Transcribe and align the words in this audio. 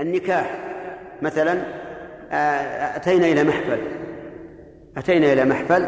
النكاح 0.00 0.58
مثلا 1.22 1.52
آه، 2.32 2.96
أتينا 2.96 3.26
إلى 3.26 3.44
محفل. 3.44 3.78
أتينا 4.96 5.32
إلى 5.32 5.44
محفل 5.44 5.86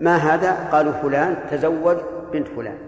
ما 0.00 0.16
هذا؟ 0.16 0.68
قالوا 0.72 0.92
فلان 0.92 1.36
تزوج 1.50 1.96
بنت 2.32 2.48
فلان. 2.48 2.78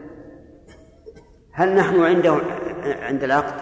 هل 1.53 1.75
نحن 1.75 2.03
عنده 2.03 2.37
عند 3.03 3.25
العقد؟ 3.25 3.55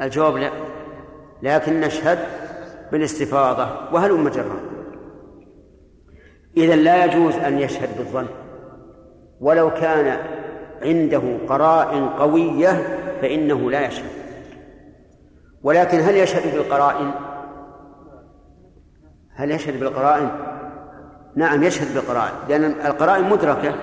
الجواب 0.00 0.36
لا. 0.36 0.50
لكن 1.42 1.80
نشهد 1.80 2.18
بالاستفاضة. 2.92 3.94
وهل 3.94 4.14
مجرى 4.14 4.60
إذا 6.56 6.76
لا 6.76 7.04
يجوز 7.04 7.34
أن 7.36 7.58
يشهد 7.58 7.98
بالظن. 7.98 8.26
ولو 9.40 9.70
كان 9.70 10.18
عنده 10.82 11.22
قرائن 11.48 12.08
قوية 12.08 12.98
فإنه 13.22 13.70
لا 13.70 13.86
يشهد. 13.86 14.17
ولكن 15.62 16.00
هل 16.00 16.16
يشهد 16.16 16.54
بالقرائن؟ 16.54 17.10
هل 19.34 19.50
يشهد 19.50 19.80
بالقرائن؟ 19.80 20.30
نعم 21.36 21.62
يشهد 21.62 21.94
بالقرائن 21.94 22.34
لأن 22.48 22.64
القرائن 22.64 23.24
مدركة 23.30 23.74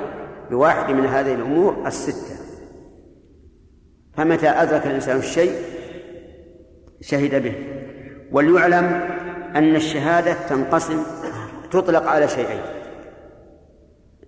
بواحد 0.49 0.93
من 0.93 1.05
هذه 1.05 1.33
الأمور 1.33 1.87
الستة. 1.87 2.35
فمتى 4.13 4.49
أدرك 4.49 4.87
الإنسان 4.87 5.17
الشيء؟ 5.17 5.55
شهد 7.01 7.43
به. 7.43 7.55
وليعلم 8.31 8.85
أن 9.55 9.75
الشهادة 9.75 10.33
تنقسم 10.33 11.03
تطلق 11.71 12.07
على 12.07 12.27
شيئين 12.27 12.61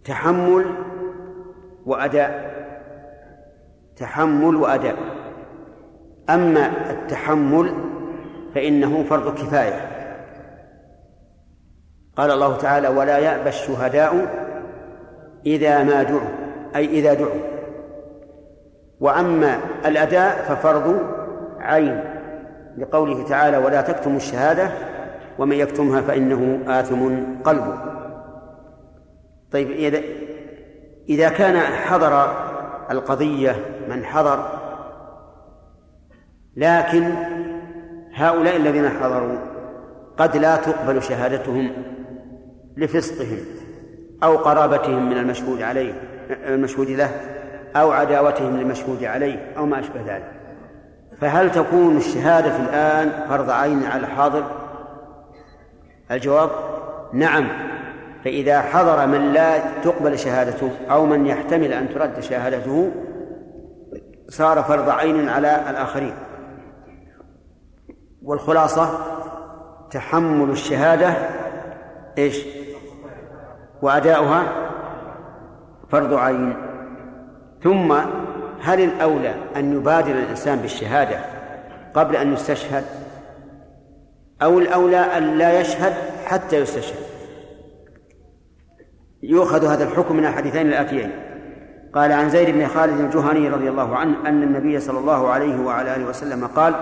تحمل 0.05 0.65
وأداء. 1.85 2.57
تحمل 3.97 4.55
وأداء. 4.55 5.16
أما 6.29 6.71
التحمل 6.89 7.73
فإنه 8.55 9.03
فرض 9.03 9.33
كفاية. 9.33 9.91
قال 12.17 12.31
الله 12.31 12.57
تعالى 12.57 12.87
ولا 12.87 13.17
يأبى 13.17 13.49
الشهداء 13.49 14.13
إذا 15.45 15.83
ما 15.83 16.03
دعوا 16.03 16.29
أي 16.75 16.85
إذا 16.85 17.13
دعوا. 17.13 17.41
وأما 18.99 19.59
الأداء 19.85 20.43
ففرض 20.43 20.99
عين 21.59 22.03
لقوله 22.77 23.23
تعالى 23.23 23.57
ولا 23.57 23.81
تكتموا 23.81 24.17
الشهادة 24.17 24.71
ومن 25.39 25.55
يكتمها 25.55 26.01
فإنه 26.01 26.59
آثم 26.67 27.19
قلبه. 27.43 27.77
طيب 29.51 29.71
إذا 29.71 30.01
إذا 31.09 31.29
كان 31.29 31.57
حضر 31.59 32.33
القضية 32.91 33.55
من 33.89 34.05
حضر 34.05 34.56
لكن 36.57 37.13
هؤلاء 38.13 38.55
الذين 38.55 38.89
حضروا 38.89 39.37
قد 40.17 40.37
لا 40.37 40.55
تقبل 40.55 41.03
شهادتهم 41.03 41.71
لفسقهم 42.77 43.37
أو 44.23 44.37
قرابتهم 44.37 45.09
من 45.09 45.17
المشهود 45.17 45.61
عليه 45.61 45.93
المشهود 46.29 46.89
له 46.89 47.09
أو 47.75 47.91
عداوتهم 47.91 48.57
للمشهود 48.57 49.03
عليه 49.03 49.53
أو 49.57 49.65
ما 49.65 49.79
أشبه 49.79 50.01
ذلك. 50.07 50.31
فهل 51.21 51.51
تكون 51.51 51.97
الشهادة 51.97 52.55
الآن 52.55 53.27
فرض 53.29 53.49
عين 53.49 53.83
على 53.83 54.01
الحاضر؟ 54.01 54.43
الجواب 56.11 56.49
نعم. 57.13 57.47
فإذا 58.25 58.61
حضر 58.61 59.07
من 59.07 59.33
لا 59.33 59.59
تقبل 59.83 60.19
شهادته 60.19 60.71
أو 60.91 61.05
من 61.05 61.25
يحتمل 61.25 61.73
أن 61.73 61.89
ترد 61.89 62.19
شهادته 62.19 62.91
صار 64.29 64.63
فرض 64.63 64.89
عين 64.89 65.29
على 65.29 65.61
الآخرين. 65.69 66.13
والخلاصة 68.27 68.89
تحمل 69.91 70.49
الشهادة 70.49 71.13
إيش؟ 72.17 72.45
وأداؤها 73.81 74.43
فرض 75.91 76.13
عين. 76.13 76.53
ثم 77.63 77.93
هل 78.61 78.81
الأولى 78.81 79.33
أن 79.55 79.73
يبادر 79.73 80.11
الإنسان 80.11 80.57
بالشهادة 80.57 81.19
قبل 81.93 82.15
أن 82.15 82.33
يستشهد؟ 82.33 82.83
أو 84.41 84.59
الأولى 84.59 84.99
أن 84.99 85.37
لا 85.37 85.61
يشهد 85.61 85.93
حتى 86.25 86.55
يستشهد؟ 86.55 87.05
يؤخذ 89.23 89.65
هذا 89.65 89.83
الحكم 89.83 90.15
من 90.15 90.25
الحديثين 90.25 90.67
الآتيين. 90.67 91.11
قال 91.93 92.11
عن 92.11 92.29
زيد 92.29 92.49
بن 92.49 92.67
خالد 92.67 92.99
الجهني 92.99 93.49
رضي 93.49 93.69
الله 93.69 93.95
عنه 93.95 94.29
أن 94.29 94.43
النبي 94.43 94.79
صلى 94.79 94.99
الله 94.99 95.29
عليه 95.29 95.65
وعلى 95.65 95.95
آله 95.95 96.05
وسلم 96.09 96.47
قال 96.47 96.75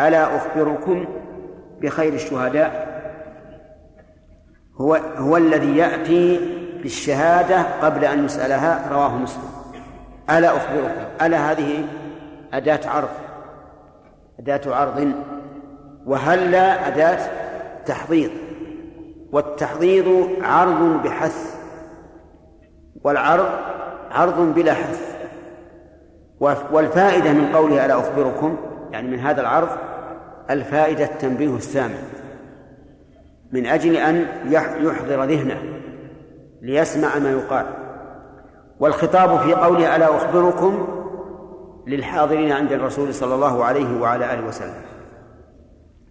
ألا 0.00 0.36
أخبركم 0.36 1.06
بخير 1.80 2.12
الشهداء؟ 2.12 2.98
هو 4.80 4.94
هو 5.16 5.36
الذي 5.36 5.76
يأتي 5.76 6.40
بالشهادة 6.82 7.62
قبل 7.82 8.04
أن 8.04 8.24
يسألها 8.24 8.92
رواه 8.92 9.16
مسلم. 9.16 9.50
ألا 10.30 10.56
أخبركم؟ 10.56 11.24
ألا 11.26 11.50
هذه 11.50 11.84
أداة 12.52 12.80
عرض 12.88 13.08
أداة 14.38 14.74
عرض. 14.74 15.12
وهلا 16.06 16.88
أداة 16.88 17.18
تحضيض 17.86 18.30
والتحضيض 19.32 20.28
عرض 20.42 21.02
بحث 21.02 21.58
والعرض 23.04 23.48
عرض 24.10 24.54
بلا 24.54 24.74
حث. 24.74 25.18
والفائدة 26.70 27.32
من 27.32 27.52
قوله 27.56 27.84
ألا 27.84 27.98
أخبركم؟ 28.00 28.56
يعني 28.92 29.08
من 29.08 29.18
هذا 29.18 29.40
العرض 29.40 29.68
الفائدة 30.50 31.04
التنبيه 31.04 31.56
السامع 31.56 31.98
من 33.52 33.66
أجل 33.66 33.96
أن 33.96 34.26
يحضر 34.80 35.24
ذهنه 35.24 35.62
ليسمع 36.62 37.18
ما 37.18 37.30
يقال. 37.30 37.66
والخطاب 38.80 39.38
في 39.38 39.54
قوله 39.54 39.96
ألا 39.96 40.16
أخبركم 40.16 40.88
للحاضرين 41.86 42.52
عند 42.52 42.72
الرسول 42.72 43.14
صلى 43.14 43.34
الله 43.34 43.64
عليه 43.64 44.00
وعلى 44.00 44.34
آله 44.34 44.46
وسلم. 44.46 44.82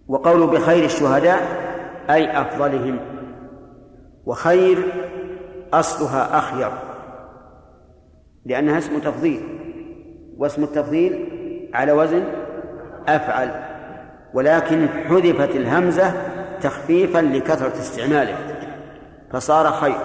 وقوله 0.08 0.46
بخير 0.46 0.84
الشهداء 0.84 1.40
أي 2.10 2.40
أفضلهم. 2.40 2.98
وخير 4.26 4.78
أصلها 5.72 6.38
أخير. 6.38 6.70
لأنها 8.46 8.78
اسم 8.78 8.98
تفضيل. 8.98 9.42
واسم 10.38 10.62
التفضيل 10.62 11.28
على 11.74 11.92
وزن 11.92 12.24
أفعل 13.16 13.50
ولكن 14.34 14.88
حذفت 15.08 15.56
الهمزة 15.56 16.12
تخفيفا 16.60 17.18
لكثرة 17.18 17.72
استعماله 17.78 18.36
فصار 19.32 19.72
خير. 19.72 19.98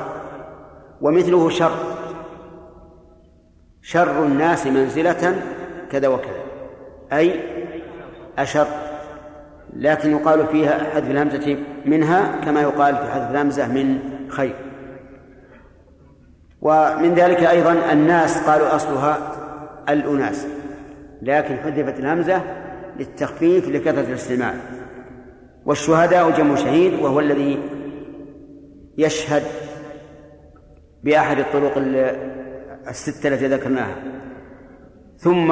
ومثله 1.01 1.49
شر 1.49 1.71
شر 3.81 4.23
الناس 4.23 4.67
منزلة 4.67 5.35
كذا 5.91 6.07
وكذا 6.07 6.43
أي 7.13 7.39
أشر 8.37 8.67
لكن 9.73 10.11
يقال 10.11 10.47
فيها 10.47 10.77
حذف 10.93 11.11
الهمزة 11.11 11.57
منها 11.85 12.41
كما 12.45 12.61
يقال 12.61 12.95
في 12.95 13.11
حذف 13.11 13.31
الهمزة 13.31 13.67
من 13.67 13.99
خير. 14.29 14.55
ومن 16.61 17.13
ذلك 17.13 17.43
أيضا 17.43 17.75
الناس 17.91 18.49
قالوا 18.49 18.75
أصلها 18.75 19.17
الأناس 19.89 20.47
لكن 21.21 21.57
حذفت 21.57 21.99
الهمزة 21.99 22.41
للتخفيف 22.99 23.69
لكثرة 23.69 24.07
الاستعمال 24.07 24.55
والشهداء 25.65 26.31
جمع 26.31 26.55
شهيد 26.55 26.93
وهو 26.93 27.19
الذي 27.19 27.59
يشهد 28.97 29.43
بأحد 31.03 31.39
الطرق 31.39 31.77
الستة 32.89 33.27
التي 33.27 33.47
ذكرناها. 33.47 33.95
ثم 35.17 35.51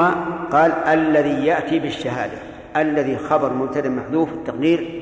قال 0.52 0.72
الذي 0.72 1.46
يأتي 1.46 1.79
بالشهادة 1.79 2.38
الذي 2.75 3.18
خبر 3.18 3.53
مبتدا 3.53 3.90
محذوف 3.90 4.34
التقدير 4.34 5.02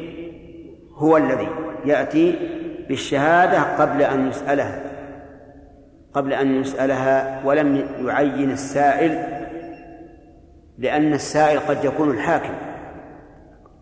هو 0.96 1.18
الذي 1.18 1.48
يأتي 1.86 2.36
بالشهادة 2.90 3.62
قبل 3.62 4.02
أن 4.02 4.28
يسألها 4.28 4.82
قبل 6.14 6.34
أن 6.34 6.62
يسألها 6.62 7.46
ولم 7.46 7.86
يعين 8.06 8.52
السائل 8.52 9.40
لأن 10.80 11.14
السائل 11.14 11.60
قد 11.60 11.86
يكون 11.86 12.12
الحاكم 12.12 12.54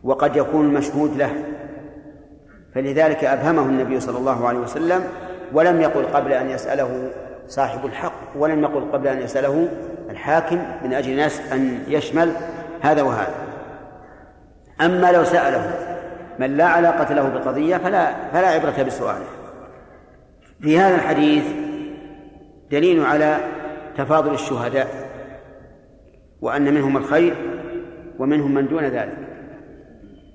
وقد 0.03 0.35
يكون 0.35 0.65
المشهود 0.65 1.17
له. 1.17 1.31
فلذلك 2.75 3.23
أبهمه 3.23 3.61
النبي 3.61 3.99
صلى 3.99 4.17
الله 4.17 4.47
عليه 4.47 4.59
وسلم 4.59 5.03
ولم 5.53 5.81
يقل 5.81 6.03
قبل 6.03 6.33
أن 6.33 6.49
يسأله 6.49 7.11
صاحب 7.47 7.85
الحق 7.85 8.13
ولم 8.35 8.63
يقل 8.63 8.91
قبل 8.91 9.07
أن 9.07 9.21
يسأله 9.21 9.67
الحاكم 10.09 10.61
من 10.83 10.93
أجل 10.93 11.15
ناس 11.15 11.41
أن 11.51 11.83
يشمل 11.87 12.31
هذا 12.81 13.01
وهذا. 13.01 13.35
أما 14.81 15.11
لو 15.11 15.23
سأله 15.23 15.73
من 16.39 16.57
لا 16.57 16.65
علاقة 16.65 17.13
له 17.13 17.23
بالقضية 17.23 17.77
فلا 17.77 18.13
فلا 18.33 18.47
عبرة 18.47 18.83
بسؤاله. 18.83 19.25
في 20.61 20.79
هذا 20.79 20.95
الحديث 20.95 21.43
دليل 22.71 23.05
على 23.05 23.37
تفاضل 23.97 24.33
الشهداء. 24.33 25.06
وأن 26.41 26.73
منهم 26.73 26.97
الخير 26.97 27.35
ومنهم 28.19 28.53
من 28.53 28.67
دون 28.67 28.83
ذلك. 28.83 29.17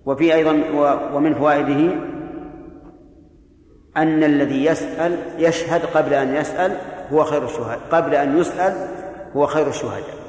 وفي 0.07 0.35
أيضا 0.35 0.63
ومن 1.15 1.35
فوائده 1.35 1.95
أن 3.97 4.25
الذي 4.25 4.65
يسأل 4.65 5.19
يشهد 5.39 5.81
قبل 5.85 6.15
أن 6.15 6.35
يسأل 6.35 6.77
هو 7.13 7.25
خير 7.25 7.45
الشهداء 7.45 7.81
قبل 7.91 8.15
أن 8.15 8.39
يسأل 8.39 8.89
هو 9.37 9.47
خير 9.47 9.69
الشهداء. 9.69 10.23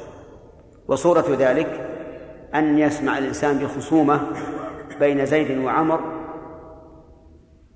وصورة 0.87 1.25
ذلك 1.39 1.89
أن 2.55 2.79
يسمع 2.79 3.17
الإنسان 3.17 3.57
بخصومة 3.57 4.19
بين 4.99 5.25
زيد 5.25 5.57
وعمر 5.57 5.99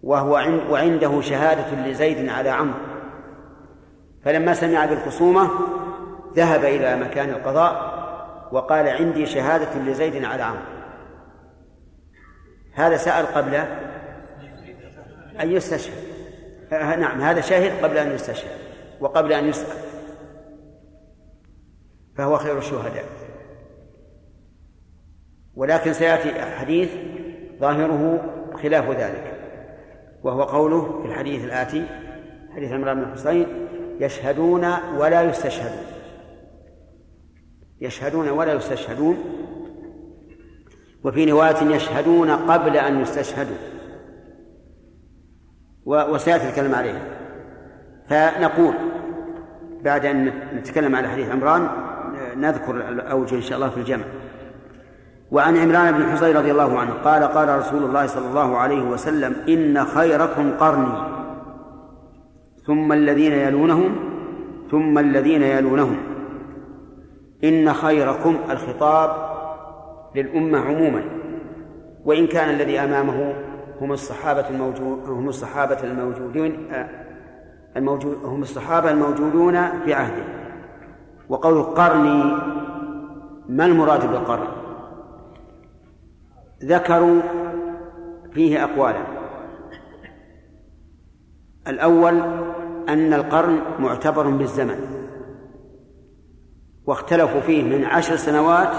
وهو 0.03 0.31
وعنده 0.71 1.21
شهادة 1.21 1.89
لزيد 1.89 2.29
على 2.29 2.49
عمرو 2.49 2.79
فلما 4.23 4.53
سمع 4.53 4.85
بالخصومة 4.85 5.49
ذهب 6.37 6.65
إلى 6.65 6.95
مكان 6.95 7.29
القضاء 7.29 7.97
وقال 8.51 8.87
عندي 8.87 9.25
شهادة 9.25 9.79
لزيد 9.79 10.23
على 10.23 10.43
عمرو. 10.43 10.61
هذا 12.73 12.97
سأل 12.97 13.25
قبل 13.25 13.55
أن 15.41 15.51
يستشهد. 15.51 15.93
آه، 16.73 16.95
نعم 16.95 17.21
هذا 17.21 17.41
شاهد 17.41 17.83
قبل 17.83 17.97
أن 17.97 18.11
يستشهد 18.11 18.51
وقبل 18.99 19.33
أن 19.33 19.45
يسأل. 19.45 19.77
فهو 22.17 22.37
خير 22.37 22.57
الشهداء. 22.57 23.05
ولكن 25.55 25.93
سيأتي 25.93 26.41
حديث 26.41 26.89
ظاهره 27.59 28.21
خلاف 28.63 28.89
ذلك 28.89 29.33
وهو 30.23 30.43
قوله 30.43 31.01
في 31.01 31.07
الحديث 31.07 31.43
الآتي 31.43 31.85
حديث 32.55 32.71
عمران 32.71 33.03
بن 33.03 33.11
حسين 33.11 33.47
يشهدون 33.99 34.65
ولا 34.97 35.21
يستشهدون. 35.21 35.96
يشهدون 37.81 38.29
ولا 38.29 38.53
يستشهدون؟ 38.53 39.17
وفي 41.03 41.31
رواية 41.31 41.75
يشهدون 41.75 42.31
قبل 42.31 42.77
أن 42.77 43.01
يستشهدوا. 43.01 43.55
وسيأتي 45.85 46.49
الكلام 46.49 46.75
عليه 46.75 47.01
فنقول 48.09 48.73
بعد 49.83 50.05
أن 50.05 50.33
نتكلم 50.55 50.95
على 50.95 51.07
حديث 51.07 51.29
عمران 51.29 51.69
نذكر 52.37 52.89
الأوجه 52.89 53.35
إن 53.35 53.41
شاء 53.41 53.57
الله 53.57 53.69
في 53.69 53.77
الجمع. 53.77 54.03
وعن 55.31 55.57
عمران 55.57 55.93
بن 55.93 56.11
حصين 56.11 56.37
رضي 56.37 56.51
الله 56.51 56.79
عنه 56.79 56.93
قال 56.93 57.23
قال 57.23 57.59
رسول 57.59 57.83
الله 57.83 58.07
صلى 58.07 58.27
الله 58.27 58.57
عليه 58.57 58.81
وسلم 58.81 59.35
إن 59.49 59.85
خيركم 59.85 60.51
قرني. 60.51 61.17
ثم 62.65 62.91
الذين 62.93 63.33
يلونهم 63.33 63.95
ثم 64.71 64.97
الذين 64.99 65.41
يلونهم. 65.43 66.16
إن 67.43 67.73
خيركم 67.73 68.37
الخطاب 68.49 69.37
للأمة 70.15 70.59
عموما. 70.59 71.03
وإن 72.05 72.27
كان 72.27 72.49
الذي 72.49 72.79
أمامه 72.79 73.33
هم 73.81 73.91
الصحابة 73.91 74.49
الموجود 74.49 75.09
هم 75.09 75.29
الصحابة 75.29 75.83
الموجودين 75.83 76.67
الموجود 77.77 78.17
هم 78.23 78.41
الصحابة 78.41 78.91
الموجودون 78.91 79.69
في 79.85 79.93
عهده. 79.93 80.23
وقول 81.29 81.63
قرني 81.63 82.23
ما 83.49 83.65
المراد 83.65 84.11
بالقرن؟ 84.11 84.47
ذكروا 86.63 87.21
فيه 88.33 88.63
أقوالا. 88.63 89.01
الأول 91.67 92.21
أن 92.89 93.13
القرن 93.13 93.59
معتبر 93.79 94.29
بالزمن. 94.29 94.96
واختلفوا 96.87 97.41
فيه 97.41 97.63
من 97.63 97.85
عشر 97.85 98.15
سنوات 98.15 98.71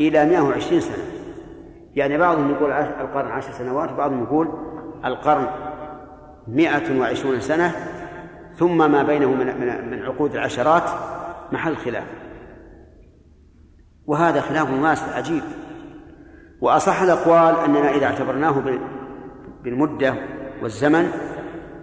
إلى 0.00 0.26
120 0.26 0.80
سنة. 0.80 1.04
يعني 1.94 2.18
بعضهم 2.18 2.50
يقول 2.50 2.72
القرن 2.72 3.30
عشر 3.30 3.52
سنوات 3.52 3.92
وبعضهم 3.92 4.22
يقول 4.22 4.48
القرن 5.04 5.46
مئة 6.48 7.00
وعشرون 7.00 7.40
سنة. 7.40 7.72
ثم 8.56 8.90
ما 8.92 9.02
بينه 9.02 9.30
من 9.30 9.90
من 9.90 10.02
عقود 10.02 10.34
العشرات 10.34 10.90
محل 11.52 11.76
خلاف. 11.76 12.04
وهذا 14.06 14.40
خلاف 14.40 14.70
واسع 14.82 15.16
عجيب. 15.16 15.42
وأصح 16.60 17.02
الأقوال 17.02 17.64
أننا 17.64 17.90
إذا 17.90 18.06
اعتبرناه 18.06 18.54
بالمدة 19.64 20.14
والزمن 20.62 21.10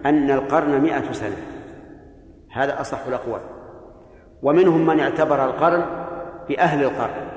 أن 0.05 0.31
القرن 0.31 0.81
مئة 0.81 1.11
سنة. 1.11 1.37
هذا 2.51 2.81
أصح 2.81 3.05
الأقوال. 3.07 3.41
ومنهم 4.41 4.85
من 4.85 4.99
اعتبر 4.99 5.45
القرن 5.45 5.85
بأهل 6.49 6.83
القرن 6.83 7.27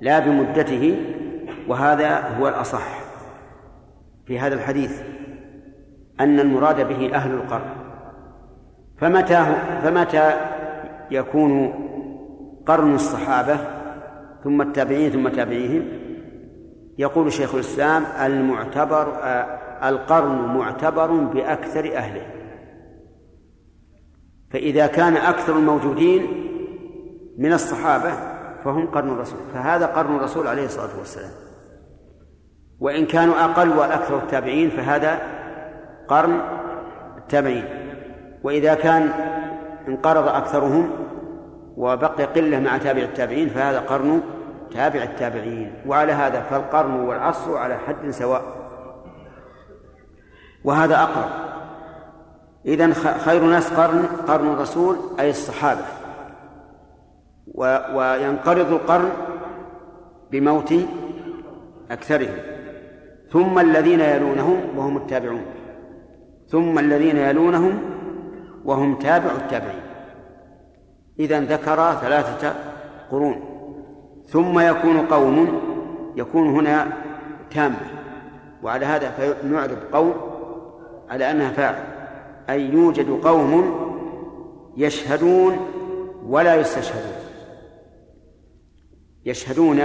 لا 0.00 0.18
بمدته 0.18 0.96
وهذا 1.68 2.38
هو 2.38 2.48
الأصح 2.48 2.98
في 4.26 4.38
هذا 4.38 4.54
الحديث 4.54 5.02
أن 6.20 6.40
المراد 6.40 6.88
به 6.88 7.14
أهل 7.14 7.30
القرن. 7.34 7.70
فمتى 8.98 9.46
فمتى 9.82 10.30
يكون 11.10 11.72
قرن 12.66 12.94
الصحابة 12.94 13.58
ثم 14.44 14.62
التابعين 14.62 15.10
ثم 15.10 15.28
تابعيهم؟ 15.28 15.82
يقول 16.98 17.32
شيخ 17.32 17.54
الإسلام 17.54 18.04
المعتبر 18.24 19.12
آه، 19.22 19.58
القرن 19.88 20.56
معتبر 20.56 21.06
بأكثر 21.06 21.96
أهله. 21.96 22.35
فإذا 24.50 24.86
كان 24.86 25.16
أكثر 25.16 25.52
الموجودين 25.56 26.42
من 27.38 27.52
الصحابة 27.52 28.12
فهم 28.64 28.86
قرن 28.86 29.08
الرسول. 29.08 29.38
فهذا 29.54 29.86
قرن 29.86 30.16
الرسول 30.16 30.46
عليه 30.46 30.64
الصلاة 30.64 30.98
والسلام. 30.98 31.30
وإن 32.80 33.06
كانوا 33.06 33.44
أقل 33.44 33.68
وأكثر 33.68 34.16
التابعين 34.18 34.70
فهذا 34.70 35.18
قرن 36.08 36.40
التابعين. 37.18 37.64
وإذا 38.42 38.74
كان 38.74 39.10
انقرض 39.88 40.28
أكثرهم 40.28 40.90
وبقي 41.76 42.24
قلة 42.24 42.60
مع 42.60 42.78
تابع 42.78 43.02
التابعين 43.02 43.48
فهذا 43.48 43.80
قرن 43.80 44.20
تابع 44.72 45.02
التابعين. 45.02 45.74
وعلى 45.86 46.12
هذا 46.12 46.40
فالقرن 46.40 47.00
والعصر 47.00 47.56
على 47.56 47.76
حد 47.78 48.10
سواء. 48.10 48.42
وهذا 50.64 51.02
أقرب. 51.02 51.55
إذن 52.66 52.94
خير 52.94 53.42
ناس 53.44 53.72
قرن 53.72 54.06
قرن 54.28 54.52
الرسول 54.52 54.96
أي 55.20 55.30
الصحابة. 55.30 55.84
و 57.54 57.78
وينقرض 57.94 58.72
القرن 58.72 59.10
بموت 60.30 60.74
أكثرهم. 61.90 62.36
ثم 63.32 63.58
الذين 63.58 64.00
يلونهم 64.00 64.78
وهم 64.78 64.96
التابعون. 64.96 65.44
ثم 66.48 66.78
الذين 66.78 67.16
يلونهم 67.16 67.78
وهم 68.64 68.94
تابع 68.94 69.30
التابعين. 69.30 69.82
إذا 71.18 71.40
ذكر 71.40 71.92
ثلاثة 71.92 72.54
قرون. 73.10 73.40
ثم 74.28 74.58
يكون 74.58 75.06
قوم 75.06 75.60
يكون 76.16 76.48
هنا 76.48 76.86
تامة. 77.50 77.76
وعلى 78.62 78.86
هذا 78.86 79.10
فنعرب 79.10 79.78
قوم 79.92 80.14
على 81.10 81.30
أنها 81.30 81.50
فاعل. 81.50 81.95
أي 82.50 82.68
يوجد 82.68 83.10
قوم 83.10 83.86
يشهدون 84.76 85.58
ولا 86.26 86.54
يستشهدون. 86.54 87.12
يشهدون 89.24 89.80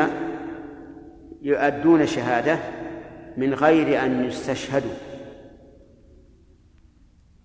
يؤدون 1.41 2.06
شهادة 2.06 2.60
من 3.38 3.53
غير 3.53 4.03
أن 4.03 4.25
يستشهدوا. 4.25 4.91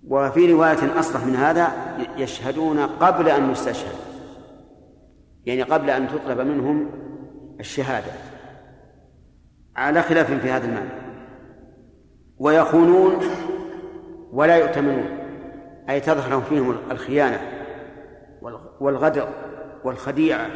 وفي 0.08 0.52
رواية 0.52 1.00
أصرح 1.00 1.26
من 1.26 1.36
هذا 1.36 1.72
يشهدون 2.16 2.78
قبل 2.78 3.28
أن 3.28 3.50
يستشهدوا 3.50 3.98
يعني 5.46 5.62
قبل 5.62 5.90
أن 5.90 6.08
تطلب 6.08 6.40
منهم 6.40 6.90
الشهادة. 7.60 8.12
على 9.76 10.02
خلاف 10.02 10.32
في 10.32 10.50
هذا 10.50 10.66
المعنى. 10.66 10.90
ويخونون 12.38 13.20
ولا 14.32 14.56
يؤتمنون 14.56 15.08
أي 15.90 16.00
تظهر 16.00 16.40
فيهم 16.40 16.76
الخيانة 16.90 17.40
والغدر 18.80 19.28
والخديعة 19.84 20.46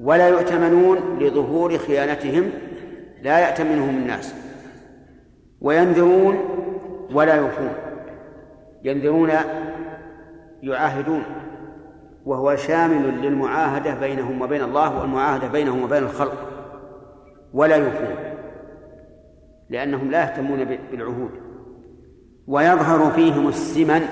ولا 0.00 0.28
يؤتمنون 0.28 1.18
لظهور 1.18 1.78
خيانتهم 1.78 2.50
لا 3.22 3.38
يأتمنهم 3.38 3.96
الناس. 3.96 4.34
وينذرون 5.60 6.38
ولا 7.12 7.34
يوفون. 7.34 7.72
ينذرون 8.84 9.30
يعاهدون 10.62 11.22
وهو 12.24 12.56
شامل 12.56 13.22
للمعاهدة 13.22 13.94
بينهم 13.94 14.42
وبين 14.42 14.62
الله 14.62 15.00
والمعاهدة 15.00 15.48
بينهم 15.48 15.82
وبين 15.82 16.02
الخلق 16.02 16.48
ولا 17.54 17.76
يوفون 17.76 18.14
لأنهم 19.70 20.10
لا 20.10 20.20
يهتمون 20.22 20.64
بالعهود. 20.64 21.30
ويظهر 22.46 23.10
فيهم 23.10 23.48
السمن 23.48 24.02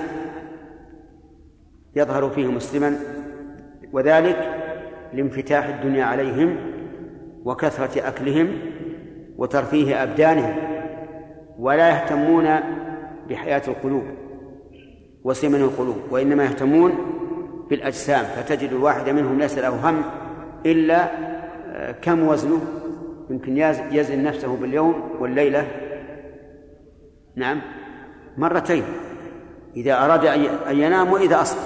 يظهر 1.95 2.29
فيهم 2.29 2.57
السمن 2.57 2.95
وذلك 3.93 4.61
لانفتاح 5.13 5.65
الدنيا 5.65 6.05
عليهم 6.05 6.55
وكثرة 7.45 8.07
أكلهم 8.07 8.47
وترفيه 9.37 10.03
أبدانهم 10.03 10.55
ولا 11.59 11.89
يهتمون 11.89 12.47
بحياة 13.29 13.61
القلوب 13.67 14.03
وسمن 15.23 15.61
القلوب 15.61 15.97
وإنما 16.11 16.43
يهتمون 16.43 16.91
بالأجسام 17.69 18.23
فتجد 18.23 18.69
الواحد 18.69 19.09
منهم 19.09 19.39
ليس 19.39 19.57
له 19.57 19.89
هم 19.89 20.01
إلا 20.65 21.07
آه، 21.73 21.91
كم 21.91 22.27
وزنه؟ 22.27 22.59
يمكن 23.29 23.57
يزن 23.91 24.23
نفسه 24.23 24.55
باليوم 24.55 25.09
والليلة. 25.19 25.67
نعم. 27.35 27.61
مرتين 28.37 28.83
إذا 29.75 30.05
أراد 30.05 30.25
أن 30.67 30.77
ينام 30.79 31.13
وإذا 31.13 31.41
أصبح 31.41 31.61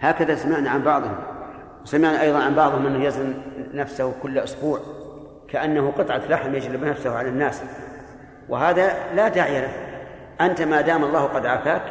هكذا 0.00 0.34
سمعنا 0.34 0.70
عن 0.70 0.82
بعضهم 0.82 1.16
وسمعنا 1.82 2.22
أيضا 2.22 2.38
عن 2.38 2.54
بعضهم 2.54 2.86
أنه 2.86 3.04
يزن 3.04 3.34
نفسه 3.74 4.14
كل 4.22 4.38
أسبوع 4.38 4.80
كأنه 5.48 5.90
قطعة 5.90 6.18
لحم 6.28 6.54
يجلب 6.54 6.84
نفسه 6.84 7.16
على 7.16 7.28
الناس. 7.28 7.62
وهذا 8.48 9.14
لا 9.14 9.28
داعي 9.28 9.60
له. 9.60 9.72
أنت 10.40 10.62
ما 10.62 10.80
دام 10.80 11.04
الله 11.04 11.24
قد 11.24 11.46
عافاك 11.46 11.82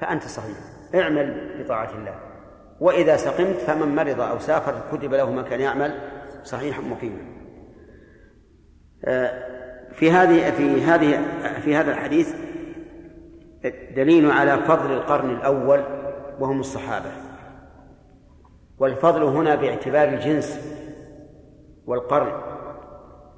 فأنت 0.00 0.22
صحيح 0.22 0.56
اعمل 0.94 1.50
بطاعة 1.64 1.90
الله. 1.98 2.14
وإذا 2.80 3.16
سقمت 3.16 3.56
فمن 3.56 3.94
مرض 3.94 4.20
أو 4.20 4.38
سافر 4.38 4.74
كتب 4.92 5.14
له 5.14 5.30
ما 5.30 5.42
كان 5.42 5.60
يعمل 5.60 5.94
صحيحا 6.44 6.80
مقيما 6.80 7.38
آه، 9.04 9.57
في 9.98 10.10
هذه 10.10 10.50
في 10.50 10.82
هذه 10.82 11.20
في 11.64 11.76
هذا 11.76 11.92
الحديث 11.92 12.34
دليل 13.96 14.30
على 14.30 14.58
فضل 14.58 14.92
القرن 14.92 15.30
الأول 15.30 15.80
وهم 16.40 16.60
الصحابة. 16.60 17.10
والفضل 18.78 19.22
هنا 19.22 19.54
باعتبار 19.54 20.08
الجنس 20.08 20.74
والقرن 21.86 22.32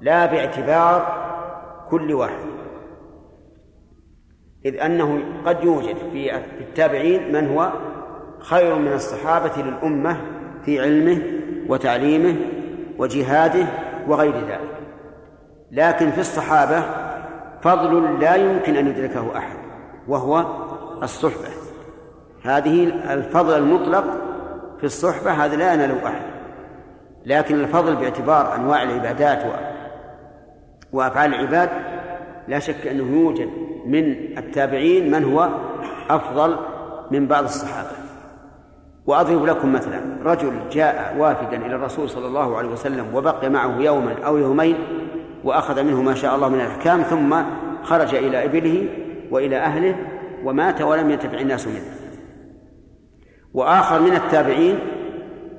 لا 0.01 0.25
باعتبار 0.25 1.21
كل 1.89 2.13
واحد. 2.13 2.45
إذ 4.65 4.79
أنه 4.79 5.23
قد 5.45 5.63
يوجد 5.63 5.95
في 6.11 6.35
التابعين 6.35 7.31
من 7.31 7.47
هو 7.47 7.71
خير 8.39 8.75
من 8.75 8.93
الصحابة 8.93 9.61
للأمة 9.61 10.21
في 10.65 10.79
علمه 10.79 11.21
وتعليمه 11.67 12.35
وجهاده 12.97 13.67
وغير 14.07 14.35
ذلك. 14.35 14.80
لكن 15.71 16.11
في 16.11 16.21
الصحابة 16.21 16.83
فضل 17.61 18.19
لا 18.19 18.35
يمكن 18.35 18.75
أن 18.75 18.87
يدركه 18.87 19.37
أحد 19.37 19.57
وهو 20.07 20.45
الصحبة. 21.03 21.47
هذه 22.43 22.83
الفضل 23.13 23.57
المطلق 23.57 24.03
في 24.79 24.83
الصحبة 24.83 25.31
هذا 25.31 25.55
لا 25.55 25.73
يناله 25.73 26.07
أحد. 26.07 26.25
لكن 27.25 27.55
الفضل 27.59 27.95
باعتبار 27.95 28.55
أنواع 28.55 28.83
العبادات 28.83 29.39
وأفعال 30.93 31.33
العباد 31.33 31.69
لا 32.47 32.59
شك 32.59 32.87
أنه 32.87 33.21
يوجد 33.21 33.49
من 33.85 34.15
التابعين 34.37 35.11
من 35.11 35.23
هو 35.23 35.49
أفضل 36.09 36.57
من 37.11 37.27
بعض 37.27 37.43
الصحابة. 37.43 38.01
وأضرب 39.05 39.45
لكم 39.45 39.73
مثلا 39.73 40.01
رجل 40.23 40.51
جاء 40.71 41.15
وافدا 41.19 41.65
إلى 41.65 41.75
الرسول 41.75 42.09
صلى 42.09 42.27
الله 42.27 42.57
عليه 42.57 42.69
وسلم 42.69 43.15
وبقي 43.15 43.49
معه 43.49 43.77
يوما 43.77 44.15
أو 44.25 44.37
يومين 44.37 44.77
وأخذ 45.43 45.83
منه 45.83 46.01
ما 46.01 46.15
شاء 46.15 46.35
الله 46.35 46.49
من 46.49 46.61
الأحكام 46.61 47.01
ثم 47.01 47.35
خرج 47.83 48.15
إلى 48.15 48.45
إبله 48.45 48.87
وإلى 49.31 49.57
أهله 49.57 49.95
ومات 50.43 50.81
ولم 50.81 51.09
ينتفع 51.09 51.39
الناس 51.39 51.67
منه. 51.67 51.85
وآخر 53.53 54.01
من 54.01 54.13
التابعين 54.13 54.79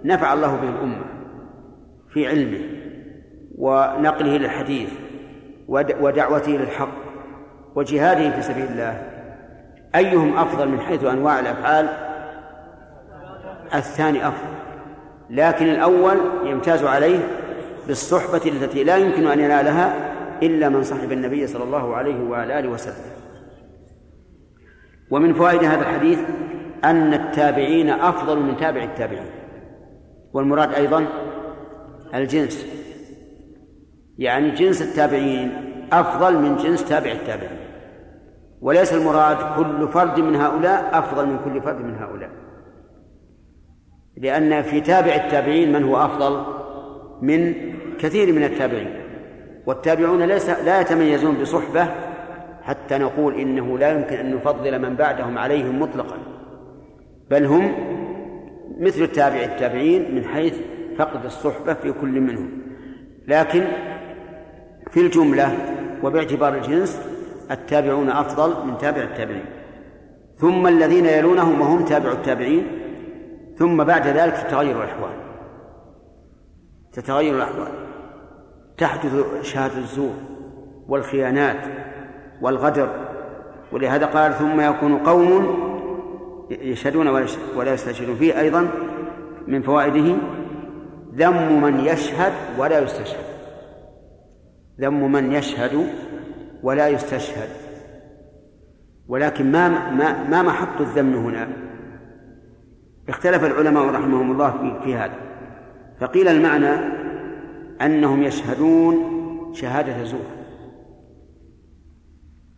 نفع 0.05 0.33
الله 0.33 0.57
به 0.57 0.69
الأمة 0.69 1.05
في 2.11 2.29
علمه 2.29 2.61
ونقله 3.59 4.37
للحديث 4.37 4.91
ودعوته 5.69 6.53
للحق 6.53 7.03
وجهاده 7.75 8.31
في 8.31 8.43
سبيل 8.43 8.65
الله. 8.65 9.03
أيهم 9.95 10.37
أفضل 10.37 10.69
من 10.69 10.81
حيث 10.81 11.05
أنواع 11.05 11.41
الأفعال؟ 11.41 11.89
الثاني 13.75 14.29
أفضل 14.29 14.53
لكن 15.31 15.67
الأول 15.67 16.17
يمتاز 16.45 16.85
عليه 16.85 17.19
بالصحبة 17.89 18.43
التي 18.47 18.85
لا 18.85 18.97
يمكن 18.97 19.27
أن 19.27 19.41
ينالها 19.41 20.13
إلا 20.43 20.69
من 20.69 20.83
صحب 20.83 21.13
النبي 21.13 21.47
صلى 21.47 21.65
الله 21.65 21.97
عليه 21.97 22.25
وعلى 22.25 22.59
آله 22.59 22.69
وسلم. 22.69 23.13
ومن 25.11 25.35
فوائد 25.35 25.65
هذا 25.65 25.81
الحديث 25.81 26.19
أن 26.85 27.15
التابعين 27.15 27.91
أفضل 27.91 28.39
من 28.39 28.57
تابع 28.57 28.83
التابعين. 28.83 29.27
والمراد 30.33 30.75
أيضا 30.75 31.07
الجنس. 32.15 32.67
يعني 34.19 34.51
جنس 34.51 34.83
التابعين 34.83 35.53
أفضل 35.93 36.39
من 36.39 36.57
جنس 36.57 36.85
تابع 36.85 37.13
التابعين. 37.13 37.59
وليس 38.61 38.93
المراد 38.93 39.37
كل 39.57 39.89
فرد 39.89 40.21
من 40.21 40.37
هؤلاء 40.37 40.99
أفضل 40.99 41.27
من 41.27 41.39
كل 41.45 41.63
فرد 41.63 41.81
من 41.81 41.95
هؤلاء. 41.95 42.31
لأن 44.17 44.63
في 44.63 44.81
تابع 44.81 45.15
التابعين 45.15 45.73
من 45.73 45.85
هو 45.85 46.05
أفضل؟ 46.05 46.62
من 47.23 47.55
كثير 47.99 48.33
من 48.33 48.45
التابعين. 48.45 48.95
والتابعون 49.67 50.23
ليس 50.23 50.51
لا 50.51 50.81
يتميزون 50.81 51.35
بصحبة 51.35 51.87
حتى 52.63 52.99
نقول 52.99 53.35
إنه 53.35 53.79
لا 53.79 53.93
يمكن 53.93 54.17
أن 54.17 54.35
نفضل 54.35 54.79
من 54.79 54.95
بعدهم 54.97 55.39
عليهم 55.39 55.81
مطلقا. 55.81 56.19
بل 57.31 57.45
هم 57.45 57.75
مثل 58.81 59.03
التابع 59.03 59.37
التابعين 59.37 60.15
من 60.15 60.25
حيث 60.25 60.55
فقد 60.99 61.25
الصحبة 61.25 61.75
في 61.75 61.93
كل 61.93 62.21
منهم. 62.21 62.51
لكن 63.29 63.65
في 64.91 65.01
الجملة 65.01 65.57
وباعتبار 66.03 66.55
الجنس 66.55 67.03
التابعون 67.51 68.11
أفضل 68.11 68.67
من 68.67 68.79
تابع 68.79 69.03
التابعين. 69.03 69.45
ثم 70.37 70.67
الذين 70.67 71.07
يلونهم 71.07 71.61
وهم 71.61 71.85
تابع 71.85 72.13
التابعين. 72.13 72.67
ثم 73.57 73.85
بعد 73.85 74.07
ذلك 74.07 74.33
تتغير 74.33 74.77
الأحوال. 74.77 75.32
تتغير 76.93 77.37
الأحوال. 77.37 77.73
تحدث 78.79 79.43
شهادة 79.43 79.79
الزور 79.79 80.15
والخيانات 80.89 81.57
والغدر 82.41 82.89
ولهذا 83.73 84.07
قال 84.07 84.35
ثم 84.35 84.61
يكون 84.61 84.99
قوم 84.99 85.59
يشهدون 86.51 87.09
ولا 87.57 87.73
يستشهدون. 87.73 88.17
فيه 88.17 88.41
أيضا 88.41 88.69
من 89.47 89.63
فوائده 89.63 90.17
ذم 91.15 91.63
من 91.63 91.81
يشهد 91.81 92.33
ولا 92.59 92.79
يستشهد. 92.79 93.25
ذم 94.81 95.13
من 95.13 95.33
يشهد 95.33 95.87
ولا 96.63 96.89
يستشهد. 96.89 97.49
ولكن 99.09 99.53
ما 99.53 99.91
ما 99.91 100.29
ما 100.29 100.43
محط 100.43 100.81
الذم 100.81 101.15
هنا؟ 101.15 101.49
اختلف 103.09 103.45
العلماء 103.45 103.87
رحمهم 103.87 104.33
الله 104.33 104.81
في, 104.85 104.95
هذا. 104.95 105.32
فقيل 106.03 106.29
المعنى 106.29 106.93
أنهم 107.83 108.23
يشهدون 108.23 108.97
شهادة 109.55 110.05
زور 110.05 110.27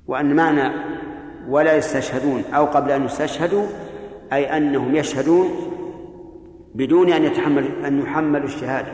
وأن 0.07 0.37
معنى 0.37 0.75
ولا 1.49 1.77
يستشهدون 1.77 2.43
أو 2.55 2.65
قبل 2.65 2.91
أن 2.91 3.05
يستشهدوا 3.05 3.67
أي 4.33 4.57
أنهم 4.57 4.97
يشهدون 4.97 5.49
بدون 6.75 7.13
أن 7.13 7.25
يتحمل 7.25 7.85
أن 7.87 8.01
يحملوا 8.01 8.47
الشهادة. 8.47 8.93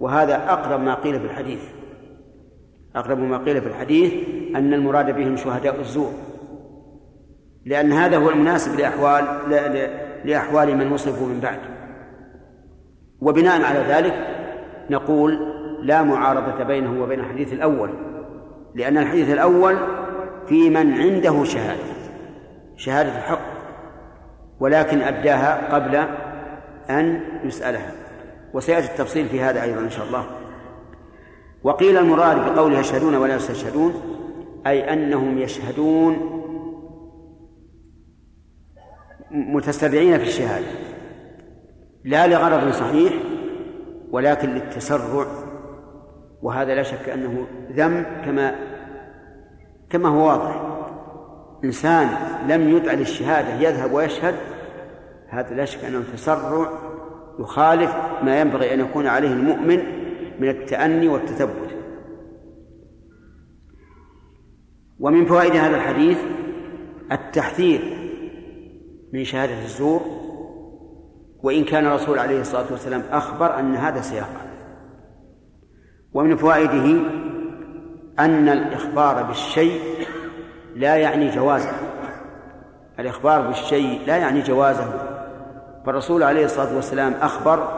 وهذا 0.00 0.52
أقرب 0.52 0.80
ما 0.80 0.94
قيل 0.94 1.20
في 1.20 1.26
الحديث. 1.26 1.60
أقرب 2.96 3.18
ما 3.18 3.38
قيل 3.38 3.60
في 3.60 3.68
الحديث 3.68 4.12
أن 4.56 4.74
المراد 4.74 5.16
بهم 5.16 5.36
شهداء 5.36 5.80
الزور. 5.80 6.12
لأن 7.64 7.92
هذا 7.92 8.16
هو 8.16 8.30
المناسب 8.30 8.80
لأحوال 8.80 9.24
لأحوال 10.24 10.76
من 10.76 10.92
وصفوا 10.92 11.26
من 11.26 11.40
بعد. 11.40 11.58
وبناء 13.22 13.62
على 13.62 13.78
ذلك 13.78 14.14
نقول 14.90 15.38
لا 15.82 16.02
معارضة 16.02 16.64
بينه 16.64 17.02
وبين 17.02 17.20
الحديث 17.20 17.52
الأول 17.52 17.90
لأن 18.74 18.98
الحديث 18.98 19.30
الأول 19.30 19.76
في 20.46 20.70
من 20.70 20.92
عنده 20.92 21.44
شهادة 21.44 21.92
شهادة 22.76 23.18
الحق 23.18 23.52
ولكن 24.60 25.00
أداها 25.00 25.74
قبل 25.74 25.96
أن 26.90 27.20
يسألها 27.44 27.92
وسيأتي 28.54 28.86
التفصيل 28.86 29.28
في 29.28 29.40
هذا 29.40 29.62
أيضا 29.62 29.80
إن 29.80 29.90
شاء 29.90 30.06
الله. 30.06 30.26
وقيل 31.62 31.96
المراد 31.96 32.54
بقوله 32.54 32.78
يشهدون 32.78 33.14
ولا 33.14 33.34
يستشهدون 33.34 33.94
أي 34.66 34.92
أنهم 34.92 35.38
يشهدون 35.38 36.16
متسرعين 39.30 40.18
في 40.18 40.24
الشهادة. 40.24 40.81
لا 42.04 42.26
لغرض 42.26 42.72
صحيح 42.72 43.12
ولكن 44.10 44.48
للتسرع. 44.48 45.26
وهذا 46.42 46.74
لا 46.74 46.82
شك 46.82 47.08
أنه 47.08 47.46
ذم 47.72 48.04
كما 48.24 48.54
كما 49.90 50.08
هو 50.08 50.26
واضح. 50.26 50.78
إنسان 51.64 52.08
لم 52.48 52.76
يدع 52.76 52.92
للشهادة 52.92 53.54
يذهب 53.54 53.92
ويشهد 53.92 54.34
هذا 55.28 55.54
لا 55.54 55.64
شك 55.64 55.84
أنه 55.84 56.02
تسرع 56.12 56.68
يخالف 57.38 57.96
ما 58.22 58.40
ينبغي 58.40 58.74
أن 58.74 58.80
يكون 58.80 59.06
عليه 59.06 59.32
المؤمن 59.32 59.78
من 60.40 60.48
التأني 60.48 61.08
والتثبت. 61.08 61.70
ومن 65.00 65.26
فوائد 65.26 65.56
هذا 65.56 65.76
الحديث 65.76 66.18
التحذير 67.12 67.80
من 69.12 69.24
شهادة 69.24 69.62
الزور. 69.62 70.21
وإن 71.42 71.64
كان 71.64 71.86
الرسول 71.86 72.18
عليه 72.18 72.40
الصلاة 72.40 72.64
والسلام 72.70 73.02
أخبر 73.12 73.58
أن 73.58 73.74
هذا 73.74 74.00
سيقع 74.00 74.26
ومن 76.14 76.36
فوائده 76.36 77.00
أن 78.18 78.48
الإخبار 78.48 79.22
بالشيء 79.22 79.80
لا 80.74 80.96
يعني 80.96 81.30
جوازه. 81.30 81.72
الإخبار 82.98 83.40
بالشيء 83.40 84.00
لا 84.06 84.16
يعني 84.16 84.40
جوازه. 84.40 85.08
فالرسول 85.86 86.22
عليه 86.22 86.44
الصلاة 86.44 86.76
والسلام 86.76 87.14
أخبر 87.20 87.68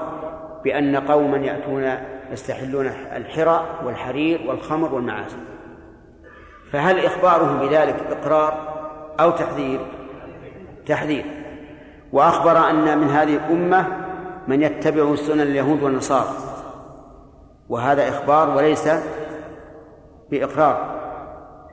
بأن 0.65 0.97
قوما 0.97 1.37
يأتون 1.37 1.93
يستحلون 2.33 2.87
الحرى 3.17 3.67
والحرير 3.85 4.41
والخمر 4.49 4.95
والمعازف. 4.95 5.39
فهل 6.73 7.05
إخباره 7.07 7.67
بذلك 7.67 7.97
إقرار 8.11 8.75
أو 9.21 9.31
تحذير؟ 9.31 9.81
تحذير. 10.87 11.44
وأخبر 12.15 12.71
أن 12.71 12.99
من 12.99 13.09
هذه 13.09 13.37
الأمة 13.37 13.87
من 14.49 14.63
يتبع 14.63 15.15
سنن 15.15 15.41
اليهود 15.41 15.83
والنصارى. 15.83 16.29
وهذا 17.69 18.09
إخبار 18.09 18.57
وليس 18.57 18.89
بإقرار 20.31 21.01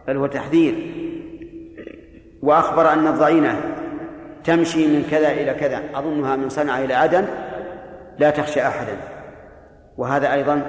بل 0.08 0.18
هو 0.18 0.28
تحذير. 0.28 0.94
وأخبر 2.42 2.94
أن 2.94 3.08
الضعينة 3.08 3.62
تمشي 4.44 4.88
من 4.88 5.08
كذا 5.12 5.32
إلى 5.32 5.54
كذا 5.54 5.82
أظنها 5.96 6.36
من 6.36 6.50
صنعاء 6.50 6.86
إلى 6.86 6.94
عدن 6.94 7.26
لا 8.20 8.30
تخشى 8.30 8.68
أحدا. 8.68 8.98
وهذا 9.98 10.34
أيضا 10.34 10.62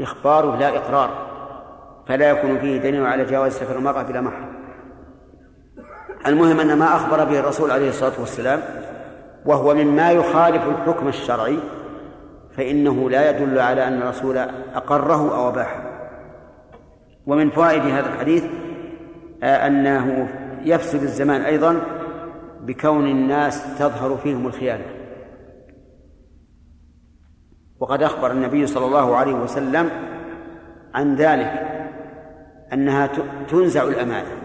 إخبار 0.00 0.56
لا 0.56 0.76
إقرار 0.76 1.10
فلا 2.08 2.30
يكون 2.30 2.58
فيه 2.58 2.78
دليل 2.78 3.06
على 3.06 3.24
جواز 3.24 3.52
سفر 3.52 3.76
المرأة 3.76 4.02
بلا 4.02 4.20
محرم. 4.20 4.56
المهم 6.26 6.60
أن 6.60 6.78
ما 6.78 6.96
أخبر 6.96 7.24
به 7.24 7.38
الرسول 7.38 7.70
عليه 7.70 7.88
الصلاة 7.88 8.20
والسلام 8.20 8.85
وهو 9.46 9.74
مما 9.74 10.10
يخالف 10.10 10.62
الحكم 10.68 11.08
الشرعي 11.08 11.58
فإنه 12.56 13.10
لا 13.10 13.30
يدل 13.30 13.58
على 13.58 13.88
أن 13.88 14.02
الرسول 14.02 14.38
أقره 14.74 15.36
أو 15.36 15.48
أباحه. 15.48 15.96
ومن 17.26 17.50
فوائد 17.50 17.82
هذا 17.82 18.12
الحديث 18.12 18.44
آه، 19.42 19.66
أنه 19.66 20.28
يفسد 20.64 21.02
الزمان 21.02 21.40
أيضا 21.40 21.80
بكون 22.60 23.06
الناس 23.06 23.78
تظهر 23.78 24.16
فيهم 24.16 24.46
الخيانة. 24.46 24.84
وقد 27.80 28.02
أخبر 28.02 28.30
النبي 28.30 28.66
صلى 28.66 28.86
الله 28.86 29.16
عليه 29.16 29.34
وسلم 29.34 29.90
عن 30.94 31.14
ذلك 31.14 31.52
أنها 32.72 33.10
تنزع 33.48 33.82
الأمانة 33.82 34.36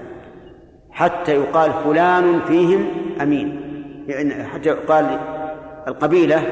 حتى 0.92 1.36
يقال 1.36 1.74
فلان 1.74 2.40
فيهم 2.40 2.86
أمين. 3.22 3.71
يعني 4.08 4.44
حتى 4.44 4.70
يقال 4.70 5.20
القبيلة 5.88 6.44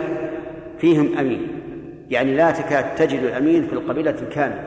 فيهم 0.79 1.17
أمين. 1.17 1.47
يعني 2.09 2.35
لا 2.35 2.51
تكاد 2.51 2.95
تجد 2.95 3.23
الأمين 3.23 3.67
في 3.67 3.73
القبيلة 3.73 4.15
الكاملة. 4.21 4.63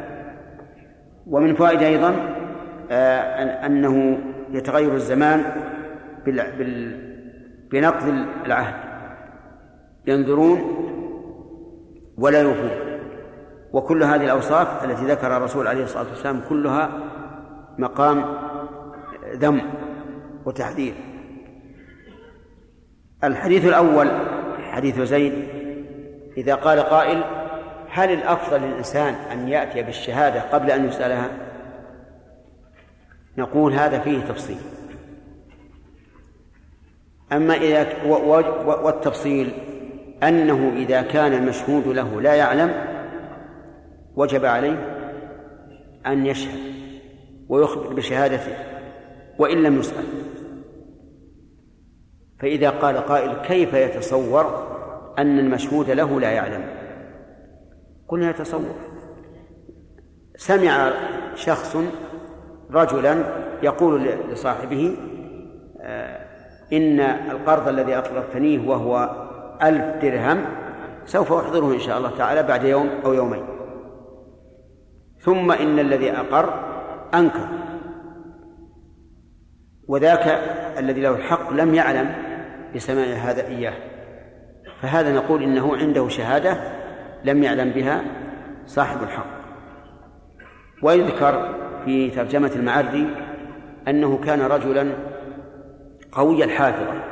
ومن 1.27 1.55
فوائد 1.55 1.83
أيضا 1.83 2.15
آه، 2.91 3.67
أنه 3.67 4.19
يتغير 4.51 4.95
الزمان 4.95 5.45
بنقض 7.71 8.25
العهد. 8.47 8.75
ينظرون 10.07 10.59
ولا 12.19 12.41
يوفون. 12.41 12.71
وكل 13.73 14.03
هذه 14.03 14.25
الأوصاف 14.25 14.85
التي 14.85 15.05
ذكرها 15.05 15.37
الرسول 15.37 15.67
عليه 15.67 15.85
الصلاة 15.85 16.07
والسلام 16.11 16.41
كلها 16.49 16.91
مقام 17.79 18.25
ذم 19.37 19.61
وتحذير. 20.45 21.12
الحديث 23.25 23.65
الأول 23.65 24.09
حديث 24.63 25.01
زيد 25.01 25.33
إذا 26.37 26.55
قال 26.55 26.81
قائل 26.81 27.25
هل 27.89 28.13
الأفضل 28.13 28.61
للإنسان 28.61 29.15
أن 29.15 29.49
يأتي 29.49 29.83
بالشهادة 29.83 30.41
قبل 30.41 30.71
أن 30.71 30.89
يسألها؟ 30.89 31.29
نقول 33.39 33.73
هذا 33.73 33.99
فيه 33.99 34.21
تفصيل. 34.21 34.59
أما 37.33 37.55
إذا 37.55 37.87
والتفصيل 38.67 39.53
أنه 40.23 40.73
إذا 40.77 41.03
كان 41.03 41.33
المشهود 41.33 41.87
له 41.87 42.21
لا 42.21 42.35
يعلم 42.35 42.75
وجب 44.17 44.45
عليه 44.45 44.99
أن 46.07 46.27
يشهد 46.27 46.59
ويخبر 47.49 47.93
بشهادته 47.93 48.55
وإن 49.39 49.63
لم 49.63 49.79
يسأل. 49.79 50.22
فإذا 52.43 52.71
قال 52.71 52.97
قائل 52.97 53.33
كيف 53.33 53.75
يتصور 53.75 54.69
أن 55.19 55.39
المشهود 55.39 55.91
له 55.91 56.21
لا 56.21 56.31
يعلم؟ 56.31 56.65
قلنا 58.09 58.31
يتصور. 58.31 58.75
سمع 60.37 60.93
شخص 61.35 61.77
رجلا 62.71 63.25
يقول 63.63 64.05
لصاحبه 64.31 64.97
آه، 65.81 66.27
إن 66.73 67.01
القرض 67.01 67.69
الذي 67.69 67.97
أقرضتنيه 67.99 68.69
وهو 68.69 69.11
ألف 69.63 70.03
درهم 70.03 70.45
سوف 71.05 71.33
أحضره 71.33 71.75
إن 71.75 71.81
شاء 71.81 71.99
الله 71.99 72.11
تعالى 72.17 72.43
بعد 72.43 72.65
يوم 72.65 72.91
أو 73.05 73.13
يومين. 73.13 73.45
ثم 75.21 75.53
إن 75.53 75.79
الذي 75.79 76.11
أقر 76.11 76.55
أنكر. 77.15 77.49
وذاك 79.89 80.27
الذي 80.79 81.01
له 81.01 81.11
الحق 81.11 81.53
لم 81.53 81.75
يعلم 81.75 82.32
بسماع 82.75 83.07
هذا 83.07 83.47
إياه. 83.47 83.75
فهذا 84.83 85.13
نقول 85.13 85.43
إنه 85.43 85.77
عنده 85.77 86.09
شهادة 86.09 86.57
لم 87.25 87.43
يعلم 87.43 87.71
بها 87.71 88.05
صاحب 88.67 89.03
الحق. 89.03 89.27
ويذكر 90.83 91.55
في 91.85 92.11
ترجمة 92.11 92.51
المعري 92.57 93.17
أنه 93.89 94.19
كان 94.19 94.41
رجلا 94.43 94.93
قوي 96.13 96.45
الحافظة 96.45 97.03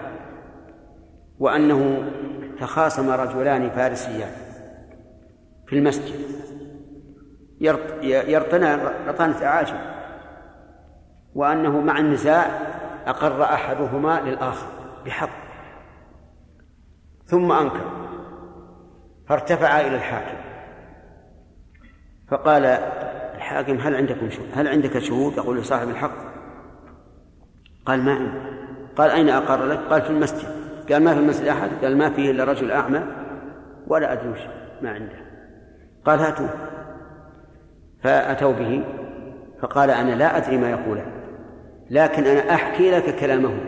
وأنه 1.39 2.03
تخاصم 2.61 3.11
رجلان 3.11 3.71
فارسيان 3.71 4.31
في 5.67 5.77
المسجد. 5.77 6.15
يرطنا 8.03 8.93
رطانة 9.09 9.45
أعاجم 9.45 9.77
وأنه 11.35 11.81
مع 11.81 11.99
النزاع 11.99 12.47
أقر 13.07 13.43
أحدهما 13.43 14.21
للآخر 14.21 14.67
بحق. 15.07 15.50
ثم 17.31 17.53
أنكر 17.53 17.91
فارتفع 19.29 19.81
إلى 19.81 19.97
الحاكم. 19.97 20.39
فقال 22.29 22.65
الحاكم 23.35 23.77
هل 23.77 23.95
عندكم 23.97 24.31
شهود 24.31 24.49
هل 24.55 24.69
عندك 24.69 24.99
شهود؟ 24.99 25.37
يقول 25.37 25.59
لصاحب 25.59 25.89
الحق. 25.89 26.17
قال 27.87 28.01
ما 28.01 28.13
عندي. 28.13 28.39
قال 28.97 29.11
أين 29.11 29.29
أقر 29.29 29.67
لك؟ 29.67 29.79
قال 29.79 30.03
في 30.03 30.11
المسجد. 30.11 30.49
قال 30.93 31.05
ما 31.05 31.15
في 31.15 31.21
المسجد 31.21 31.47
أحد؟ 31.47 31.71
قال 31.83 31.99
ما 31.99 32.11
فيه 32.11 32.31
إلا 32.31 32.45
رجل 32.45 32.71
أعمى. 32.71 33.03
ولا 33.87 34.13
أدري 34.13 34.35
ما 34.83 34.91
عنده. 34.91 35.21
قال 36.05 36.19
هاتوه. 36.19 36.51
فأتوا 38.03 38.53
به. 38.53 38.85
فقال 39.63 39.91
أنا 39.91 40.15
لا 40.15 40.37
أدري 40.37 40.57
ما 40.57 40.71
يقوله 40.71 41.07
لكن 41.91 42.25
أنا 42.25 42.55
أحكي 42.55 42.91
لك 42.91 43.17
كلامه. 43.17 43.61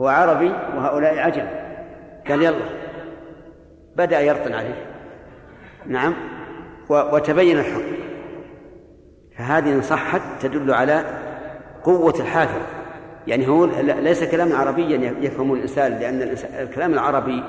هو 0.00 0.08
عربي 0.08 0.50
وهؤلاء 0.50 1.18
عجم. 1.18 1.69
قال 2.28 2.42
يلا. 2.42 2.56
بدأ 3.96 4.20
يرطن 4.20 4.54
عليه. 4.54 4.86
نعم. 5.86 6.14
وتبين 6.88 7.58
الحق 7.58 7.80
فهذه 9.38 9.72
إن 9.72 9.82
صحت 9.82 10.20
تدل 10.40 10.72
على 10.72 11.04
قوة 11.84 12.14
الحافظ. 12.20 12.60
يعني 13.26 13.48
هو 13.48 13.64
ليس 13.80 14.24
كلاما 14.24 14.56
عربيا 14.56 15.14
يفهم 15.20 15.54
الإنسان 15.54 15.92
لأن 15.92 16.36
الكلام 16.58 16.92
العربي 16.92 17.44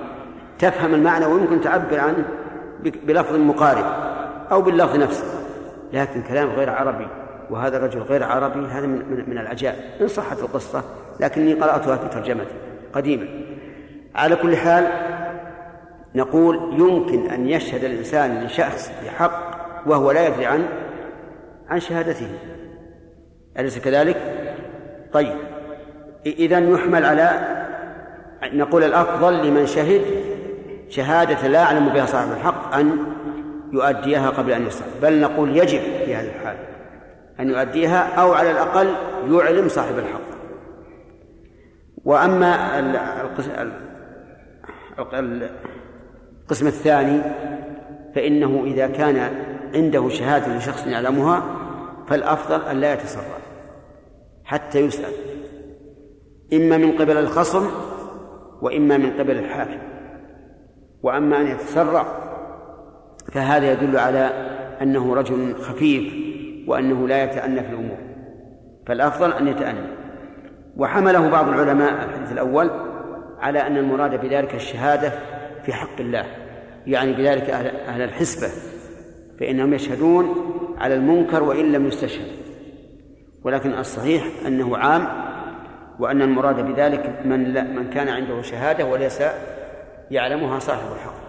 تفهم 0.59 0.93
المعنى 0.93 1.25
ويمكن 1.25 1.61
تعبر 1.61 1.99
عنه 1.99 2.25
بلفظ 2.83 3.35
مقارب 3.35 3.85
أو 4.51 4.61
باللفظ 4.61 4.95
نفسه. 4.95 5.25
لكن 5.93 6.21
كلام 6.21 6.49
غير 6.49 6.69
عربي 6.69 7.07
وهذا 7.49 7.77
الرجل 7.77 8.01
غير 8.01 8.23
عربي 8.23 8.65
هذا 8.65 8.87
من, 8.87 9.23
من 9.27 9.37
العجائب. 9.37 9.79
إن 10.01 10.07
صحت 10.07 10.39
القصة 10.39 10.83
لكني 11.19 11.53
قرأتها 11.53 11.97
في 11.97 12.07
ترجمتي 12.07 12.55
قديما. 12.93 13.27
على 14.15 14.35
كل 14.35 14.57
حال 14.57 14.87
نقول 16.15 16.55
يمكن 16.79 17.29
أن 17.29 17.47
يشهد 17.47 17.83
الإنسان 17.83 18.43
لشخص 18.43 18.91
بحق 19.05 19.51
وهو 19.85 20.11
لا 20.11 20.27
يدري 20.27 20.45
عن 20.45 20.65
عن 21.69 21.79
شهادته. 21.79 22.27
أليس 23.59 23.79
كذلك؟ 23.79 24.17
طيب. 25.13 25.35
إذا 26.25 26.59
يحمل 26.59 27.05
على 27.05 27.57
نقول 28.43 28.83
الأفضل 28.83 29.47
لمن 29.47 29.65
شهد 29.65 30.01
شهادة 30.89 31.47
لا 31.47 31.59
يعلم 31.59 31.89
بها 31.89 32.05
صاحب 32.05 32.31
الحق 32.31 32.75
أن 32.75 32.97
يؤديها 33.73 34.29
قبل 34.29 34.51
أن 34.51 34.67
يصل 34.67 34.85
بل 35.01 35.21
نقول 35.21 35.57
يجب 35.57 35.79
في 36.05 36.15
هذه 36.15 36.27
الحال 36.35 36.57
أن 37.39 37.49
يؤديها 37.49 38.15
أو 38.21 38.33
على 38.33 38.51
الأقل 38.51 38.93
يعلم 39.31 39.67
صاحب 39.69 39.97
الحق. 39.97 40.31
وأما 42.05 42.79
القسم 44.99 46.67
الثاني 46.67 47.21
فإنه 48.15 48.63
إذا 48.65 48.87
كان 48.87 49.31
عنده 49.75 50.09
شهادة 50.09 50.57
لشخص 50.57 50.87
يعلمها 50.87 51.43
فالأفضل 52.07 52.61
أن 52.61 52.77
لا 52.77 52.93
يتسرع 52.93 53.23
حتى 54.43 54.79
يسأل. 54.79 55.13
إما 56.53 56.77
من 56.77 56.91
قبل 56.91 57.17
الخصم 57.17 57.67
وإما 58.61 58.97
من 58.97 59.11
قبل 59.11 59.37
الحاكم. 59.37 59.79
وأما 61.03 61.41
أن 61.41 61.47
يتسرع 61.47 62.05
فهذا 63.31 63.71
يدل 63.71 63.97
على 63.97 64.29
أنه 64.81 65.15
رجل 65.15 65.55
خفيف 65.55 66.13
وأنه 66.67 67.07
لا 67.07 67.23
يتأنى 67.23 67.63
في 67.63 67.69
الأمور. 67.69 67.97
فالأفضل 68.87 69.33
أن 69.33 69.47
يتأنى 69.47 69.87
وحمله 70.77 71.29
بعض 71.29 71.47
العلماء 71.47 71.93
الحديث 72.05 72.31
الأول 72.31 72.90
على 73.41 73.67
أن 73.67 73.77
المراد 73.77 74.21
بذلك 74.21 74.55
الشهادة 74.55 75.11
في 75.65 75.73
حق 75.73 75.99
الله 75.99 76.25
يعني 76.87 77.13
بذلك 77.13 77.49
أهل, 77.49 77.67
أهل 77.67 78.01
الحسبة 78.01 78.47
فإنهم 79.39 79.73
يشهدون 79.73 80.35
على 80.77 80.93
المنكر 80.93 81.43
وإن 81.43 81.71
لم 81.71 81.87
يستشهد. 81.87 82.27
ولكن 83.43 83.73
الصحيح 83.73 84.23
أنه 84.47 84.77
عام 84.77 85.07
وأن 85.99 86.21
المراد 86.21 86.65
بذلك 86.65 87.21
من 87.25 87.43
لا 87.43 87.63
من 87.63 87.89
كان 87.89 88.09
عنده 88.09 88.41
شهادة 88.41 88.85
وليس 88.85 89.23
يعلمها 90.11 90.59
صاحب 90.59 90.91
الحق. 90.95 91.21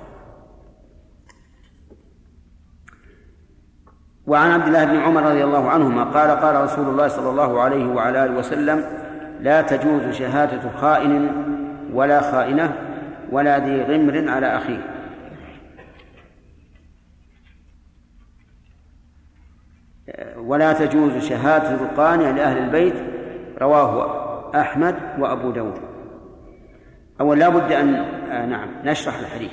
وعن 4.27 4.51
عبد 4.51 4.67
الله 4.67 4.85
بن 4.85 4.97
عمر 4.97 5.23
رضي 5.23 5.45
الله 5.45 5.71
عنهما 5.71 6.05
قال 6.05 6.31
قال 6.31 6.65
رسول 6.65 6.89
الله 6.89 7.09
صلى 7.09 7.31
الله 7.31 7.61
عليه 7.61 7.87
وعلى 7.87 8.25
آله 8.25 8.39
وسلم 8.39 8.85
لا 9.41 9.63
تجوز 9.63 10.15
شهادة 10.15 10.71
خائن 10.81 11.29
ولا 11.93 12.21
خائنة 12.21 12.77
ولا 13.31 13.59
ذي 13.59 13.83
غمر 13.83 14.31
على 14.31 14.57
أخيه. 14.57 14.93
ولا 20.37 20.73
تجوز 20.73 21.29
شهادة 21.29 21.75
القانع 21.75 22.31
لأهل 22.31 22.59
البيت 22.59 22.95
رواه 23.61 24.61
أحمد 24.61 24.97
وأبو 25.19 25.51
داود. 25.51 25.81
أولا 27.21 27.39
لا 27.39 27.49
بد 27.49 27.73
أن 27.73 27.95
آه 27.95 28.47
نعم 28.47 28.69
نشرح 28.85 29.19
الحديث. 29.19 29.53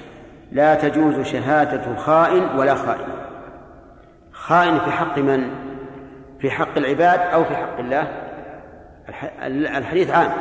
لا 0.52 0.76
تجوز 0.76 1.22
شهادة 1.22 1.96
خائن 1.96 2.44
ولا 2.60 2.76
خائن. 2.76 3.08
خائن 4.32 4.80
في 4.80 4.92
حق 4.92 5.20
من؟ 5.20 5.50
في 6.40 6.52
حق 6.52 6.78
العباد 6.78 7.20
أو 7.20 7.44
في 7.44 7.56
حق 7.56 7.80
الله؟ 7.80 8.08
الحديث 9.78 10.12
عام. 10.12 10.32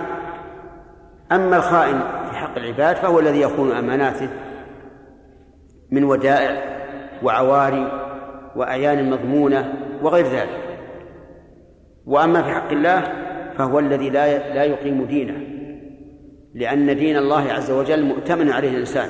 أما 1.33 1.57
الخائن 1.57 2.01
في 2.31 2.37
حق 2.37 2.59
العباد 2.59 2.97
فهو 2.97 3.21
الذي 3.21 3.41
يخون 3.41 3.73
أماناته 3.73 4.29
من 5.91 6.05
ودائع 6.05 6.63
وعواري 7.23 7.93
وأعيان 8.57 9.11
مضمونة 9.11 9.75
وغير 10.03 10.27
ذلك. 10.27 10.79
وأما 12.07 12.43
في 12.43 12.51
حق 12.51 12.71
الله 12.73 13.03
فهو 13.59 13.79
الذي 13.79 14.11
لا 14.11 14.55
لا 14.55 14.65
يقيم 14.65 15.05
دينه 15.05 15.41
لأن 16.55 16.97
دين 16.97 17.17
الله 17.17 17.53
عز 17.53 17.71
وجل 17.71 18.05
مؤتمن 18.05 18.51
عليه 18.51 18.71
الإنسان. 18.71 19.09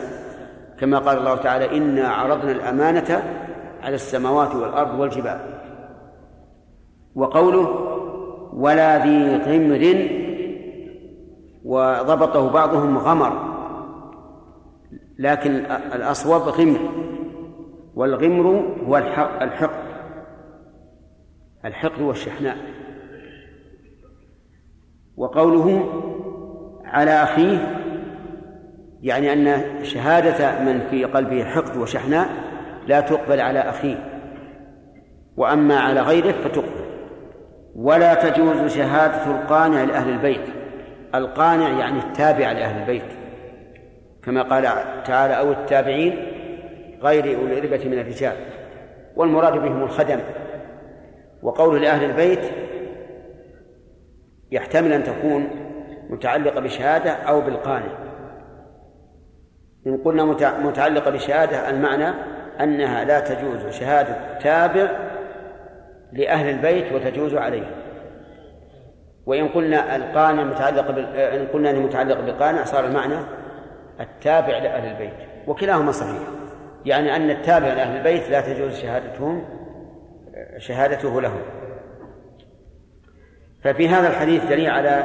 كما 0.81 0.98
قال 0.98 1.18
الله 1.18 1.37
تعالى 1.37 1.76
إنا 1.76 2.09
عرضنا 2.09 2.52
الأمانة 2.52 3.22
على 3.83 3.94
السماوات 3.94 4.54
والأرض 4.54 5.00
والجبال. 5.00 5.40
وقوله 7.14 7.68
ولا 8.52 9.04
ذي 9.04 9.37
غمر 9.37 10.09
وضبطه 11.68 12.50
بعضهم 12.50 12.98
غمر. 12.98 13.59
لكن 15.18 15.50
الأصوب 15.94 16.42
غمر. 16.42 16.78
والغمر 17.94 18.74
هو 18.87 18.96
الحق 18.96 19.42
الحق 19.42 19.72
الحقد 21.64 22.00
والشحناء. 22.00 22.57
وقوله 25.16 25.85
على 26.85 27.11
أخيه 27.11 27.78
يعني 29.02 29.33
أن 29.33 29.62
شهادة 29.85 30.64
من 30.64 30.81
في 30.90 31.04
قلبه 31.04 31.44
حقد 31.44 31.76
وشحناء 31.76 32.28
لا 32.87 33.00
تقبل 33.00 33.40
على 33.40 33.59
أخيه. 33.59 34.22
وأما 35.37 35.81
على 35.81 36.00
غيره 36.00 36.33
فتقبل. 36.33 36.88
ولا 37.76 38.14
تجوز 38.14 38.72
شهادة 38.72 39.40
القانع 39.40 39.85
لأهل 39.85 40.11
البيت. 40.11 40.57
القانع 41.14 41.78
يعني 41.78 41.98
التابع 41.98 42.52
لأهل 42.52 42.80
البيت 42.80 43.12
كما 44.22 44.42
قال 44.42 44.64
تعالى 45.04 45.38
أو 45.38 45.52
التابعين 45.52 46.26
غير 47.02 47.38
أولي 47.38 47.58
الإربة 47.58 47.88
من 47.88 47.98
الرجال 47.98 48.36
والمراد 49.16 49.52
بهم 49.52 49.82
الخدم. 49.82 50.20
وقول 51.42 51.82
لأهل 51.82 52.04
البيت 52.04 52.40
يحتمل 54.50 54.92
أن 54.92 55.04
تكون 55.04 55.50
متعلقة 56.10 56.60
بشهادة 56.60 57.10
أو 57.10 57.40
بالقانع. 57.40 57.98
إن 59.86 59.96
قلنا 59.96 60.24
متعلقة 60.58 61.10
بشهادة 61.10 61.70
المعنى 61.70 62.14
أنها 62.60 63.04
لا 63.04 63.20
تجوز 63.20 63.74
شهادة 63.74 64.38
تابع 64.38 64.90
لأهل 66.12 66.48
البيت 66.48 66.92
وتجوز 66.92 67.34
عليه. 67.34 67.88
وإن 69.28 69.48
قلنا 69.48 69.96
القانع 69.96 70.44
متعلق 70.44 70.90
بال... 70.90 71.16
إن 71.16 71.46
قلنا 71.46 71.70
أنه 71.70 71.80
متعلق 71.80 72.20
بالقانع 72.20 72.64
صار 72.64 72.84
المعنى 72.84 73.14
التابع 74.00 74.58
لأهل 74.58 74.90
البيت 74.90 75.28
وكلاهما 75.46 75.92
صحيح. 75.92 76.22
يعني 76.84 77.16
أن 77.16 77.30
التابع 77.30 77.66
لأهل 77.66 77.96
البيت 77.96 78.30
لا 78.30 78.40
تجوز 78.40 78.78
شهادتهم 78.78 79.44
شهادته 80.58 81.20
لهم. 81.20 81.40
ففي 83.62 83.88
هذا 83.88 84.08
الحديث 84.08 84.44
دليل 84.44 84.70
على 84.70 85.04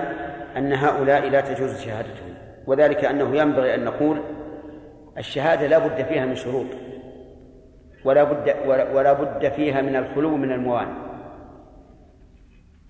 أن 0.57 0.73
هؤلاء 0.73 1.29
لا 1.29 1.41
تجوز 1.41 1.81
شهادتهم 1.81 2.33
وذلك 2.67 3.05
أنه 3.05 3.35
ينبغي 3.35 3.75
أن 3.75 3.85
نقول 3.85 4.21
الشهادة 5.17 5.67
لا 5.67 5.77
بد 5.77 6.05
فيها 6.05 6.25
من 6.25 6.35
شروط 6.35 6.67
ولا 8.05 8.23
بد 8.23 8.55
ولا 8.67 9.13
بد 9.13 9.51
فيها 9.51 9.81
من 9.81 9.95
الخلو 9.95 10.37
من 10.37 10.51
الموانع 10.51 10.95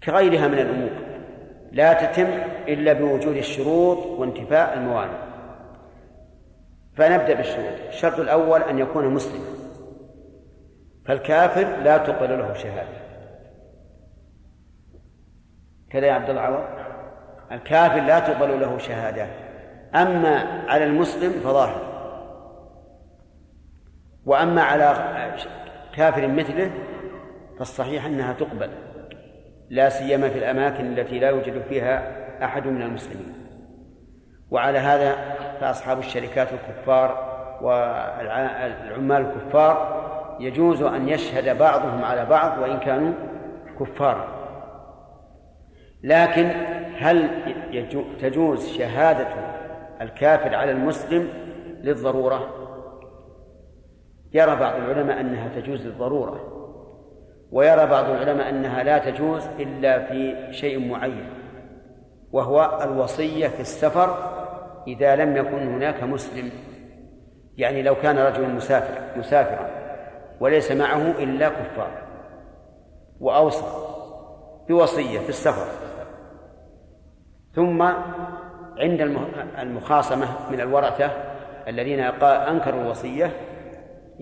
كغيرها 0.04 0.48
من 0.48 0.60
الأمور. 0.60 1.13
لا 1.74 1.94
تتم 1.94 2.28
إلا 2.68 2.94
بوجود 2.94 3.36
الشروط 3.36 4.06
وانتفاء 4.06 4.74
الموانع. 4.74 5.24
فنبدأ 6.96 7.34
بالشروط. 7.34 7.80
الشرط 7.88 8.20
الأول 8.20 8.62
أن 8.62 8.80
يكون 8.80 9.14
مسلما. 9.14 9.46
فالكافر 11.06 11.78
لا 11.84 11.98
تقبل 11.98 12.40
له 12.40 12.54
شهادة. 12.54 13.04
كذا 15.90 16.06
يا 16.06 16.14
عبد 16.14 16.30
الله 16.30 16.42
عوض 16.42 16.64
الكافر 17.52 18.02
لا 18.02 18.20
تقبل 18.20 18.62
له 18.62 18.78
شهادة. 18.78 19.28
أما 19.96 20.64
على 20.68 20.84
المسلم 20.84 21.32
فظاهر. 21.32 21.94
وأما 24.26 24.64
على 24.64 24.96
كافر 25.96 26.28
مثله 26.28 26.72
فالصحيح 27.60 28.06
أنها 28.06 28.34
تقبل. 28.34 28.70
لا 29.74 29.90
سيما 29.90 30.30
في 30.30 30.38
الأماكن 30.38 30.86
التي 30.86 31.20
لا 31.20 31.30
يوجد 31.30 31.62
فيها 31.70 32.04
أحد 32.46 32.68
من 32.68 32.82
المسلمين. 32.82 33.34
وعلى 34.52 34.80
هذا 34.80 35.16
فأصحاب 35.62 36.00
الشركات 36.00 36.48
الكفار 36.54 37.34
والعمال 37.62 39.26
الكفار 39.26 40.04
يجوز 40.40 40.82
أن 40.82 41.10
يشهد 41.10 41.58
بعضهم 41.58 42.04
على 42.04 42.26
بعض 42.26 42.62
وإن 42.62 42.80
كانوا 42.80 43.14
كفارا 43.80 44.28
لكن 46.04 46.52
هل 46.98 47.30
تجوز 48.22 48.68
شهادة 48.68 49.28
الكافر 50.02 50.56
على 50.56 50.72
المسلم 50.72 51.30
للضرورة؟ 51.84 52.50
يرى 54.34 54.56
بعض 54.56 54.76
العلماء 54.76 55.20
أنها 55.20 55.50
تجوز 55.56 55.86
للضرورة. 55.86 56.53
ويرى 57.54 57.86
بعض 57.86 58.10
العلماء 58.10 58.50
أنها 58.50 58.84
لا 58.84 58.98
تجوز 58.98 59.44
إلا 59.60 60.00
في 60.00 60.48
شيء 60.52 60.90
معين 60.90 61.30
وهو 62.32 62.80
الوصية 62.84 63.48
في 63.48 63.60
السفر 63.60 64.34
إذا 64.88 65.16
لم 65.16 65.38
يكن 65.38 65.68
هناك 65.68 66.04
مسلم. 66.04 66.52
يعني 67.58 67.82
لو 67.82 67.96
كان 67.96 68.18
رجل 68.18 68.50
مسافر 68.50 69.20
مسافرا 69.20 69.70
وليس 70.40 70.72
معه 70.72 70.98
إلا 70.98 71.50
كفار. 71.50 71.92
وأوصى 73.20 73.66
بوصية 74.70 75.20
في 75.20 75.30
السفر. 75.30 75.68
ثم 77.56 77.82
عند 78.78 79.02
المخاصمة 79.60 80.28
من 80.52 80.62
الورثة 80.62 81.12
الذين 81.68 82.00
أنكروا 82.24 82.82
الوصية 82.82 83.32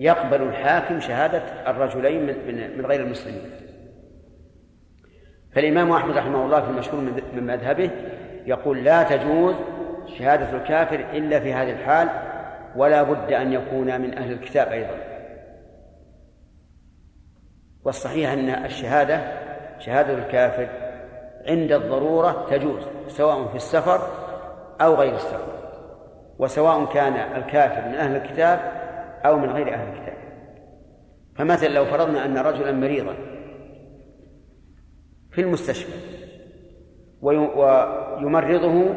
يقبل 0.02 0.42
الحاكم 0.42 1.00
شهادة 1.00 1.42
الرجلين 1.70 2.26
من 2.26 2.78
من 2.78 2.86
غير 2.86 3.00
المسلمين. 3.00 3.50
فالإمام 5.54 5.92
أحمد 5.92 6.16
رحمه 6.16 6.44
الله 6.44 6.60
في 6.60 6.70
المشهور 6.70 7.00
من 7.34 7.46
مذهبه 7.46 7.90
يقول 8.46 8.84
لا 8.84 9.02
تجوز 9.02 9.54
شهادة 10.18 10.56
الكافر 10.56 11.00
إلا 11.12 11.40
في 11.40 11.54
هذه 11.54 11.70
الحال 11.70 12.08
ولا 12.76 13.02
بد 13.02 13.32
أن 13.32 13.52
يكون 13.52 14.00
من 14.00 14.18
أهل 14.18 14.32
الكتاب 14.32 14.68
أيضا. 14.68 14.94
والصحيح 17.84 18.32
أن 18.32 18.48
الشهادة 18.48 19.20
شهادة 19.78 20.14
الكافر 20.14 20.68
عند 21.46 21.72
الضرورة 21.72 22.46
تجوز 22.50 22.82
سواء 23.08 23.46
في 23.48 23.56
السفر 23.56 24.08
أو 24.80 24.94
غير 24.94 25.14
السفر. 25.14 25.52
وسواء 26.38 26.84
كان 26.84 27.12
الكافر 27.12 27.88
من 27.88 27.94
أهل 27.94 28.16
الكتاب 28.16 28.81
أو 29.24 29.38
من 29.38 29.50
غير 29.50 29.74
أهل 29.74 29.88
الكتاب 29.88 30.16
فمثلا 31.36 31.68
لو 31.68 31.84
فرضنا 31.84 32.24
أن 32.24 32.38
رجلا 32.38 32.72
مريضا 32.72 33.14
في 35.30 35.40
المستشفى 35.40 35.92
ويمرضه 37.22 38.94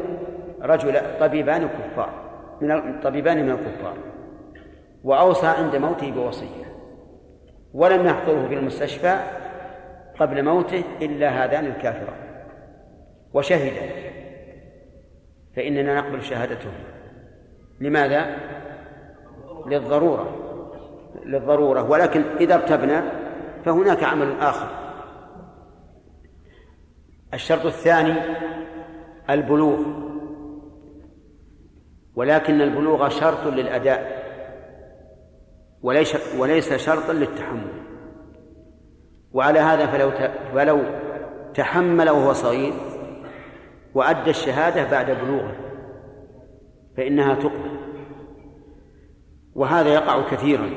رجل 0.62 1.00
طبيبان 1.20 1.68
كفار 1.68 2.10
من 2.60 3.00
طبيبان 3.00 3.44
من 3.44 3.50
الكفار 3.50 3.96
وأوصى 5.04 5.46
عند 5.46 5.76
موته 5.76 6.10
بوصية 6.10 6.66
ولم 7.74 8.06
يحضره 8.06 8.48
في 8.48 8.54
المستشفى 8.54 9.16
قبل 10.20 10.44
موته 10.44 10.84
إلا 11.02 11.28
هذان 11.28 11.66
الكافران 11.66 12.26
وشهدا 13.34 13.90
فإننا 15.56 16.00
نقبل 16.00 16.22
شهادتهم 16.22 16.72
لماذا؟ 17.80 18.36
للضرورة 19.66 20.28
للضرورة. 21.24 21.90
ولكن 21.90 22.24
إذا 22.40 22.54
ارتبنا 22.54 23.12
فهناك 23.64 24.04
عمل 24.04 24.40
آخر. 24.40 24.68
الشرط 27.34 27.66
الثاني 27.66 28.14
البلوغ. 29.30 29.78
ولكن 32.16 32.60
البلوغ 32.60 33.08
شرط 33.08 33.46
للأداء 33.46 34.26
وليس 35.82 36.36
وليس 36.38 36.72
شرطا 36.72 37.12
للتحمل. 37.12 37.82
وعلى 39.32 39.58
هذا 39.58 39.86
فلو 39.86 40.10
فلو 40.54 40.82
تحمل 41.54 42.10
وهو 42.10 42.32
صغير 42.32 42.72
وأدى 43.94 44.30
الشهادة 44.30 44.90
بعد 44.90 45.10
بلوغه 45.10 45.56
فإنها 46.96 47.34
تقبل. 47.34 47.65
وهذا 49.56 49.88
يقع 49.88 50.28
كثيرا. 50.30 50.70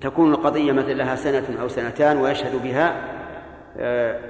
تكون 0.00 0.34
القضية 0.34 0.72
مثل 0.72 0.98
لها 0.98 1.16
سنة 1.16 1.60
أو 1.60 1.68
سنتان 1.68 2.16
ويشهد 2.16 2.62
بها 2.62 3.18
آه، 3.76 4.20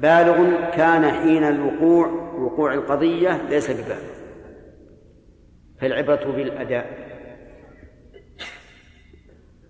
بالغ 0.00 0.70
كان 0.70 1.10
حين 1.10 1.44
الوقوع 1.44 2.06
وقوع 2.38 2.74
القضية 2.74 3.42
ليس 3.48 3.70
ببالغ. 3.70 4.10
فالعبرة 5.80 6.32
بالأداء. 6.32 7.10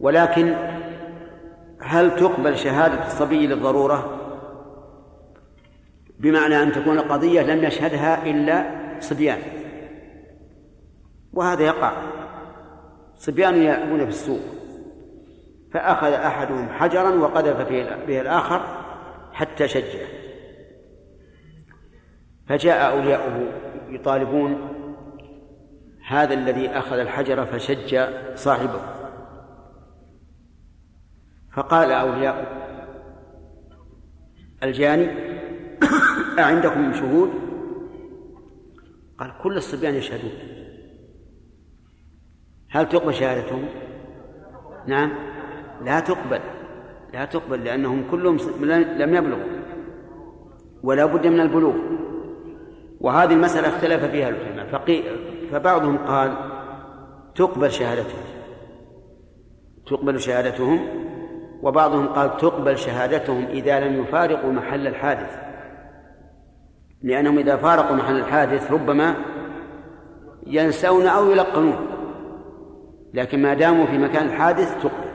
ولكن 0.01 0.55
هل 1.83 2.17
تقبل 2.17 2.57
شهادة 2.57 3.07
الصبي 3.07 3.47
للضرورة؟ 3.47 4.17
بمعنى 6.19 6.63
أن 6.63 6.73
تكون 6.73 6.99
القضية 6.99 7.43
لم 7.43 7.65
يشهدها 7.65 8.27
إلا 8.27 8.65
صبيان. 9.01 9.39
وهذا 11.33 11.63
يقع. 11.63 12.20
صبيان 13.21 13.57
يلعبون 13.57 13.99
في 13.99 14.09
السوق 14.09 14.41
فأخذ 15.73 16.13
أحدهم 16.13 16.69
حجرا 16.69 17.11
وقذف 17.11 17.69
به 18.07 18.21
الآخر 18.21 18.63
حتى 19.33 19.69
شجه 19.69 20.07
فجاء 22.49 22.93
أولياؤه 22.93 23.53
يطالبون 23.89 24.69
هذا 26.07 26.35
الذي 26.35 26.69
أخذ 26.69 26.99
الحجر 26.99 27.47
فشج 27.47 28.09
صاحبه. 28.35 28.81
فقال 31.53 31.93
أولياء 31.93 32.61
الجاني 34.63 35.09
أعندكم 36.39 36.93
شهود؟ 36.93 37.31
قال 39.19 39.33
كل 39.43 39.57
الصبيان 39.57 39.95
يشهدون. 39.95 40.50
هل 42.71 42.89
تقبل 42.89 43.15
شهادتهم؟ 43.15 43.65
نعم. 44.87 45.13
لا 45.85 46.01
تقبل. 46.01 46.41
لا 47.13 47.25
تقبل 47.25 47.65
لأنهم 47.65 48.05
كلهم 48.11 48.37
لم 48.97 49.15
يبلغوا. 49.15 49.61
ولا 50.83 51.05
بد 51.05 51.27
من 51.27 51.41
البلوغ. 51.41 51.75
وهذه 53.01 53.33
المسألة 53.33 53.69
اختلف 53.69 54.05
فيها 54.05 54.29
العلماء 54.29 55.03
فبعضهم 55.53 55.99
قال 55.99 56.37
تقبل 57.35 57.71
شهادتهم. 57.71 58.25
تقبل 59.87 60.21
شهادتهم. 60.21 60.89
وبعضهم 61.63 62.07
قال 62.09 62.37
تقبل 62.37 62.79
شهادتهم 62.79 63.45
إذا 63.45 63.81
لم 63.81 64.03
يفارقوا 64.03 64.53
محل 64.53 64.87
الحادث. 64.87 65.41
لأنهم 67.03 67.39
إذا 67.39 67.57
فارقوا 67.57 67.97
محل 67.97 68.17
الحادث 68.17 68.73
ربما 68.73 69.15
ينسون 70.47 71.07
أو 71.07 71.31
يلقنون. 71.31 72.00
لكن 73.15 73.43
ما 73.43 73.55
داموا 73.55 73.87
في 73.87 73.99
مكان 73.99 74.27
الحادث 74.27 74.83
تقبل 74.83 75.11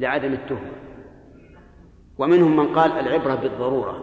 لعدم 0.00 0.32
التهمة. 0.32 0.72
ومنهم 2.18 2.56
من 2.56 2.74
قال 2.74 2.92
العبرة 2.92 3.34
بالضرورة. 3.34 4.02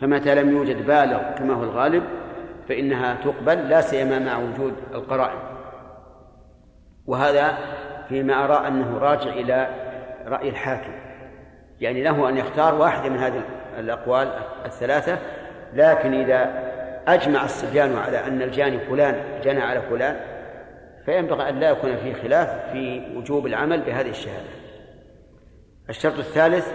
فمتى 0.00 0.34
لم 0.34 0.56
يوجد 0.56 0.86
بالغ 0.86 1.22
كما 1.38 1.54
هو 1.54 1.62
الغالب 1.62 2.02
فإنها 2.68 3.14
تقبل 3.14 3.68
لا 3.68 3.80
سيما 3.80 4.18
مع 4.18 4.38
وجود 4.38 4.74
القرائن. 4.94 5.38
وهذا 7.06 7.58
فيما 8.08 8.44
أرى 8.44 8.68
أنه 8.68 8.98
راجع 8.98 9.32
إلى 9.32 9.68
رأي 10.26 10.48
الحاكم. 10.48 10.92
يعني 11.80 12.02
له 12.02 12.28
أن 12.28 12.36
يختار 12.36 12.74
واحدة 12.74 13.08
من 13.08 13.18
هذه 13.18 13.42
الأقوال 13.78 14.28
الثلاثة 14.64 15.18
لكن 15.74 16.14
إذا 16.14 16.72
أجمع 17.08 17.44
الصبيان 17.44 17.96
على 17.96 18.26
أن 18.26 18.42
الجاني 18.42 18.78
فلان 18.78 19.14
جنى 19.44 19.62
على 19.62 19.82
فلان 19.82 20.16
فينبغي 21.04 21.48
أن 21.48 21.60
لا 21.60 21.70
يكون 21.70 21.96
فيه 21.96 22.14
خلاف 22.14 22.72
في 22.72 23.12
وجوب 23.16 23.46
العمل 23.46 23.80
بهذه 23.80 24.10
الشهادة. 24.10 24.48
الشرط 25.88 26.18
الثالث 26.18 26.74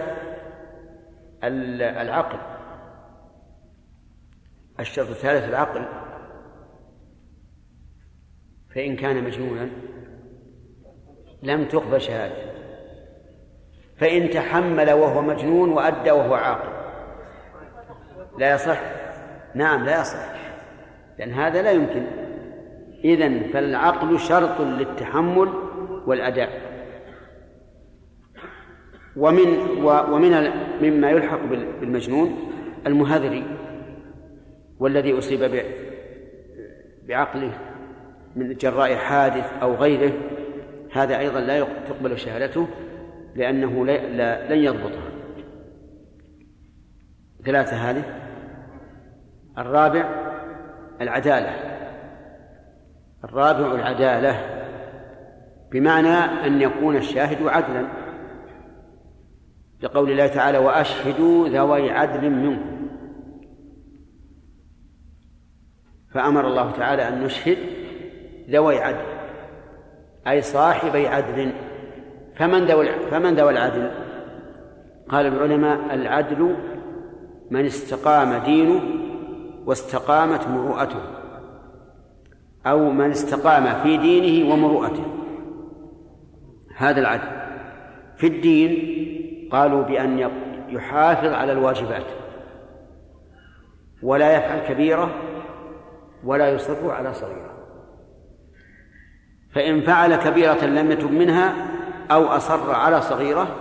العقل. 1.44 2.38
الشرط 4.80 5.08
الثالث 5.08 5.48
العقل. 5.48 5.84
فإن 8.74 8.96
كان 8.96 9.24
مجنونا 9.24 9.70
لم 11.42 11.64
تقبل 11.64 12.00
شهادته. 12.00 12.52
فإن 13.96 14.30
تحمل 14.30 14.90
وهو 14.90 15.22
مجنون 15.22 15.72
وأدى 15.72 16.10
وهو 16.10 16.34
عاقل. 16.34 16.78
لا 18.38 18.54
يصح؟ 18.54 18.80
نعم 19.54 19.84
لا 19.84 20.00
يصح. 20.00 20.38
لأن 21.18 21.32
هذا 21.32 21.62
لا 21.62 21.70
يمكن 21.70 22.27
إذن 23.04 23.42
فالعقل 23.52 24.18
شرط 24.18 24.60
للتحمل 24.60 25.48
والأداء. 26.06 26.68
ومن 29.16 29.48
ومن 29.84 30.50
مما 30.82 31.10
يلحق 31.10 31.40
بالمجنون 31.80 32.52
المهذري 32.86 33.44
والذي 34.78 35.18
أصيب 35.18 35.62
بعقله 37.08 37.58
من 38.36 38.54
جراء 38.54 38.96
حادث 38.96 39.52
أو 39.62 39.74
غيره 39.74 40.12
هذا 40.92 41.18
أيضا 41.18 41.40
لا 41.40 41.66
تقبل 41.88 42.18
شهادته 42.18 42.68
لأنه 43.34 43.86
لا 43.86 44.54
لن 44.54 44.64
يضبطها. 44.64 45.10
ثلاثة 47.44 47.76
هذه. 47.76 48.04
الرابع 49.58 50.04
العدالة. 51.00 51.77
الرابع 53.24 53.74
العدالة 53.74 54.58
بمعنى 55.72 56.46
أن 56.46 56.60
يكون 56.60 56.96
الشاهد 56.96 57.46
عدلا. 57.46 57.86
لقول 59.82 60.10
الله 60.10 60.26
تعالى 60.26 60.58
وأشهدوا 60.58 61.48
ذوي 61.48 61.90
عدل 61.90 62.30
منكم. 62.30 62.88
فأمر 66.14 66.46
الله 66.46 66.70
تعالى 66.70 67.08
أن 67.08 67.22
نشهد 67.22 67.58
ذوي 68.50 68.78
عدل 68.78 69.06
أي 70.28 70.42
صاحبي 70.42 71.08
عدل. 71.08 71.52
فمن 72.36 72.64
ذوي 72.64 72.88
فمن 73.10 73.34
ذوي 73.34 73.50
العدل؟ 73.50 73.90
قال 75.08 75.26
العلماء 75.26 75.94
العدل 75.94 76.56
من 77.50 77.64
استقام 77.64 78.44
دينه 78.44 78.80
واستقامت 79.66 80.48
مروءته. 80.48 81.00
أو 82.70 82.90
من 82.90 83.10
استقام 83.10 83.82
في 83.82 83.96
دينه 83.96 84.52
ومروءته. 84.52 85.04
هذا 86.76 87.00
العدل. 87.00 87.38
في 88.16 88.26
الدين 88.26 88.98
قالوا 89.52 89.82
بأن 89.82 90.30
يحافظ 90.68 91.32
على 91.32 91.52
الواجبات. 91.52 92.06
ولا 94.02 94.36
يفعل 94.36 94.74
كبيرة 94.74 95.14
ولا 96.24 96.48
يصر 96.48 96.90
على 96.90 97.14
صغيرة. 97.14 97.58
فإن 99.54 99.80
فعل 99.80 100.16
كبيرة 100.16 100.64
لم 100.64 100.90
يتب 100.90 101.12
منها 101.12 101.54
أو 102.10 102.24
أصر 102.24 102.74
على 102.74 103.00
صغيرة 103.00 103.56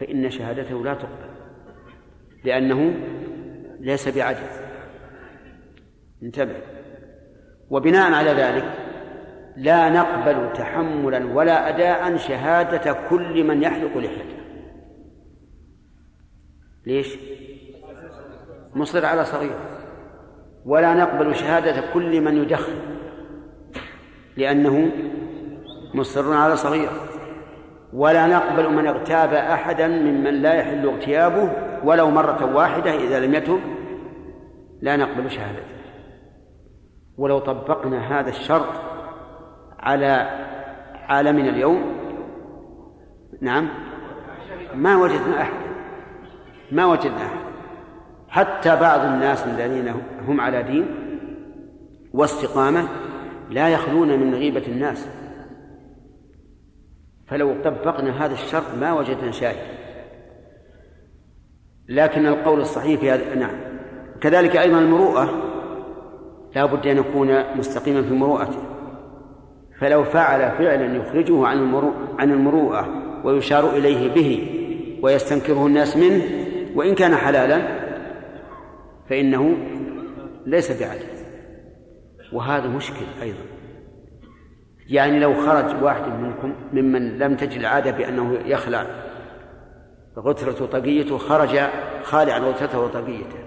فإن 0.00 0.30
شهادته 0.30 0.84
لا 0.84 0.94
تقبل. 0.94 1.28
لأنه 2.44 2.94
ليس 3.80 4.08
بعدل. 4.08 4.46
انتبه. 6.22 6.77
وبناء 7.70 8.12
على 8.12 8.30
ذلك 8.30 8.64
لا 9.56 9.88
نقبل 9.88 10.52
تحملا 10.52 11.34
ولا 11.34 11.68
أداء 11.68 12.16
شهادة 12.16 12.96
كل 13.10 13.44
من 13.44 13.62
يحلق 13.62 13.96
لحيته. 13.96 14.38
ليش؟ 16.86 17.18
مصر 18.74 19.06
على 19.06 19.24
صغير. 19.24 19.56
ولا 20.66 20.94
نقبل 20.94 21.34
شهادة 21.34 21.92
كل 21.92 22.20
من 22.20 22.42
يدخن. 22.42 22.72
لأنه 24.36 24.90
مصر 25.94 26.32
على 26.32 26.56
صغير. 26.56 26.90
ولا 27.92 28.26
نقبل 28.26 28.72
من 28.72 28.86
اغتاب 28.86 29.34
أحدا 29.34 29.88
ممن 29.88 30.42
لا 30.42 30.54
يحل 30.54 30.88
اغتيابه 30.88 31.52
ولو 31.84 32.10
مرة 32.10 32.54
واحدة 32.54 32.94
إذا 32.94 33.20
لم 33.20 33.34
يتب. 33.34 33.60
لا 34.80 34.96
نقبل 34.96 35.30
شهادته. 35.30 35.77
ولو 37.18 37.38
طبقنا 37.38 38.20
هذا 38.20 38.30
الشرط 38.30 38.68
على 39.78 40.28
عالمنا 41.08 41.48
اليوم 41.48 41.98
نعم 43.40 43.68
ما 44.74 44.96
وجدنا 44.96 45.42
أحد 45.42 45.68
ما 46.72 46.86
وجدنا 46.86 47.26
أحد. 47.26 47.48
حتى 48.28 48.76
بعض 48.76 49.00
الناس 49.00 49.46
الذين 49.46 49.94
هم 50.26 50.40
على 50.40 50.62
دين 50.62 50.86
واستقامة 52.12 52.88
لا 53.50 53.68
يخلون 53.68 54.08
من 54.08 54.34
غيبة 54.34 54.66
الناس. 54.66 55.08
فلو 57.26 57.62
طبقنا 57.64 58.24
هذا 58.24 58.32
الشرط 58.34 58.74
ما 58.80 58.92
وجدنا 58.92 59.30
شاهد. 59.30 59.78
لكن 61.88 62.26
القول 62.26 62.60
الصحيح 62.60 63.00
في 63.00 63.10
هذا 63.10 63.34
نعم. 63.34 63.56
كذلك 64.20 64.56
أيضا 64.56 64.78
المروءة 64.78 65.47
لا 66.56 66.66
بد 66.66 66.86
أن 66.86 66.96
يكون 66.96 67.56
مستقيما 67.56 68.02
في 68.02 68.14
مروءته. 68.14 68.62
فلو 69.80 70.04
فعل 70.04 70.40
فعلا 70.40 70.96
يخرجه 70.96 71.46
عن 71.46 71.58
المروءة 71.58 72.14
عن 72.18 72.30
المروءة 72.30 72.88
ويشار 73.24 73.76
إليه 73.76 74.14
به 74.14 74.48
ويستنكره 75.02 75.66
الناس 75.66 75.96
منه 75.96 76.22
وإن 76.74 76.94
كان 76.94 77.14
حلالا 77.14 77.62
فإنه 79.10 79.56
ليس 80.46 80.82
بعدل. 80.82 81.06
وهذا 82.32 82.68
مشكل 82.68 83.04
أيضا. 83.22 83.44
يعني 84.88 85.18
لو 85.18 85.34
خرج 85.34 85.82
واحد 85.82 86.02
منكم 86.02 86.54
ممن 86.72 87.18
لم 87.18 87.36
تجد 87.36 87.58
العادة 87.58 87.90
بأنه 87.90 88.38
يخلع 88.46 88.86
غترة 90.18 90.66
طقيته 90.66 91.18
خرج 91.18 91.58
خالعا 92.02 92.38
غترته 92.38 92.80
وطقيته 92.80 93.38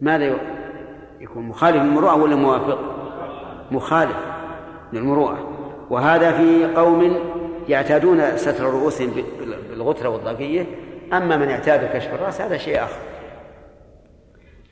ماذا 0.00 0.36
يكون 1.22 1.42
مخالف 1.42 1.76
للمروءة 1.76 2.16
ولا 2.16 2.36
موافق؟ 2.36 2.78
مخالف 3.70 4.16
للمروءة. 4.92 5.38
وهذا 5.90 6.32
في 6.32 6.74
قوم 6.74 7.16
يعتادون 7.68 8.36
ستر 8.36 8.64
رؤوسهم 8.64 9.12
بالغترة 9.70 10.08
والطاقية 10.08 10.66
أما 11.12 11.36
من 11.36 11.50
اعتاد 11.50 11.96
كشف 11.96 12.14
الرأس 12.14 12.40
هذا 12.40 12.56
شيء 12.56 12.84
آخر. 12.84 12.98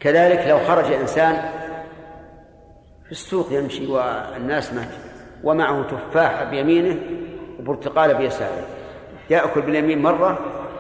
كذلك 0.01 0.47
لو 0.49 0.59
خرج 0.59 0.93
إنسان 0.93 1.35
في 3.05 3.13
السوق 3.13 3.53
يمشي 3.53 3.87
والناس 3.87 4.73
ماشي 4.73 4.99
ومعه 5.45 5.83
تفاح 5.83 6.43
بيمينه 6.43 6.97
وبرتقال 7.59 8.15
بيساره. 8.15 8.67
يأكل 9.31 9.61
باليمين 9.61 10.03
مرة 10.03 10.39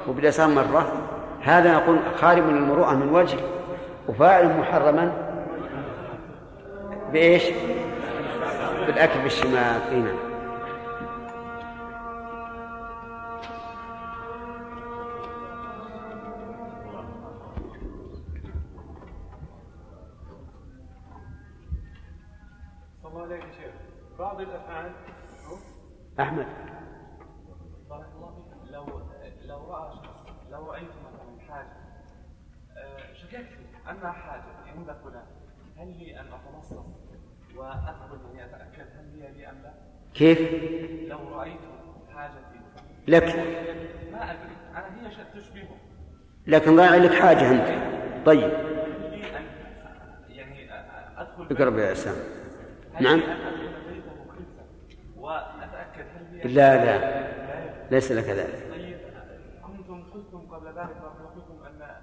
وباليسار 0.08 0.48
مرة. 0.48 0.92
هذا 1.42 1.74
نقول 1.74 1.98
خارج 2.16 2.42
من 2.42 2.56
المروءة 2.56 2.94
من 2.94 3.08
وجه 3.14 3.38
وفاعل 4.08 4.58
محرما 4.58 5.29
بإيش؟ 7.12 7.42
بالأكل 8.86 9.22
بالشمال 9.22 9.82
أي 9.90 10.00
نعم. 10.00 10.16
الله 23.04 23.40
بعض 24.18 24.40
الأفعال. 24.40 24.92
أحمد. 26.20 26.46
لو 28.70 28.86
لو 29.42 29.72
رأى 29.72 29.92
شخص 29.92 30.26
لو 30.50 30.70
رأيت 30.70 30.88
مثلا 30.88 31.40
حاجة 31.48 31.72
آه، 32.76 33.12
شككت 33.12 33.58
ان 33.90 34.12
حاجة 34.12 34.44
عند 34.66 34.92
فلان 34.92 35.26
هل 35.76 35.98
لي 35.98 36.20
أن 36.20 36.26
أتنصص؟ 36.32 36.99
اتاكد 37.64 38.86
هل 38.96 39.22
هي 39.22 39.32
لي 39.32 39.50
أم 39.50 39.62
لا؟ 39.62 39.72
كيف؟ 40.14 40.40
لو 41.08 41.18
رأيت 41.28 41.60
حاجتي 42.14 42.60
لك. 43.08 43.24
ما 44.12 44.30
أدري. 44.30 44.56
أنا 44.74 45.08
هي 45.08 45.40
تشبهه. 45.40 45.76
لكن 46.46 46.76
ضايع 46.76 46.94
لك 46.94 47.12
حاجة 47.12 47.50
أنت. 47.50 48.26
طيب. 48.26 48.52
يعني 50.28 50.70
اقرب 51.50 51.78
يا 51.78 51.92
اسامه 51.92 52.24
نعم. 53.00 53.20
لا 56.44 56.84
لا. 56.84 57.30
ليس 57.90 58.12
لك 58.12 58.24
ذلك. 58.24 58.70
طيب. 58.70 58.98
كنتم 59.62 60.02
قلتم 60.02 60.38
قبل 60.38 60.66
ذلك 60.66 60.96
فيكم 61.34 61.64
أن 61.66 61.96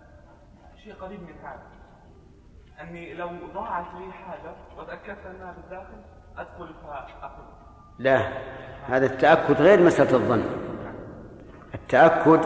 شيء 0.83 0.93
قريب 0.93 1.21
من 1.21 1.35
هذا. 1.43 1.76
أني 2.81 3.13
لو 3.13 3.29
ضاعت 3.53 3.85
لي 3.99 4.13
حاجة 4.13 4.51
وتأكدت 4.77 5.25
أنها 5.25 5.55
بالداخل 5.61 5.97
أدخل 6.37 6.73
فأخذ 6.83 7.43
لا 7.99 8.21
هذا 8.87 9.05
التأكد 9.05 9.61
غير 9.61 9.83
مسألة 9.83 10.15
الظن. 10.15 10.43
التأكد 11.73 12.41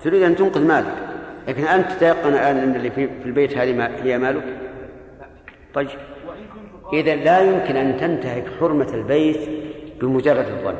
تريد 0.00 0.22
أن 0.22 0.36
تنقذ 0.36 0.66
مالك 0.66 0.94
لكن 1.48 1.64
أنت 1.64 1.92
تتيقن 1.92 2.28
الآن 2.28 2.56
أن 2.56 2.76
اللي 2.76 2.90
في 2.90 3.04
البيت 3.04 3.58
هذه 3.58 4.02
هي 4.04 4.18
مالك؟ 4.18 4.44
طيب. 5.74 5.88
إذا 6.92 7.16
لا 7.16 7.40
يمكن 7.40 7.76
أن 7.76 7.96
تنتهك 7.96 8.60
حرمة 8.60 8.94
البيت 8.94 9.48
بمجرد 10.00 10.46
الظن. 10.46 10.76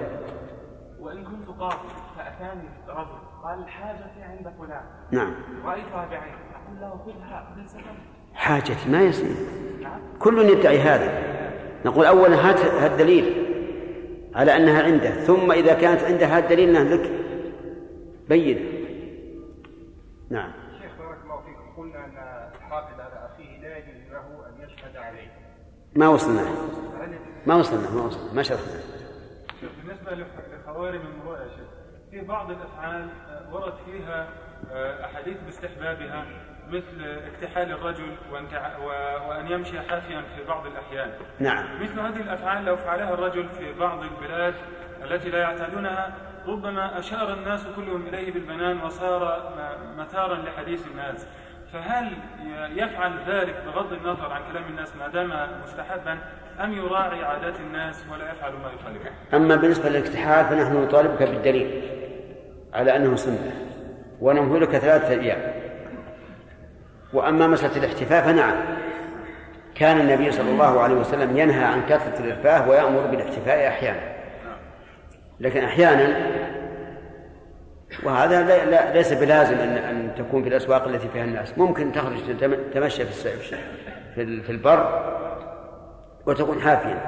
وإن 1.00 1.24
كنت 1.24 1.48
قاضي 1.60 1.88
فأتاني 2.16 2.68
رجل 2.88 3.18
قال 3.42 3.68
حاجتي 3.68 4.22
عند 4.22 4.52
فلان 4.58 4.82
نعم. 5.10 5.34
رأيتها 5.64 6.06
بعيني. 6.06 6.36
أقول 6.54 6.80
له 6.80 6.90
خذها 7.06 7.54
بالسبب 7.56 8.17
حاجتي 8.38 8.88
ما 8.88 9.12
نعم. 9.82 10.00
كل 10.18 10.48
يدعي 10.48 10.78
هذا. 10.78 11.28
نقول 11.84 12.04
أولا 12.06 12.50
هات 12.50 12.92
الدليل 12.92 13.44
على 14.34 14.56
أنها 14.56 14.82
عنده 14.82 15.10
ثم 15.10 15.52
إذا 15.52 15.74
كانت 15.74 16.02
عنده 16.02 16.26
هذا 16.26 16.44
الدليل 16.44 16.68
أنها 16.68 16.96
لك. 16.96 17.10
بين. 18.28 18.58
نعم. 20.30 20.52
شيخ 20.82 20.92
بارك 20.98 21.18
الله 21.24 21.40
فيكم. 21.40 21.82
قلنا 21.82 22.04
أن 22.04 22.16
الحافظ 22.56 23.00
على 23.00 23.30
أخيه 23.32 23.60
لا 23.62 23.78
يجوز 23.78 24.12
له 24.12 24.46
أن 24.48 24.68
يشهد 24.68 24.96
عليه. 24.96 25.30
ما 25.96 26.08
وصلنا. 26.08 26.44
ما 27.46 27.54
وصلنا 27.54 27.90
ما 27.90 28.02
وصلنا 28.02 28.32
ما 28.34 28.42
شرحنا. 28.42 28.80
بالنسبة 29.82 30.26
لخوارم 30.56 31.00
المروءه 31.00 31.38
يا 31.42 31.48
شيخ 31.48 31.68
في 32.10 32.20
بعض 32.20 32.50
الأفعال 32.50 33.08
آه، 33.30 33.54
ورد 33.54 33.74
فيها 33.86 34.28
آه، 34.70 35.04
أحاديث 35.04 35.36
باستحبابها. 35.46 36.47
مثل 36.70 37.20
اكتحال 37.34 37.72
الرجل 37.72 38.16
وأن 39.28 39.50
يمشي 39.50 39.80
حافيا 39.80 40.22
في 40.36 40.44
بعض 40.48 40.66
الأحيان. 40.66 41.10
نعم. 41.38 41.82
مثل 41.82 42.00
هذه 42.00 42.20
الأفعال 42.20 42.64
لو 42.64 42.76
فعلها 42.76 43.14
الرجل 43.14 43.48
في 43.48 43.72
بعض 43.72 43.98
البلاد 44.02 44.54
التي 45.04 45.30
لا 45.30 45.38
يعتادونها 45.38 46.14
ربما 46.46 46.98
أشار 46.98 47.32
الناس 47.32 47.66
كلهم 47.76 48.06
إليه 48.06 48.32
بالبنان 48.32 48.80
وصار 48.80 49.52
مثارا 49.98 50.34
لحديث 50.34 50.86
الناس. 50.86 51.26
فهل 51.72 52.12
يفعل 52.76 53.12
ذلك 53.28 53.54
بغض 53.66 53.92
النظر 53.92 54.32
عن 54.32 54.40
كلام 54.52 54.64
الناس 54.70 54.96
ما 54.96 55.08
دام 55.08 55.32
مستحبا 55.62 56.18
أم 56.64 56.72
يراعي 56.72 57.24
عادات 57.24 57.60
الناس 57.60 58.04
ولا 58.12 58.32
يفعل 58.32 58.52
ما 58.52 58.70
يخالفه؟ 58.80 59.10
أما 59.36 59.56
بالنسبة 59.56 59.88
للاكتحال 59.88 60.44
فنحن 60.44 60.82
نطالبك 60.82 61.22
بالدليل 61.22 61.82
على 62.74 62.96
أنه 62.96 63.16
سنة 63.16 63.52
ونمهلك 64.20 64.68
ثلاثة 64.68 65.20
أيام. 65.20 65.67
وأما 67.12 67.46
مسألة 67.46 67.76
الاحتفاء 67.76 68.22
فنعم. 68.22 68.54
كان 69.74 70.00
النبي 70.00 70.32
صلى 70.32 70.50
الله 70.50 70.80
عليه 70.80 70.94
وسلم 70.94 71.36
ينهى 71.36 71.64
عن 71.64 71.82
كثرة 71.88 72.24
الإرفاه 72.24 72.68
ويأمر 72.68 73.06
بالاحتفاء 73.06 73.68
أحيانا. 73.68 74.00
لكن 75.40 75.64
أحيانا 75.64 76.16
وهذا 78.04 78.92
ليس 78.92 79.12
بلازم 79.12 79.54
أن 79.54 79.76
أن 79.76 80.10
تكون 80.18 80.42
في 80.42 80.48
الأسواق 80.48 80.88
التي 80.88 81.08
فيها 81.08 81.24
الناس. 81.24 81.58
ممكن 81.58 81.92
تخرج 81.92 82.18
تمشى 82.74 83.04
في 83.04 83.56
في 84.14 84.50
البر 84.50 85.14
وتكون 86.26 86.60
حافيا 86.60 86.98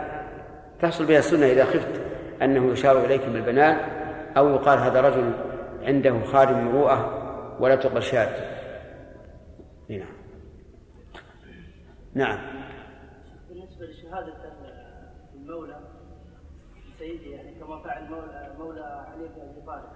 تحصل 0.83 1.07
بها 1.07 1.19
السنة 1.19 1.47
إذا 1.47 1.65
خفت 1.65 2.01
أنه 2.43 2.73
يشار 2.73 3.05
إليك 3.05 3.27
بالبنان 3.27 3.77
أو 4.37 4.49
يقال 4.49 4.79
هذا 4.79 5.01
رجل 5.01 5.33
عنده 5.83 6.15
خادم 6.33 6.65
مروءة 6.65 7.23
ولا 7.61 7.75
تقبل 7.75 8.03
شهادته. 8.03 8.60
نعم. 9.99 10.09
نعم. 12.15 12.39
بالنسبة 13.49 13.87
لشهادة 13.87 14.53
المولى 15.35 15.81
سيدي 16.99 17.31
يعني 17.31 17.55
كما 17.55 17.83
فعل 17.83 18.11
مولى 18.11 18.55
مولى 18.59 19.05
علي 19.09 19.29
بن 19.29 19.41
أبي 19.41 19.61
طالب 19.67 19.89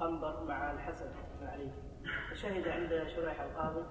قنبر 0.00 0.44
مع 0.44 0.72
الحسن 0.72 1.06
بن 1.40 1.46
علي. 1.46 1.70
فشهد 2.30 2.68
عند 2.68 3.08
شريح 3.16 3.40
القاضي 3.40 3.86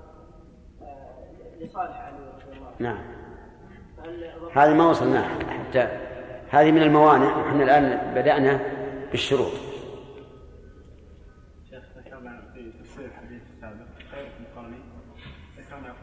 آه، 0.82 1.56
لصالح 1.60 1.98
علي 1.98 2.18
رضي 2.18 2.58
الله 2.58 2.72
نعم. 2.80 2.98
هذه 4.56 4.74
ما 4.74 4.90
وصلنا 4.90 5.22
حتى 5.50 5.80
هذه 6.50 6.72
من 6.72 6.82
الموانع. 6.82 7.48
نحن 7.48 7.62
الآن 7.62 8.14
بدأنا 8.16 8.60
بالشروط. 9.12 9.67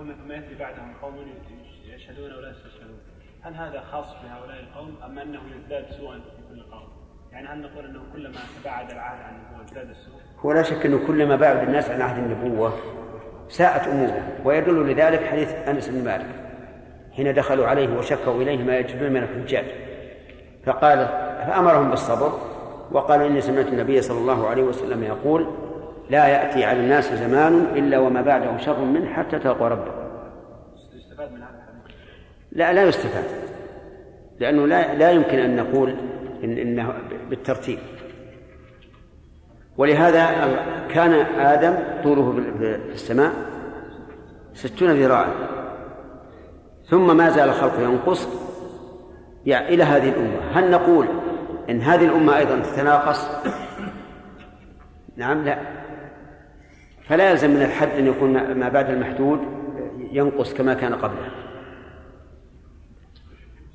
قلنا 0.04 0.16
ثم 0.24 0.32
يأتي 0.32 0.54
بعدهم 0.54 0.94
قوم 1.02 1.14
يشهدون 1.94 2.32
ولا 2.32 2.50
يستشهدون 2.50 2.98
هل 3.42 3.54
هذا 3.54 3.80
خاص 3.80 4.06
بهؤلاء 4.06 4.60
القوم 4.60 4.96
أم 5.04 5.18
أنه 5.18 5.40
يزداد 5.56 5.84
سوءا 5.98 6.14
في 6.14 6.54
كل 6.54 6.62
قوم؟ 6.62 6.88
يعني 7.32 7.48
هل 7.48 7.58
نقول 7.58 7.84
أنه 7.84 8.00
كلما 8.12 8.38
تباعد 8.60 8.90
العهد 8.90 9.22
عن 9.22 9.34
النبوة 9.34 9.64
ازداد 9.64 9.90
السوء؟ 9.90 10.14
هو 10.38 10.52
لا 10.52 10.62
شك 10.62 10.86
أنه 10.86 11.06
كلما 11.06 11.36
بعد 11.36 11.56
الناس 11.68 11.90
عن 11.90 12.02
عهد 12.02 12.18
النبوة 12.18 12.72
ساءت 13.48 13.88
أموره 13.88 14.22
ويدل 14.44 14.92
لذلك 14.92 15.24
حديث 15.24 15.52
أنس 15.68 15.88
بن 15.88 16.04
مالك 16.04 16.26
حين 17.12 17.34
دخلوا 17.34 17.66
عليه 17.66 17.98
وشكوا 17.98 18.42
إليه 18.42 18.62
ما 18.62 18.78
يجدون 18.78 19.12
من 19.12 19.22
الحجاج 19.22 19.66
فقال 20.64 20.98
فأمرهم 21.46 21.90
بالصبر 21.90 22.38
وقال 22.92 23.20
إني 23.22 23.40
سمعت 23.40 23.66
النبي 23.66 24.02
صلى 24.02 24.18
الله 24.18 24.48
عليه 24.48 24.62
وسلم 24.62 25.04
يقول 25.04 25.54
لا 26.10 26.26
يأتي 26.26 26.64
على 26.64 26.80
الناس 26.80 27.14
زمان 27.14 27.66
إلا 27.76 27.98
وما 27.98 28.22
بعده 28.22 28.56
شر 28.56 28.84
منه 28.84 29.12
حتى 29.12 29.38
تلقوا 29.38 29.68
ربكم 29.68 30.04
يستفاد 30.94 31.32
من 31.32 31.42
هذا 31.42 31.64
لا 32.52 32.72
لا 32.72 32.82
يستفاد. 32.82 33.24
لأنه 34.40 34.66
لا 34.66 34.94
لا 34.94 35.10
يمكن 35.10 35.38
أن 35.38 35.56
نقول 35.56 35.94
إن 36.44 36.58
إنه 36.58 36.94
بالترتيب. 37.30 37.78
ولهذا 39.76 40.26
كان 40.88 41.12
آدم 41.38 41.74
طوله 42.04 42.32
في 42.32 42.92
السماء 42.92 43.32
ستون 44.54 44.90
ذراعا. 44.90 45.34
ثم 46.90 47.16
ما 47.16 47.30
زال 47.30 47.48
الخلق 47.48 47.80
ينقص 47.80 48.28
يعني 49.46 49.68
إلى 49.68 49.82
هذه 49.82 50.08
الأمة. 50.08 50.50
هل 50.52 50.70
نقول 50.70 51.06
إن 51.70 51.80
هذه 51.80 52.04
الأمة 52.04 52.36
أيضا 52.36 52.58
تتناقص؟ 52.58 53.28
نعم 55.16 55.44
لا. 55.44 55.58
فلا 57.08 57.30
يلزم 57.30 57.50
من 57.50 57.62
الحد 57.62 57.88
أن 57.88 58.06
يكون 58.06 58.52
ما 58.52 58.68
بعد 58.68 58.90
المحدود 58.90 59.40
ينقص 59.98 60.54
كما 60.54 60.74
كان 60.74 60.94
قبله. 60.94 61.30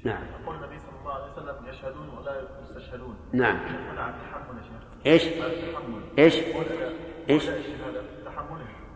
نعم. 0.04 0.24
يقول 0.44 0.56
النبي 0.56 0.80
صلى 0.80 1.00
الله 1.00 1.14
عليه 1.14 1.32
وسلم 1.32 1.70
يشهدون 1.70 2.10
ولا 2.10 2.42
يستشهدون. 2.62 3.16
نعم. 3.34 3.60
شيخ. 3.68 3.84
إيش؟ 5.06 5.24
إيش؟ 6.20 6.36
إيش؟ 7.30 7.50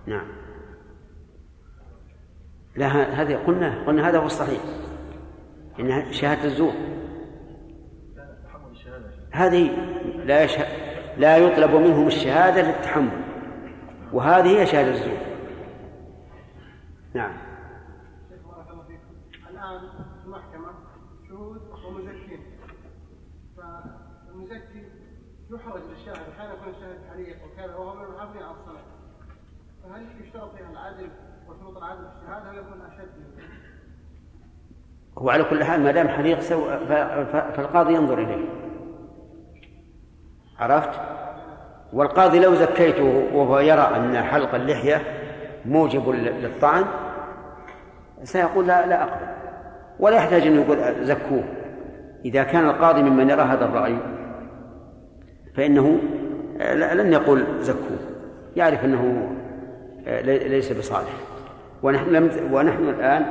نعم. 0.08 0.28
لا 2.76 2.88
هذه 3.22 3.36
قلنا 3.36 3.84
قلنا 3.88 4.10
هذا 4.10 4.20
هو 4.20 4.26
الصحيح. 4.26 4.62
إنها 5.80 6.12
شهادة 6.12 6.44
الزور. 6.44 6.74
هذه 9.32 9.72
لا 10.26 10.44
يشهد 10.44 10.68
لا 11.18 11.38
يطلب 11.38 11.72
منهم 11.76 12.08
الشهادة 12.08 12.62
للتحمل. 12.62 13.33
وهذه 14.14 14.60
هي 14.60 14.66
شهادة 14.66 14.92
الزور. 14.92 15.18
نعم. 17.14 17.34
الآن 19.50 19.80
في 20.22 20.26
المحكمة 20.26 20.68
شهود 21.30 21.62
ومزكين. 21.86 22.40
فالمزكي 23.58 24.90
يحرج 25.52 25.82
للشاهد 25.90 26.30
أحيانا 26.38 26.54
يكون 26.54 26.70
الشاهد 26.70 26.98
حريق 27.10 27.38
وكذا 27.46 27.76
وهو 27.76 27.96
من 27.96 28.04
المحافظين 28.04 28.44
على 28.44 28.56
الصلاة. 28.58 28.84
فهل 29.84 30.22
يشترط 30.22 30.56
فيها 30.56 30.70
العدل 30.70 31.10
وشروط 31.48 31.78
العدل 31.78 32.02
في 32.02 32.22
الشهادة 32.22 32.52
هل 32.52 32.58
يكون 32.58 32.82
أشد 32.82 33.10
هو 35.18 35.30
على 35.30 35.44
كل 35.44 35.64
حال 35.64 35.82
ما 35.84 35.92
دام 35.92 36.08
حريق 36.08 36.40
سو... 36.40 36.66
فالقاضي 37.56 37.94
ينظر 37.94 38.20
إليه. 38.20 38.50
عرفت؟ 40.60 41.23
والقاضي 41.94 42.40
لو 42.40 42.56
زكيته 42.56 43.28
وهو 43.34 43.60
يرى 43.60 43.92
أن 43.96 44.24
حلق 44.24 44.56
اللحية 44.56 45.02
موجب 45.66 46.10
للطعن 46.10 46.84
سيقول 48.24 48.68
لا 48.68 48.88
لا 48.88 49.04
أقبل. 49.04 49.26
ولا 50.00 50.16
يحتاج 50.16 50.48
أن 50.48 50.56
يقول 50.56 50.78
زكوه. 51.02 51.44
إذا 52.26 52.44
كان 52.44 52.66
القاضي 52.66 53.04
ممن 53.04 53.30
يرى 53.30 53.42
هذا 53.42 53.66
الرأي 53.66 53.98
فإنه 55.56 56.00
لن 56.74 57.14
يقول 57.14 57.44
زكوه. 57.60 58.00
يعرف 58.56 58.86
أنه 58.86 59.32
ليس 60.26 60.72
بصالح. 60.72 61.14
ونحن 61.84 62.10
لم 62.10 62.32
ونحن 62.52 62.90
الآن 62.90 63.26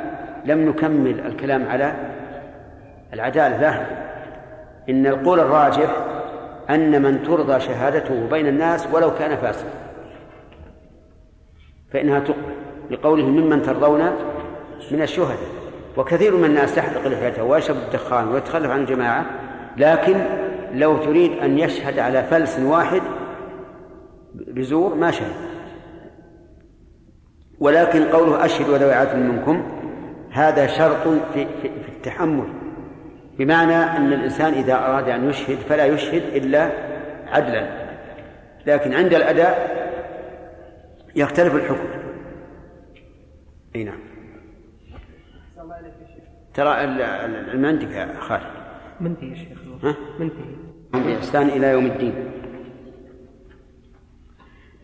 لم 0.44 0.68
نكمل 0.68 1.20
الكلام 1.20 1.66
على 1.68 1.92
العدالة. 3.12 3.60
لاحظ 3.60 3.86
إن 4.88 5.06
القول 5.06 5.40
الراجح 5.40 5.90
أن 6.70 7.02
من 7.02 7.22
ترضى 7.22 7.60
شهادته 7.60 8.26
بين 8.30 8.46
الناس 8.46 8.88
ولو 8.92 9.14
كان 9.14 9.36
فاسقا. 9.36 9.70
فإنها 11.92 12.20
تقبل 12.20 12.52
لقوله 12.90 13.26
ممن 13.26 13.62
ترضون 13.62 14.00
من 14.90 15.02
الشهداء. 15.02 15.38
وكثير 15.96 16.36
من 16.36 16.44
الناس 16.44 16.74
تحلق 16.74 17.06
لحيته 17.06 17.44
ويشرب 17.44 17.76
الدخان 17.76 18.28
ويتخلف 18.28 18.70
عن 18.70 18.80
الجماعة 18.80 19.26
لكن 19.76 20.16
لو 20.74 20.96
تريد 20.96 21.32
أن 21.38 21.58
يشهد 21.58 21.98
على 21.98 22.22
فلس 22.22 22.58
واحد 22.58 23.02
بزور 24.34 24.94
ما 24.94 25.10
شهد. 25.10 25.32
ولكن 27.60 28.04
قوله 28.04 28.44
أشهد 28.44 28.68
وذوي 28.68 28.92
عدل 28.92 29.18
منكم 29.18 29.62
هذا 30.30 30.66
شرط 30.66 31.08
في, 31.34 31.46
في, 31.62 31.68
في 31.68 31.88
التحمل. 31.88 32.61
بمعنى 33.42 33.74
أن 33.74 34.12
الإنسان 34.12 34.52
إذا 34.52 34.74
أراد 34.74 35.08
أن 35.08 35.30
يشهد 35.30 35.56
فلا 35.56 35.86
يشهد 35.86 36.22
إلا 36.22 36.70
عدلا. 37.26 37.68
لكن 38.66 38.94
عند 38.94 39.14
الأداء 39.14 39.82
يختلف 41.16 41.54
الحكم. 41.54 41.88
أي 43.76 43.84
نعم. 43.84 43.98
ترى 46.54 46.84
العلم 46.84 47.66
عندك 47.66 47.90
يا 47.90 48.20
خالد؟ 48.20 48.42
منتهي 49.00 49.30
يا 49.30 49.34
شيخ؟ 49.34 49.58
ها؟ 49.84 49.96
منتهي 50.18 50.44
بإحسان 50.92 51.48
إلى 51.48 51.66
يوم 51.66 51.86
الدين. 51.86 52.30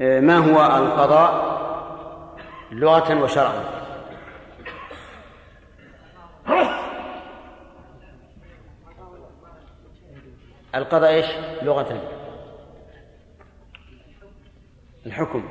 آه، 0.01 0.21
ما 0.21 0.37
هو 0.37 0.77
القضاء 0.77 1.59
لغة 2.73 3.23
وشرعا؟ 3.23 3.79
القضاء 10.79 11.11
إيش؟ 11.11 11.27
لغة. 11.63 12.03
الحكم. 15.07 15.45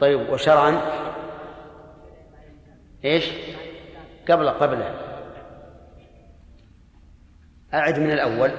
طيب 0.00 0.30
وشرعا؟ 0.30 0.80
إيش؟ 3.04 3.32
قبل 4.28 4.48
قبل. 4.48 4.82
أعد 7.74 7.98
من 7.98 8.10
الأول. 8.10 8.50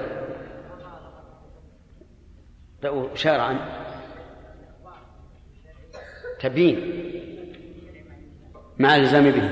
شرعا. 3.14 3.58
تبين 6.40 6.78
مع 8.78 8.96
الإلزام 8.96 9.30
به. 9.30 9.50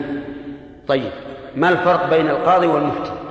طيب 0.88 1.12
ما 1.56 1.68
الفرق 1.68 2.10
بين 2.10 2.28
القاضي 2.28 2.66
والمفتي؟ 2.66 3.25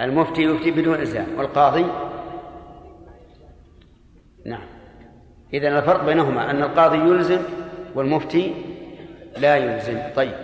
المفتي 0.00 0.42
يفتي 0.42 0.70
بدون 0.70 0.94
إلزام 0.94 1.26
والقاضي؟ 1.36 1.86
نعم. 4.46 4.66
إذا 5.52 5.78
الفرق 5.78 6.04
بينهما 6.04 6.50
أن 6.50 6.62
القاضي 6.62 6.98
يلزم 6.98 7.42
والمفتي 7.94 8.54
لا 9.38 9.56
يلزم. 9.56 9.98
طيب. 10.16 10.34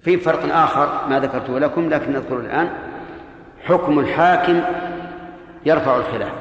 في 0.00 0.16
فرق 0.16 0.54
آخر 0.54 1.08
ما 1.08 1.20
ذكرته 1.20 1.58
لكم 1.58 1.88
لكن 1.88 2.12
نذكره 2.12 2.40
الآن. 2.40 2.70
حكم 3.64 3.98
الحاكم 3.98 4.60
يرفع 5.66 5.96
الخلاف. 5.96 6.32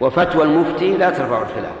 وفتوى 0.00 0.44
المفتي 0.44 0.96
لا 0.96 1.10
ترفع 1.10 1.42
الخلاف. 1.42 1.76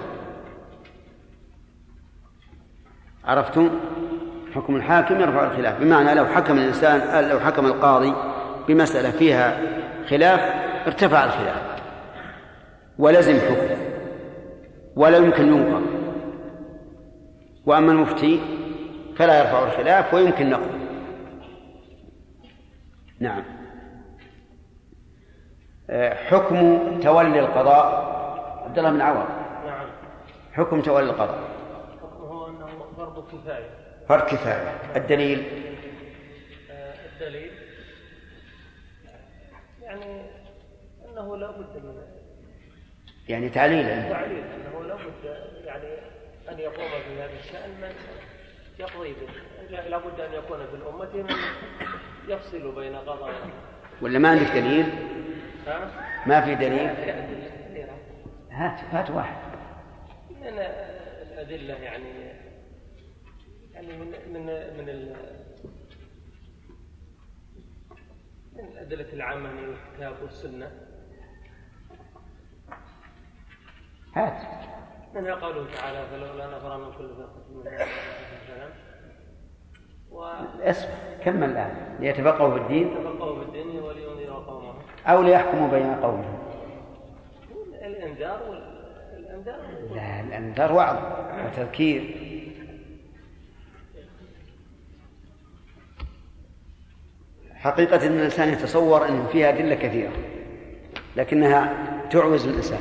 عرفتم؟ 3.24 3.70
حكم 4.56 4.76
الحاكم 4.76 5.20
يرفع 5.20 5.44
الخلاف. 5.44 5.80
بمعنى 5.80 6.14
لو 6.14 6.26
حكم 6.26 6.58
الإنسان 6.58 7.28
لو 7.28 7.40
حكم 7.40 7.66
القاضي 7.66 8.14
بمسألة 8.68 9.10
فيها 9.10 9.60
خلاف 10.08 10.40
ارتفع 10.86 11.24
الخلاف. 11.24 11.62
ولزم 12.98 13.38
حكمه 13.38 13.76
ولا 14.96 15.16
يمكن 15.18 15.46
ينقض. 15.46 15.82
وأما 17.66 17.92
المفتي 17.92 18.40
فلا 19.16 19.38
يرفع 19.38 19.64
الخلاف 19.64 20.14
ويمكن 20.14 20.50
نقضه 20.50 20.78
نعم. 23.20 23.42
حكم 26.28 26.80
تولي 27.00 27.40
القضاء 27.40 28.16
عبد 28.64 28.78
الله 28.78 28.90
بن 28.90 29.00
عوض. 29.00 29.26
نعم. 29.66 29.86
حكم 30.52 30.80
تولي 30.82 31.10
القضاء. 31.10 31.38
حكمه 32.02 32.48
أنه 32.48 32.66
فرض 32.96 33.24
كفايه 33.28 33.85
فرض 34.08 34.22
كفايه 34.22 34.78
الدليل 34.96 35.44
الدليل 37.14 37.50
يعني 39.82 40.22
انه 41.08 41.36
لا 41.36 41.50
بد 41.50 41.76
من 41.84 42.02
يعني 43.28 43.48
تعليلا 43.48 44.10
تعليل 44.12 44.44
انه 44.44 44.84
لا 44.84 44.94
بد 44.94 45.36
يعني 45.64 45.86
ان 46.48 46.58
يقوم 46.58 46.88
في 46.88 47.20
هذا 47.22 47.38
الشأن 47.40 47.70
من 47.82 47.92
يقضي 48.78 49.12
به 49.12 49.80
لا 49.88 49.98
بد 49.98 50.20
ان 50.20 50.32
يكون 50.32 50.58
في 50.66 50.74
الامة 50.74 51.14
من 51.14 51.34
يفصل 52.28 52.74
بين 52.74 52.96
قضاء. 52.96 53.34
ولا 54.02 54.18
ما 54.18 54.28
عندك 54.28 54.50
دليل 54.50 54.86
ها؟ 55.66 55.90
ما 56.26 56.40
في 56.40 56.54
دليل 56.54 56.88
هات 58.50 58.80
هات 58.92 59.10
واحد۔ 59.10 59.36
من 60.30 60.46
الأدلة 60.48 61.74
يعني 61.74 62.32
يعني 63.76 63.88
من 63.98 64.06
من 64.32 64.46
من 64.78 64.88
ال 64.88 65.16
من 68.52 68.64
الأدلة 68.64 69.12
العامة 69.12 69.52
من 69.52 69.64
الكتاب 69.64 70.14
والسنة. 70.22 70.70
هات. 74.14 74.42
منها 75.14 75.34
قوله 75.34 75.66
تعالى 75.74 76.06
فلولا 76.06 76.46
نفر 76.56 76.78
من 76.78 76.92
كل 76.92 77.08
فرقة 77.16 77.44
منهم 77.50 77.64
مثلا 78.44 78.70
اسمع 80.70 80.94
كمل 81.24 81.50
الآن. 81.50 81.96
ليتفقهوا 82.00 82.50
في 82.58 82.62
الدين. 82.62 82.96
وتفقهوا 82.96 83.38
في 83.38 83.46
الدين 83.46 83.82
ولينذر 83.82 84.44
قومهم 84.46 84.78
أو 85.06 85.22
ليحكموا 85.22 85.68
بين 85.68 85.94
قومهم. 85.94 86.38
الإنذار 87.72 88.42
والإنذار 88.50 89.60
لا 89.94 90.20
الأنذار 90.20 90.72
وعظ 90.72 90.96
وتذكير 91.46 92.25
حقيقة 97.56 98.06
أن 98.06 98.18
الإنسان 98.18 98.48
يتصور 98.48 99.08
أن 99.08 99.26
فيها 99.32 99.48
أدلة 99.48 99.74
كثيرة 99.74 100.12
لكنها 101.16 101.86
تعوز 102.10 102.46
الإنسان 102.46 102.80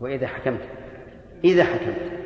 وإذا 0.00 0.26
حكمت 0.26 0.60
إذا 1.44 1.64
حكمت 1.64 2.24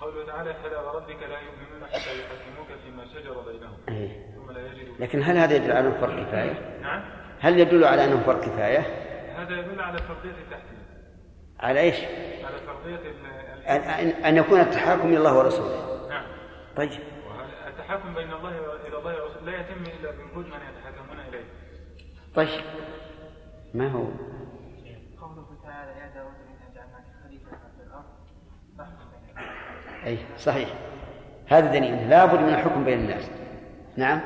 قوله 0.00 0.26
تعالى 0.26 0.54
فلا 0.54 0.80
وربك 0.80 1.22
لا 1.22 1.38
يؤمنون 1.40 1.86
حتى 1.86 2.20
يحكموك 2.20 2.78
فيما 2.84 3.04
شجر 3.06 3.40
بينهم 3.40 3.76
إيه. 3.88 4.26
ثم 4.34 4.50
لا 4.50 4.66
يجدوا 4.66 4.94
لكن 5.00 5.22
هل 5.22 5.36
هذا 5.36 5.56
يدل 5.56 5.72
على 5.72 5.80
أنه 5.80 6.00
فرق 6.00 6.26
كفاية؟ 6.26 6.78
نعم 6.82 7.02
هل 7.40 7.58
يدل 7.58 7.84
على 7.84 8.04
أنه 8.04 8.22
فرق 8.22 8.40
كفاية؟ 8.40 8.78
هذا 9.36 9.58
يدل 9.58 9.80
على 9.80 9.98
فرضية 9.98 10.30
التحكيم 10.30 10.78
على 11.60 11.80
إيش؟ 11.80 11.96
على 12.44 12.58
فرضية 12.66 13.10
أن, 13.68 13.82
أن- 14.12 14.26
أن 14.26 14.36
يكون 14.36 14.60
التحاكم 14.60 15.08
إلى 15.08 15.16
الله 15.18 15.38
ورسوله. 15.38 16.08
نعم. 16.08 16.24
طيب. 16.76 16.90
التحاكم 17.68 18.14
بين 18.14 18.32
الله 18.32 18.48
إلى 18.88 18.98
الله 18.98 19.22
ورسوله 19.22 19.44
لا 19.44 19.60
يتم 19.60 19.82
إلا 19.82 20.10
بوجود 20.10 20.46
من 20.46 20.52
يتحاكمون 20.52 21.20
إليه؟ 21.28 21.44
طيب. 22.34 22.48
ما 23.74 23.88
هو؟ 23.88 24.02
قوله 25.20 25.46
تعالى 25.64 25.90
يا 26.00 26.10
داود 26.14 26.32
إنا 26.48 26.74
جعلناك 26.74 27.04
خليفة 27.24 27.50
في 27.50 27.82
الأرض. 27.86 28.04
فاحكم 28.78 29.10
بين 29.10 29.30
الناس 29.38 30.06
أي 30.06 30.18
صحيح. 30.38 30.68
هذا 31.48 31.72
دليل. 31.72 32.10
لابد 32.10 32.40
من 32.40 32.48
الحكم 32.48 32.84
بين 32.84 32.98
الناس. 32.98 33.30
نعم. 33.96 34.20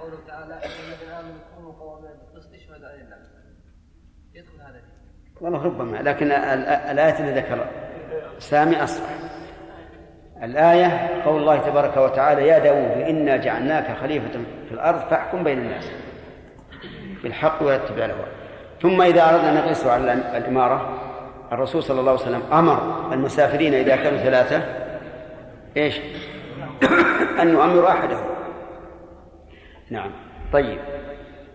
قوله 0.00 0.18
تعالى 0.26 0.54
الذين 0.54 1.08
آمنوا 1.10 1.36
كونوا 1.56 1.72
قوامين 1.72 2.10
بالقسط 2.10 2.50
شهداء 2.54 2.96
لله 2.96 3.16
يدخل 4.34 4.60
هذا 4.60 4.80
والله 5.40 5.62
ربما 5.62 5.96
لكن 5.96 6.26
ال- 6.26 6.32
ال- 6.32 6.66
الآية 6.66 7.18
اللي 7.20 7.40
ذكر 7.40 7.66
سامي 8.38 8.84
أصرح 8.84 9.08
الآية 10.42 11.22
قول 11.24 11.40
الله 11.40 11.56
تبارك 11.56 11.96
وتعالى 11.96 12.46
يا 12.46 12.58
داود 12.58 13.08
إنا 13.08 13.36
جعلناك 13.36 13.96
خليفة 14.00 14.30
في 14.68 14.74
الأرض 14.74 14.98
فاحكم 14.98 15.44
بين 15.44 15.58
الناس 15.58 15.90
بالحق 17.22 17.62
ولا 17.62 17.78
تتبع 17.78 18.04
الهوى. 18.04 18.26
ثم 18.82 19.02
إذا 19.02 19.24
أردنا 19.24 19.50
أن 19.50 19.56
نقيس 19.56 19.86
على 19.86 20.12
الإمارة 20.12 20.98
الرسول 21.52 21.82
صلى 21.82 22.00
الله 22.00 22.12
عليه 22.12 22.20
وسلم 22.20 22.42
أمر 22.52 23.08
المسافرين 23.12 23.74
إذا 23.74 23.96
كانوا 23.96 24.18
ثلاثة 24.18 24.62
إيش؟ 25.76 26.00
أن 27.42 27.48
يؤمروا 27.48 27.90
أحدهم. 27.90 28.24
نعم. 29.90 30.10
طيب. 30.52 30.78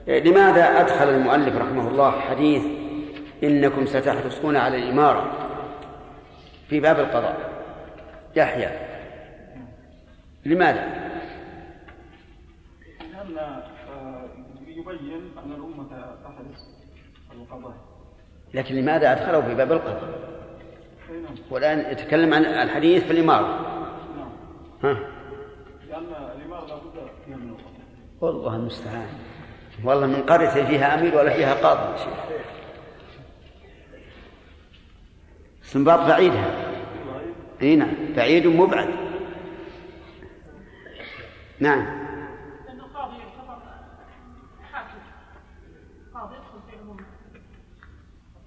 لماذا 0.07 0.63
أدخل 0.63 1.09
المؤلف 1.09 1.57
رحمه 1.57 1.87
الله 1.87 2.11
حديث 2.11 2.63
إنكم 3.43 3.85
ستحرصون 3.85 4.57
على 4.57 4.77
الإمارة؟ 4.77 5.42
في 6.73 6.79
باب 6.79 6.99
القضاء. 6.99 7.49
يحيى. 8.35 8.69
لماذا؟ 10.45 10.81
لأن 13.13 13.37
آه، 13.37 14.25
يبين 14.67 15.31
أن 15.37 15.51
الأمة 15.51 15.89
تحرص 16.23 16.69
على 17.31 17.41
القضاء. 17.41 17.73
لكن 18.53 18.75
لماذا 18.75 19.11
أدخله 19.11 19.41
في 19.41 19.55
باب 19.55 19.71
القضاء؟ 19.71 20.19
نعم. 21.09 21.35
والآن 21.51 21.91
يتكلم 21.91 22.33
عن 22.33 22.45
الحديث 22.45 23.03
في 23.03 23.11
الإمارة. 23.11 23.47
نعم. 24.17 24.31
ها؟ 24.83 24.99
لأن 25.89 26.31
الإمارة 26.37 26.65
لابد 26.65 27.09
فيها 27.25 27.35
من 27.35 27.49
القضاء. 27.49 27.83
والله 28.21 28.55
المستعان. 28.55 29.07
والله 29.83 30.07
من 30.07 30.23
قرية 30.23 30.49
فيها 30.49 30.99
أمير 30.99 31.15
ولا 31.15 31.33
فيها 31.33 31.53
قاضي. 31.53 31.97
شيخ 31.97 32.42
استنباط 35.65 35.99
بعيدها 35.99 36.73
إي 37.61 37.75
نعم 37.75 37.93
بعيد 38.15 38.47
مبعد. 38.47 38.89
نعم. 41.59 42.03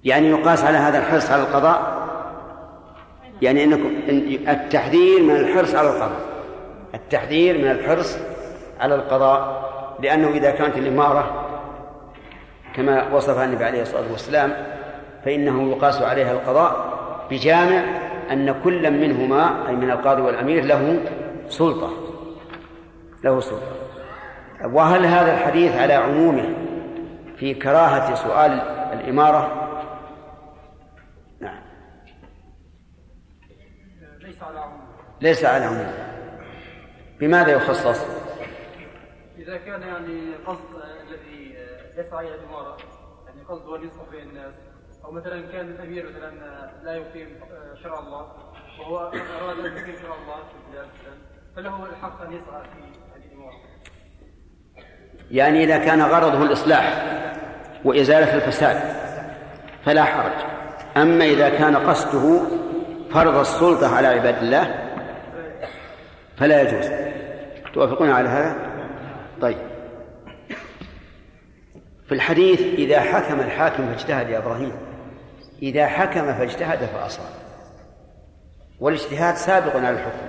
يعني 0.05 0.29
يقاس 0.29 0.65
على 0.65 0.79
هذا 0.79 0.99
الحرص 0.99 1.31
على 1.31 1.43
القضاء؟ 1.43 2.07
يعني 3.43 3.65
انكم 3.65 3.91
التحذير 4.49 5.23
من 5.23 5.37
الحرص 5.37 5.75
على 5.75 5.89
القضاء. 5.89 6.21
التحذير 6.95 7.59
من 7.59 7.71
الحرص 7.71 8.19
على 8.81 8.95
القضاء 8.95 9.67
لأنه 10.03 10.29
إذا 10.29 10.51
كانت 10.51 10.77
الإمارة 10.77 11.47
كما 12.75 13.15
وصفها 13.15 13.45
النبي 13.45 13.65
عليه 13.65 13.83
الصلاة 13.83 14.13
والسلام 14.13 14.67
فإنه 15.25 15.71
يقاس 15.71 16.03
عليها 16.03 16.33
القضاء 16.33 16.96
بجامع 17.31 17.85
أن 18.33 18.63
كل 18.63 18.91
منهما 18.91 19.69
أي 19.69 19.77
من 19.77 19.91
القاضي 19.91 20.23
والأمير 20.23 20.65
له 20.65 21.03
سلطة. 21.49 21.93
له 23.25 23.41
سلطة. 23.41 23.77
وهل 24.65 25.07
هذا 25.07 25.33
الحديث 25.35 25.77
على 25.77 25.93
عمومه 25.93 26.55
في 27.37 27.55
كراهة 27.55 28.15
سؤال 28.15 28.51
الإمارة؟ 29.01 29.63
نعم. 31.41 31.63
ليس 34.21 34.43
على 34.43 34.61
عموم 34.61 34.87
ليس 35.21 35.45
على 35.45 35.65
عموم 35.65 35.93
بماذا 37.21 37.51
يخصص؟ 37.53 38.07
إذا 39.39 39.57
كان 39.57 39.83
يعني 39.83 40.35
قصد 40.47 40.75
الذي 41.09 41.57
يسعى 41.97 42.27
إلى 42.27 42.35
الإمارة 42.35 42.77
يعني 43.27 43.43
قصد 43.49 43.69
أن 43.69 43.87
يصلح 43.87 44.11
بين 44.11 44.29
الناس. 44.29 44.55
أو 45.07 45.13
مثلا 45.13 45.53
كان 45.53 45.67
الأمير 45.67 46.07
مثلا 46.11 46.33
لا 46.85 46.95
يقيم 46.95 47.29
شرع 47.83 47.99
الله 47.99 48.27
وهو 48.81 48.99
أراد 48.99 49.59
أن 49.59 49.77
يقيم 49.77 49.95
شرع 50.03 50.15
الله 50.15 50.37
في 50.37 50.55
البلاد 50.67 50.89
فله 51.57 51.87
الحق 51.87 52.23
أن 52.23 52.33
يسعى 52.33 52.63
في 52.63 52.79
هذه 53.15 53.25
الإمارة 53.33 53.55
يعني 55.31 55.65
إذا 55.65 55.79
كان 55.79 56.03
غرضه 56.03 56.43
الإصلاح 56.43 57.03
وإزالة 57.85 58.35
الفساد 58.35 58.97
فلا 59.85 60.05
حرج. 60.05 60.33
أما 60.97 61.25
إذا 61.25 61.49
كان 61.49 61.77
قصده 61.77 62.41
فرض 63.11 63.37
السلطة 63.37 63.97
على 63.97 64.07
عباد 64.07 64.39
الله 64.39 64.93
فلا 66.37 66.63
يجوز. 66.63 66.91
توافقون 67.75 68.11
على 68.11 68.29
هذا؟ 68.29 68.57
طيب. 69.41 69.59
في 72.09 72.15
الحديث 72.15 72.61
إذا 72.61 73.01
حكم 73.01 73.41
الحاكم 73.41 73.87
فاجتهد 73.87 74.29
يا 74.29 74.39
إبراهيم. 74.39 74.86
إذا 75.63 75.87
حكم 75.87 76.33
فاجتهد 76.33 76.79
فأصاب. 76.79 77.31
والاجتهاد 78.81 79.35
سابق 79.35 79.77
على 79.77 79.91
الحكم. 79.91 80.27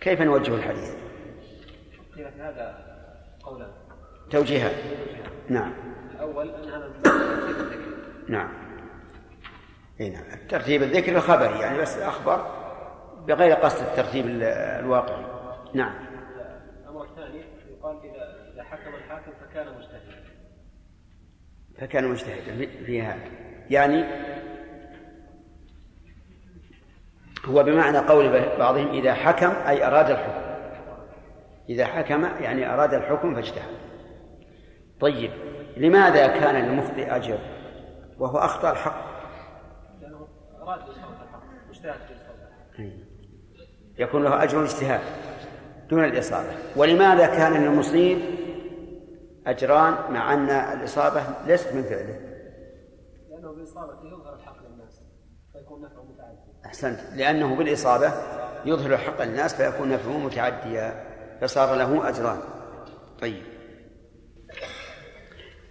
كيف 0.00 0.20
نوجه 0.20 0.54
الحديث؟ 0.54 0.94
هذا 2.38 2.78
قولان 3.42 3.70
توجيهات 4.30 4.74
نعم. 5.48 5.72
الأول 6.14 6.50
أن 6.50 6.68
هذا 6.70 6.92
ترتيب 7.04 7.80
نعم. 8.28 8.48
إي 10.00 10.08
نعم. 10.10 10.22
الترتيب 10.32 10.82
الذكر 10.82 11.16
الخبري 11.16 11.58
يعني 11.60 11.78
بس 11.78 11.98
اخبر 11.98 12.46
بغير 13.26 13.54
قصد 13.56 13.86
الترتيب 13.86 14.26
ال- 14.26 14.42
الواقعي. 14.84 15.24
نعم. 15.74 15.94
الأمر 16.82 17.04
الثاني 17.04 17.42
يقال 17.70 17.96
إذا 18.04 18.52
إذا 18.54 18.62
حكم 18.62 18.94
الحاكم 18.94 19.30
فكان 19.40 19.66
مجتهدا 19.78 20.22
فكان 21.80 22.08
مجتهدا 22.08 22.56
في 22.86 23.02
هذا. 23.02 23.30
يعني 23.70 24.04
هو 27.44 27.62
بمعنى 27.62 27.98
قول 27.98 28.56
بعضهم 28.58 28.88
إذا 28.88 29.14
حكم 29.14 29.50
أي 29.68 29.86
أراد 29.86 30.10
الحكم. 30.10 30.48
إذا 31.68 31.86
حكم 31.86 32.24
يعني 32.24 32.74
أراد 32.74 32.94
الحكم 32.94 33.34
فاجتهد. 33.34 33.78
طيب 35.00 35.30
لماذا 35.76 36.26
كان 36.26 36.64
للمخطئ 36.64 37.16
أجر؟ 37.16 37.38
وهو 38.18 38.38
أخطأ 38.38 38.70
الحق. 38.70 39.08
لأنه 40.02 40.28
أراد 40.62 40.80
الحق 40.88 41.22
الحق 41.22 41.42
يكون 43.98 44.24
له 44.24 44.42
أجر 44.42 44.58
الاجتهاد 44.60 45.00
دون 45.90 46.04
الإصابة. 46.04 46.50
ولماذا 46.76 47.26
كان 47.26 47.52
للمصيب 47.52 48.18
أجران 49.46 49.94
مع 50.10 50.34
أن 50.34 50.50
الإصابة 50.50 51.22
ليست 51.46 51.74
من 51.74 51.82
فعله؟ 51.82 52.27
لأنه 53.48 53.64
بإصابته 53.64 54.06
يظهر 54.06 54.34
الحق 54.34 54.62
للناس 54.62 55.02
فيكون 55.52 55.82
نفعه 55.82 56.02
متعدي 56.02 56.66
أحسنت. 56.66 57.00
لأنه 57.16 57.56
بالإصابة 57.56 58.12
يظهر 58.64 58.94
الحق 58.94 59.22
للناس 59.22 59.54
فيكون 59.54 59.88
نفعه 59.88 60.18
متعديا 60.18 61.04
فصار 61.40 61.74
له 61.74 62.08
أجران. 62.08 62.40
طيب. 63.20 63.42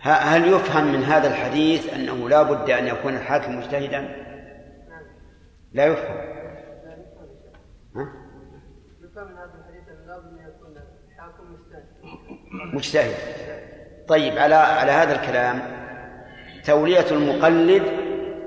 هل 0.02 0.48
يفهم 0.48 0.94
من 0.94 1.04
هذا 1.04 1.28
الحديث 1.28 1.94
أنه 1.94 2.30
لا 2.30 2.44
بد 2.44 2.70
أن 2.70 2.88
يكون 2.88 3.16
الحاكم 3.16 3.58
مجتهدا؟ 3.58 4.02
لا 5.74 5.86
يفهم. 5.86 6.18
ها؟ 7.96 8.14
يفهم 9.04 9.28
من 9.28 9.38
هذا 9.38 9.54
الحديث 9.60 9.90
أن 9.90 10.08
لابد 10.08 10.40
أن 10.40 10.50
يكون 10.50 10.78
الحاكم 11.10 11.54
مجتهد. 11.54 11.86
مجتهد. 12.74 13.16
طيب 14.08 14.38
على 14.38 14.56
على 14.56 14.92
هذا 14.92 15.16
الكلام 15.16 15.87
تولية 16.68 17.06
المقلد 17.12 17.84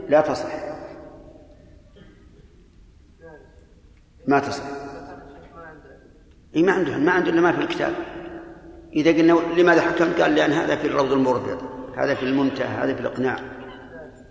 لا 0.09 0.21
تصح. 0.21 0.49
ما 4.29 4.39
تصح. 4.39 4.65
اي 6.57 6.63
ما 6.63 6.73
عنده 6.73 6.99
ما 6.99 7.13
عنده 7.13 7.31
إلا 7.31 7.41
ما 7.41 7.53
في 7.53 7.59
الكتاب. 7.59 7.95
إذا 8.93 9.11
قلنا 9.11 9.61
لماذا 9.61 9.81
حكمت 9.81 10.21
قال 10.21 10.35
لأن 10.35 10.53
هذا 10.53 10.77
في 10.77 10.87
الروض 10.87 11.13
المربض 11.13 11.63
هذا 11.97 12.15
في 12.15 12.23
المنتهى 12.23 12.67
هذا 12.67 12.95
في 12.95 13.01
الإقناع. 13.01 13.39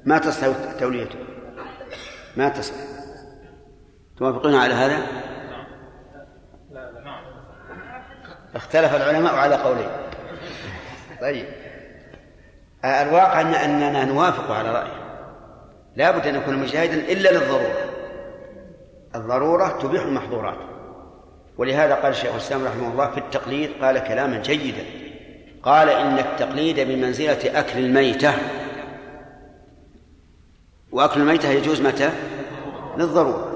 ما 0.06 0.18
تصح 0.18 0.48
توليته؟ 0.80 1.20
ما 2.38 2.50
تصح. 2.50 2.74
توافقون 4.18 4.56
على 4.56 4.74
هذا؟ 4.74 4.98
اختلف 8.56 8.96
العلماء 8.96 9.36
على 9.36 9.56
قولين. 9.56 9.90
طيب. 11.22 11.59
الواقع 12.86 13.42
أن 13.42 13.54
أننا 13.54 14.06
نوافق 14.06 14.52
على 14.52 14.72
رأيه. 14.72 15.00
لا 15.96 16.12
بد 16.12 16.28
أن 16.28 16.36
يكون 16.36 16.58
مجتهدا 16.58 16.96
إلا 16.96 17.30
للضرورة. 17.30 17.76
الضرورة 19.16 19.80
تبيح 19.82 20.04
المحظورات. 20.04 20.58
ولهذا 21.58 21.96
قال 21.96 22.12
الشيخ 22.12 22.32
الإسلام 22.32 22.66
رحمه 22.66 22.92
الله 22.92 23.08
في 23.12 23.18
التقليد 23.18 23.70
قال 23.82 24.00
كلاما 24.00 24.38
جيدا. 24.42 24.84
قال 25.64 25.90
إن 25.90 26.20
التقليد 26.20 26.80
بمنزلة 26.80 27.60
أكل 27.60 27.80
الميتة. 27.80 28.34
وأكل 30.92 31.22
الميتة 31.22 31.50
يجوز 31.50 31.82
متى؟ 31.82 32.10
للضرورة. 32.98 33.50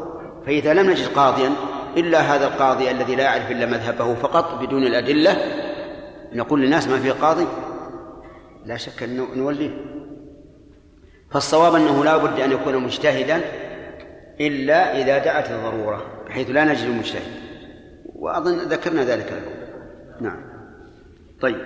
فإذا 0.46 0.74
لم 0.74 0.90
نجد 0.90 1.08
قاضيا 1.08 1.52
إلا 1.98 2.20
هذا 2.20 2.48
القاضي 2.48 2.92
الذي 2.92 3.16
لا 3.16 3.24
يعرف 3.24 3.52
إلا 3.52 3.66
مذهبه 3.66 4.14
فقط 4.14 4.60
بدون 4.62 4.84
الأدلة 4.84 5.38
نقول 6.34 6.62
للناس 6.62 6.88
ما 6.88 7.00
في 7.00 7.12
قاضي 7.12 7.48
لا 8.66 8.78
شك 8.78 9.04
أن 9.04 9.18
نوليه 9.36 9.72
فالصواب 11.32 11.76
أنه 11.76 12.04
لا 12.04 12.18
بد 12.18 12.40
أن 12.40 12.52
يكون 12.52 12.78
مجتهدا 12.78 13.42
إلا 14.40 15.02
إذا 15.02 15.18
دعت 15.18 15.52
الضرورة 15.52 16.24
بحيث 16.28 16.50
لا 16.50 16.66
نجد 16.66 16.86
المجتهد. 16.86 17.44
وأظن 18.16 18.58
ذكرنا 18.58 19.04
ذلك 19.04 19.32
لكم. 19.32 19.52
نعم. 20.26 20.44
طيب. 21.42 21.62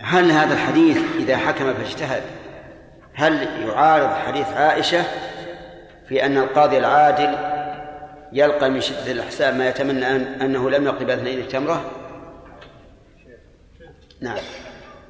هل 0.00 0.30
هذا 0.30 0.54
الحديث 0.54 0.98
إذا 1.18 1.36
حكم 1.36 1.74
فاجتهد 1.74 2.22
هل 3.14 3.48
يعارض 3.68 4.14
حديث 4.14 4.48
عائشة 4.48 5.04
في 6.08 6.26
أن 6.26 6.38
القاضي 6.38 6.78
العادل 6.78 7.59
يلقى 8.32 8.70
من 8.70 8.80
شدة 8.80 9.12
الأحساب 9.12 9.54
ما 9.54 9.68
يتمنى 9.68 10.06
أن 10.06 10.20
أنه 10.20 10.70
لم 10.70 10.84
يقضي 10.84 11.04
بأثنين 11.04 11.38
التمرة 11.38 11.90
نعم. 14.20 14.38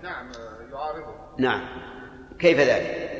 نعم 0.02 0.32
يعارضه. 0.72 1.14
نعم. 1.38 1.60
كيف 2.38 2.58
ذلك؟ 2.58 3.10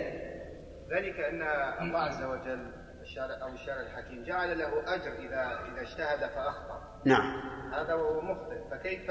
ذلك 0.90 1.20
أن 1.20 1.42
الله 1.80 1.98
عز 1.98 2.22
وجل 2.22 2.66
الشارع 3.02 3.42
أو 3.42 3.48
الشارع 3.48 3.80
الحكيم 3.80 4.24
جعل 4.24 4.58
له 4.58 4.94
أجر 4.94 5.12
اذا 5.12 5.60
إذا 5.72 5.82
اجتهد 5.82 6.18
فأخطأ. 6.18 7.00
نعم. 7.04 7.40
هذا 7.74 7.94
وهو 7.94 8.20
مخطئ. 8.20 8.56
فكيف 8.70 9.10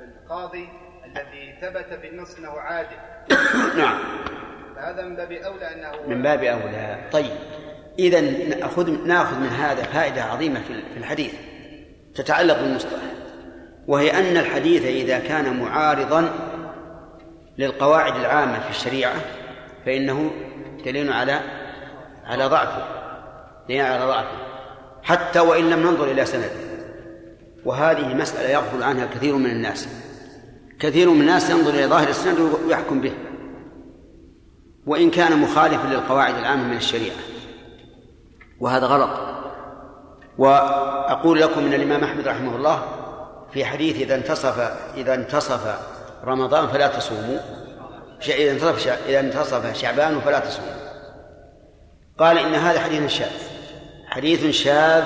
بالقاضي 0.00 0.68
الذي 1.04 1.58
ثبت 1.60 1.98
بالنص 2.02 2.38
أنه 2.38 2.50
عادل؟ 2.50 2.96
نعم. 3.78 3.98
فهذا 4.76 5.02
من 5.02 5.16
باب 5.16 5.32
أولى 5.32 5.74
أنه 5.74 6.08
من 6.08 6.22
باب 6.22 6.44
أولى. 6.44 7.08
طيب. 7.12 7.36
إذا 8.00 8.20
نأخذ 8.20 8.90
نأخذ 9.06 9.38
من 9.38 9.48
هذا 9.48 9.82
فائدة 9.82 10.22
عظيمة 10.22 10.60
في 10.94 10.98
الحديث 10.98 11.32
تتعلق 12.14 12.60
بالمصطلح 12.60 13.02
وهي 13.86 14.10
أن 14.10 14.36
الحديث 14.36 14.84
إذا 14.84 15.18
كان 15.18 15.60
معارضا 15.60 16.32
للقواعد 17.58 18.16
العامة 18.16 18.60
في 18.60 18.70
الشريعة 18.70 19.14
فإنه 19.86 20.30
دليل 20.84 21.12
على 21.12 21.40
على 22.24 22.46
ضعفه 22.46 22.84
دليل 23.68 23.80
على 23.80 24.04
ضعفه 24.04 24.50
حتى 25.02 25.40
وإن 25.40 25.70
لم 25.70 25.80
ننظر 25.80 26.10
إلى 26.10 26.24
سنده. 26.24 26.50
وهذه 27.64 28.14
مسألة 28.14 28.48
يغفل 28.48 28.82
عنها 28.82 29.06
كثير 29.06 29.36
من 29.36 29.50
الناس. 29.50 29.88
كثير 30.80 31.10
من 31.10 31.20
الناس 31.20 31.50
ينظر 31.50 31.70
إلى 31.70 31.86
ظاهر 31.86 32.08
السند 32.08 32.40
ويحكم 32.66 33.00
به. 33.00 33.12
وإن 34.86 35.10
كان 35.10 35.38
مخالفا 35.38 35.86
للقواعد 35.86 36.34
العامة 36.38 36.68
من 36.68 36.76
الشريعة. 36.76 37.16
وهذا 38.60 38.86
غلط. 38.86 39.10
وأقول 40.38 41.40
لكم 41.40 41.60
أن 41.60 41.74
الإمام 41.74 42.04
أحمد 42.04 42.28
رحمه 42.28 42.56
الله 42.56 42.82
في 43.52 43.64
حديث 43.64 43.96
إذا 43.96 44.14
انتصف 44.14 44.58
إذا 44.96 45.14
انتصف 45.14 45.78
رمضان 46.24 46.68
فلا 46.68 46.86
تصوموا. 46.86 47.38
إذا 48.28 48.50
انتصف 48.50 48.98
إذا 49.08 49.20
انتصف 49.20 49.76
شعبان 49.76 50.20
فلا 50.20 50.38
تصوموا. 50.38 50.72
قال 52.18 52.38
إن 52.38 52.54
هذا 52.54 52.80
حديث 52.80 53.10
شاذ. 53.10 53.32
حديث 54.06 54.46
شاذ 54.46 55.04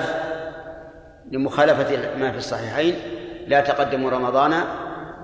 لمخالفة 1.31 2.15
ما 2.17 2.31
في 2.31 2.37
الصحيحين. 2.37 2.95
لا 3.47 3.61
تقدموا 3.61 4.11
رمضان 4.11 4.63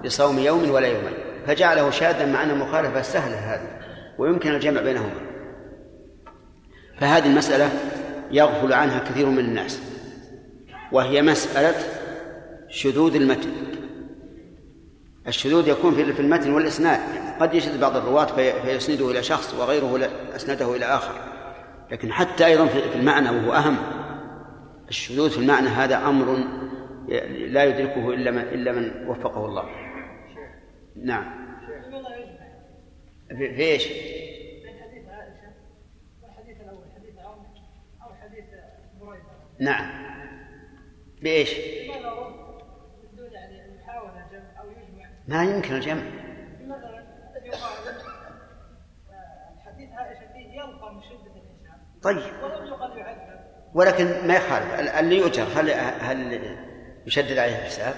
بصوم 0.05 0.39
يوم 0.39 0.71
ولا 0.71 0.88
يومين. 0.88 1.13
فجعله 1.47 1.91
شاذا 1.91 2.25
مع 2.25 2.43
أن 2.43 2.49
المخالفة 2.49 3.01
سهلة 3.01 3.36
هذه 3.36 3.67
ويمكن 4.17 4.55
الجمع 4.55 4.82
بينهما. 4.82 5.21
فهذه 6.99 7.25
المسألة 7.25 7.69
يغفل 8.32 8.73
عنها 8.73 8.99
كثير 8.99 9.25
من 9.25 9.39
الناس 9.39 9.82
وهي 10.91 11.21
مسألة 11.21 11.75
شذوذ 12.69 13.15
المتن. 13.15 13.49
الشذوذ 15.27 15.67
يكون 15.67 15.93
في 15.93 16.19
المتن 16.21 16.53
والإسناد 16.53 16.99
قد 17.39 17.53
يشذ 17.53 17.82
بعض 17.82 17.95
الرواة 17.97 18.25
في- 18.25 18.61
فيسنده 18.61 19.11
إلى 19.11 19.23
شخص 19.23 19.53
وغيره 19.53 20.09
أسنده 20.36 20.75
إلى 20.75 20.86
آخر 20.86 21.13
لكن 21.91 22.11
حتى 22.11 22.45
أيضا 22.45 22.65
في 22.67 22.82
في 22.89 22.95
المعنى 22.95 23.29
وهو 23.29 23.53
أهم. 23.53 23.77
الشذوذ 24.89 25.29
في 25.29 25.38
المعنى 25.38 25.67
هذا 25.67 25.97
أمر 25.97 26.38
لا 27.47 27.63
يدركه 27.63 28.09
إلا 28.13 28.32
من 28.32 28.39
إلا 28.41 28.71
من 28.71 29.07
وفقه 29.07 29.45
الله. 29.45 29.63
نعم. 30.95 31.41
في 33.29 33.63
إيش؟ 33.63 33.88
بين 33.88 33.95
حديث 34.82 35.07
عائشة 35.09 35.53
والحديث 36.23 36.57
الأول 36.61 36.84
حديث 36.95 37.19
عمر 37.19 37.45
أو 38.03 38.13
حديث 38.21 38.43
بريدة 39.01 39.19
نعم 39.19 39.19
بإيش؟ 39.19 39.19
لماذا 39.19 39.19
رد 39.19 39.19
من 39.19 39.19
دون 39.19 39.19
يعني 39.19 39.19
محاولة 39.19 39.39
جمع 39.39 39.51
أو 44.59 44.70
يجمع؟ 44.72 45.09
ما 45.28 45.43
يمكن 45.43 45.76
الجمع. 45.76 46.01
حديث 49.66 49.89
عائشة 49.91 50.34
فيه 50.34 50.62
يلقى 50.62 50.93
من 50.95 51.01
شدة 51.01 51.32
الحساب. 51.36 51.80
طيب. 52.03 52.18
ولم 52.43 52.68
يقل 52.68 52.97
يعذب. 52.97 53.41
ولكن 53.74 54.28
ما 54.28 54.36
يخالف. 54.36 54.80
ال- 54.80 54.88
اللي 54.89 55.18
يؤجر؟ 55.18 55.43
هل 55.43 55.72
هل 56.01 56.41
يشدد 57.05 57.38
عليه 57.38 57.55
الحساب؟ 57.55 57.93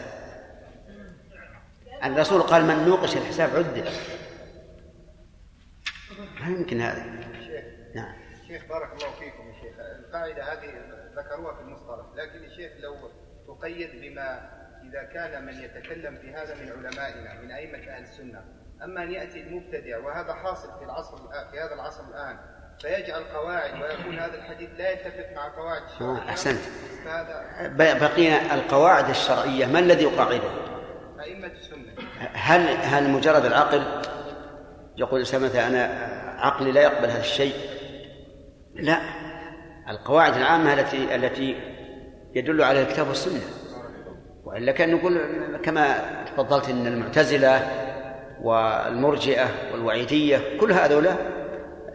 الرسول 2.03 2.41
قال 2.41 2.65
من 2.65 2.85
نوقش 2.85 3.17
الحساب 3.17 3.49
عذب 3.49 3.85
ما 6.41 6.47
يمكن 6.47 6.81
هذا. 6.81 7.03
نعم. 7.95 8.13
شيخ 8.47 8.65
بارك 8.69 8.91
الله 8.93 9.11
فيكم 9.19 9.47
يا 9.47 9.53
شيخ. 9.53 9.75
القاعدة 9.79 10.43
هذه 10.43 10.69
ذكروها 11.17 11.53
في 11.55 11.61
المصطلح 11.61 12.05
لكن 12.15 12.43
يا 12.43 12.49
شيخ 12.49 12.71
لو 12.79 12.95
تقيد 13.47 14.01
بما 14.01 14.49
إذا 14.83 15.03
كان 15.03 15.45
من 15.45 15.53
يتكلم 15.53 16.15
في 16.15 16.33
هذا 16.33 16.55
من 16.55 16.71
علمائنا 16.71 17.41
من 17.41 17.51
أئمة 17.51 17.77
أهل 17.77 18.03
السنة 18.03 18.45
أما 18.83 19.03
أن 19.03 19.11
يأتي 19.11 19.41
المبتدع 19.41 19.97
وهذا 19.97 20.33
حاصل 20.33 20.79
في 20.79 20.85
العصر 20.85 21.17
في 21.51 21.59
هذا 21.59 21.73
العصر 21.73 22.03
الآن 22.09 22.37
فيجعل 22.81 23.23
قواعد 23.23 23.81
ويكون 23.81 24.19
هذا 24.19 24.35
الحديث 24.35 24.69
لا 24.77 24.91
يتفق 24.91 25.35
مع 25.35 25.55
قواعد 25.55 25.81
الشرع 25.83 26.29
أحسنت. 26.29 26.59
بقينا 27.77 28.55
القواعد 28.55 29.09
الشرعية 29.09 29.65
ما 29.65 29.79
الذي 29.79 30.03
يقاعدها؟ 30.03 30.53
أئمة 31.19 31.47
السنة. 31.47 31.93
هل 32.33 32.61
هل 32.67 33.09
مجرد 33.09 33.45
العقل؟ 33.45 33.83
يقول 34.97 35.13
الإنسان 35.13 35.41
مثلا 35.41 35.67
أنا 35.67 35.85
عقلي 36.39 36.71
لا 36.71 36.81
يقبل 36.81 37.09
هذا 37.09 37.19
الشيء. 37.19 37.55
لا. 38.73 39.22
القواعد 39.89 40.33
العامة 40.33 40.73
التي 40.73 41.15
التي 41.15 41.55
يدل 42.35 42.61
عليها 42.61 42.83
الكتاب 42.83 43.07
والسنة. 43.07 43.41
وإلا 44.43 44.71
كان 44.71 44.95
نقول 44.95 45.21
كما 45.63 45.97
تفضلت 46.25 46.69
أن 46.69 46.87
المعتزلة 46.87 47.71
والمرجئة 48.41 49.47
والوعيدية 49.71 50.57
كل 50.59 50.71
هؤلاء 50.71 51.33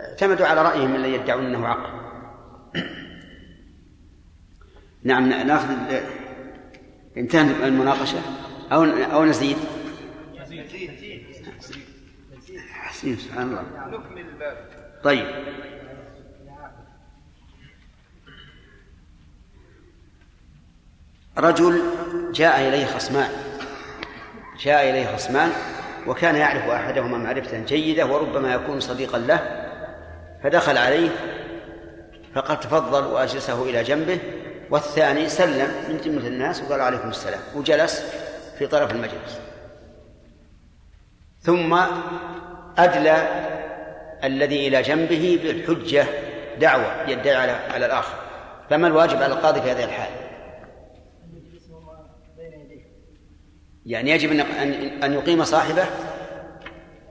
اعتمدوا 0.00 0.46
على 0.46 0.62
رأيهم 0.62 0.94
الذي 0.94 1.12
يدعون 1.12 1.46
أنه 1.46 1.66
عقل. 1.66 1.98
نعم 5.04 5.28
نأخذ 5.28 5.74
انتهت 7.16 7.62
المناقشة. 7.64 8.18
أو 8.72 8.84
أو 8.84 9.24
نزيد؟ 9.24 9.56
حسين 12.70 13.16
سبحان 13.16 13.48
الله. 13.48 13.62
نكمل 13.88 14.20
الباب. 14.20 14.56
طيب. 15.04 15.26
رجل 21.38 21.82
جاء 22.32 22.68
إليه 22.68 22.86
خصمان. 22.86 23.30
جاء 24.60 24.90
إليه 24.90 25.16
خصمان 25.16 25.52
وكان 26.06 26.36
يعرف 26.36 26.68
أحدهما 26.68 27.18
معرفة 27.18 27.58
جيدة 27.58 28.06
وربما 28.06 28.54
يكون 28.54 28.80
صديقا 28.80 29.18
له 29.18 29.68
فدخل 30.44 30.78
عليه 30.78 31.08
فقد 32.34 32.60
تفضل 32.60 33.04
وأجلسه 33.04 33.62
إلى 33.62 33.82
جنبه 33.82 34.18
والثاني 34.70 35.28
سلم 35.28 35.68
من 35.88 36.00
جملة 36.04 36.26
الناس 36.26 36.62
وقال 36.62 36.80
عليكم 36.80 37.08
السلام 37.08 37.40
وجلس 37.54 38.04
في 38.58 38.66
طرف 38.66 38.92
المجلس. 38.92 39.40
ثم 41.40 41.78
أدلى 42.78 43.28
الذي 44.24 44.68
إلى 44.68 44.82
جنبه 44.82 45.40
بالحجة 45.42 46.06
دعوة 46.60 47.10
يدعي 47.10 47.36
على 47.74 47.86
الآخر. 47.86 48.14
فما 48.70 48.86
الواجب 48.86 49.22
على 49.22 49.34
القاضي 49.34 49.60
في 49.62 49.70
هذه 49.70 49.84
الحال؟ 49.84 50.27
يعني 53.88 54.10
يجب 54.10 54.32
أن 54.32 54.40
أن- 55.02 55.12
يقيم 55.12 55.44
صاحبه؟ 55.44 55.84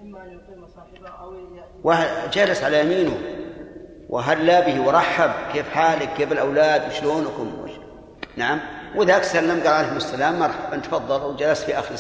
إما 0.01 0.23
أن 0.23 0.31
يقيم 0.31 0.67
صاحبه 0.67 1.09
أو 1.09 1.33
وجالس 1.83 2.63
على 2.63 2.79
يمينه. 2.81 3.17
وهلا 4.09 4.59
به 4.59 4.81
ورحب. 4.87 5.31
كيف 5.53 5.69
حالك؟ 5.69 6.09
كيف 6.17 6.31
الأولاد؟ 6.31 6.87
وشلونكم 6.87 7.59
وش... 7.63 7.71
نعم 8.37 8.59
وذاك 8.95 9.23
سلم 9.23 9.59
قال 9.59 9.67
عليكم 9.73 9.95
السلام 9.97 10.39
مرحبا 10.39 10.77
تفضل 10.77 11.25
وجلس 11.25 11.63
في 11.63 11.79
آخر 11.79 11.95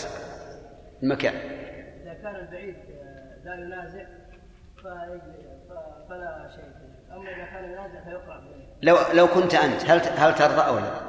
المكان. 1.03 1.33
إذا 1.33 2.13
كان 2.13 2.35
البعيد 2.35 2.75
آه، 2.75 3.45
لا 3.45 3.55
ينازع 3.55 4.05
فلا 6.09 6.49
شيء 6.55 6.65
أما 7.11 7.29
إذا 7.29 7.45
كان 7.45 7.63
ينازع 7.71 8.03
فيقرأ. 8.03 8.43
لو 8.81 8.97
لو 9.13 9.27
كنت 9.27 9.55
أنت 9.55 9.89
هل 9.89 9.99
هل 10.17 10.35
ترضى 10.35 10.61
أو 10.61 10.75
لا؟ 10.79 11.06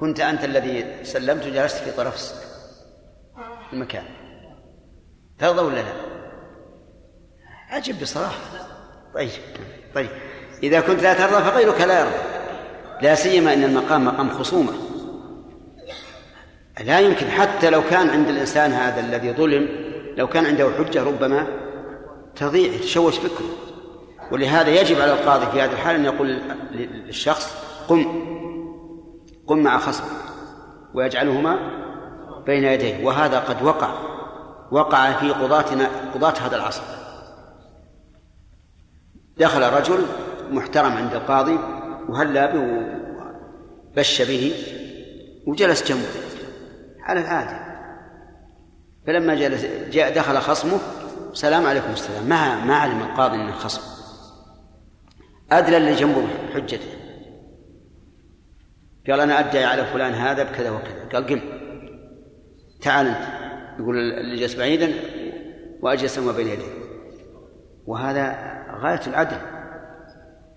كنت 0.00 0.20
أنت 0.20 0.44
الذي 0.44 1.04
سلمت 1.04 1.46
وجلست 1.46 1.76
في 1.76 1.90
طرف 1.90 2.32
المكان. 3.72 4.04
ترضى 5.38 5.60
ولا 5.60 5.80
لا؟ 5.80 5.92
أجب 7.70 8.00
بصراحة. 8.00 8.38
طيب 9.14 9.30
طيب. 9.94 10.08
إذا 10.62 10.80
كنت 10.80 11.02
لا 11.02 11.14
ترضى 11.14 11.44
فغيرك 11.44 11.80
لا 11.80 12.00
يرضى. 12.00 12.16
لا 13.02 13.14
سيما 13.14 13.54
أن 13.54 13.64
المقام 13.64 14.04
مقام 14.04 14.30
خصومة. 14.30 14.72
لا 16.84 17.00
يمكن 17.00 17.30
حتى 17.30 17.70
لو 17.70 17.82
كان 17.82 18.10
عند 18.10 18.28
الإنسان 18.28 18.72
هذا 18.72 19.00
الذي 19.00 19.32
ظلم 19.32 19.68
لو 20.16 20.26
كان 20.26 20.46
عنده 20.46 20.70
حجة 20.78 21.02
ربما 21.02 21.46
تضيع 22.36 22.72
يتشوش 22.72 23.18
فكره. 23.18 23.48
ولهذا 24.32 24.80
يجب 24.80 25.00
على 25.00 25.12
القاضي 25.12 25.46
في 25.46 25.60
هذه 25.60 25.72
الحال 25.72 25.94
أن 25.94 26.04
يقول 26.04 26.38
للشخص 26.72 27.56
قم. 27.88 28.35
قم 29.46 29.58
مع 29.58 29.78
خصمك 29.78 30.10
ويجعلهما 30.94 31.58
بين 32.46 32.64
يديه 32.64 33.04
وهذا 33.04 33.38
قد 33.38 33.62
وقع 33.62 33.90
وقع 34.70 35.12
في 35.12 35.30
قضاتنا 35.30 35.90
قضاة 36.14 36.34
هذا 36.46 36.56
العصر. 36.56 36.82
دخل 39.38 39.62
رجل 39.62 40.06
محترم 40.50 40.92
عند 40.92 41.14
القاضي 41.14 41.58
وهلا 42.08 42.52
به 42.52 42.86
وبش 43.92 44.22
به 44.22 44.52
وجلس 45.46 45.88
جنبه. 45.88 46.08
على 47.02 47.20
العادة 47.20 47.66
فلما 49.06 49.34
جلس 49.34 49.64
جاء 49.92 50.14
دخل 50.14 50.38
خصمه 50.38 50.78
سلام 51.32 51.66
عليكم 51.66 51.92
السلام 51.92 52.24
ما 52.24 52.64
ما 52.64 52.76
علم 52.76 53.02
القاضي 53.02 53.36
إنه 53.36 53.52
خصم؟ 53.52 53.82
ادلى 55.52 55.76
اللي 55.76 55.94
جنبه 55.94 56.26
حجته. 56.54 57.05
قال 59.10 59.20
أنا 59.20 59.40
أدعي 59.40 59.64
على 59.64 59.84
فلان 59.84 60.12
هذا 60.12 60.42
بكذا 60.42 60.70
وكذا. 60.70 61.08
قال 61.12 61.26
قم. 61.26 61.40
تعال 62.82 63.06
أنت. 63.06 63.46
يقول 63.78 63.98
اللي 63.98 64.36
جلس 64.36 64.54
بعيدا 64.54 64.92
وأجلس 65.80 66.18
ما 66.18 66.32
بين 66.32 66.48
يديه. 66.48 66.72
وهذا 67.86 68.56
غاية 68.80 69.00
العدل. 69.06 69.36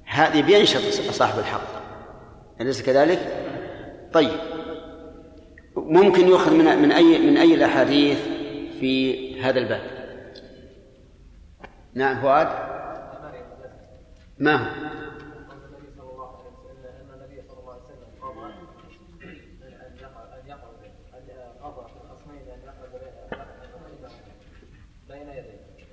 هذه 0.06 0.42
بينشط 0.42 0.82
صاحب 1.12 1.40
الحق. 1.40 1.80
أليس 2.62 2.82
كذلك؟ 2.82 3.20
طيب. 4.14 4.40
ممكن 5.76 6.28
يؤخذ 6.28 6.54
من 6.54 6.66
من 6.82 6.92
اي 6.92 7.20
من 7.20 7.38
أي 7.38 7.56
الأحاديث 7.56 8.18
في 8.80 9.42
هذا 9.42 9.60
الباب؟ 9.60 9.82
نعم 11.94 12.22
فؤاد. 12.22 12.48
ما 14.40 14.56
هو؟ 14.56 14.99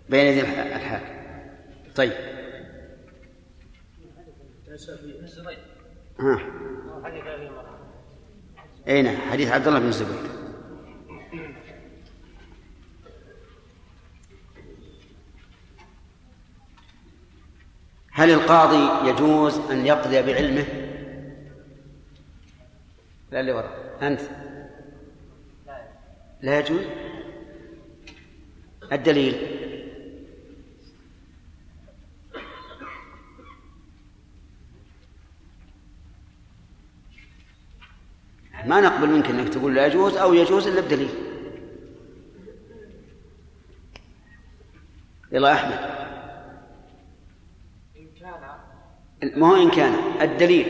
بين 0.08 0.26
يدي 0.26 0.40
الحاكم. 0.40 1.16
طيب. 1.96 2.12
ها. 6.20 6.40
أي 8.88 9.02
نعم. 9.02 9.16
حديث 9.16 9.50
عبد 9.50 9.66
الله 9.66 9.78
بن 9.78 9.88
الزبير 9.88 10.16
هل 18.12 18.30
القاضي 18.30 19.10
يجوز 19.10 19.58
أن 19.58 19.86
يقضي 19.86 20.22
بعلمه؟ 20.22 20.64
لا 23.30 23.40
اللي 23.40 23.52
وراء. 23.52 23.98
أنت. 24.02 24.20
لا 26.42 26.58
يجوز. 26.58 26.84
الدليل. 28.92 29.56
ما 38.66 38.80
نقبل 38.80 39.10
منك 39.10 39.30
إنك 39.30 39.48
تقول 39.48 39.74
لا 39.74 39.86
يجوز 39.86 40.16
أو 40.16 40.34
يجوز 40.34 40.66
إلا 40.66 40.80
بدليل. 40.80 41.10
يلا 45.32 45.52
أحمد. 45.52 45.78
إن 47.96 48.08
كان. 48.20 49.40
ما 49.40 49.48
هو 49.48 49.62
إن 49.62 49.70
كان؟ 49.70 50.20
الدليل. 50.20 50.66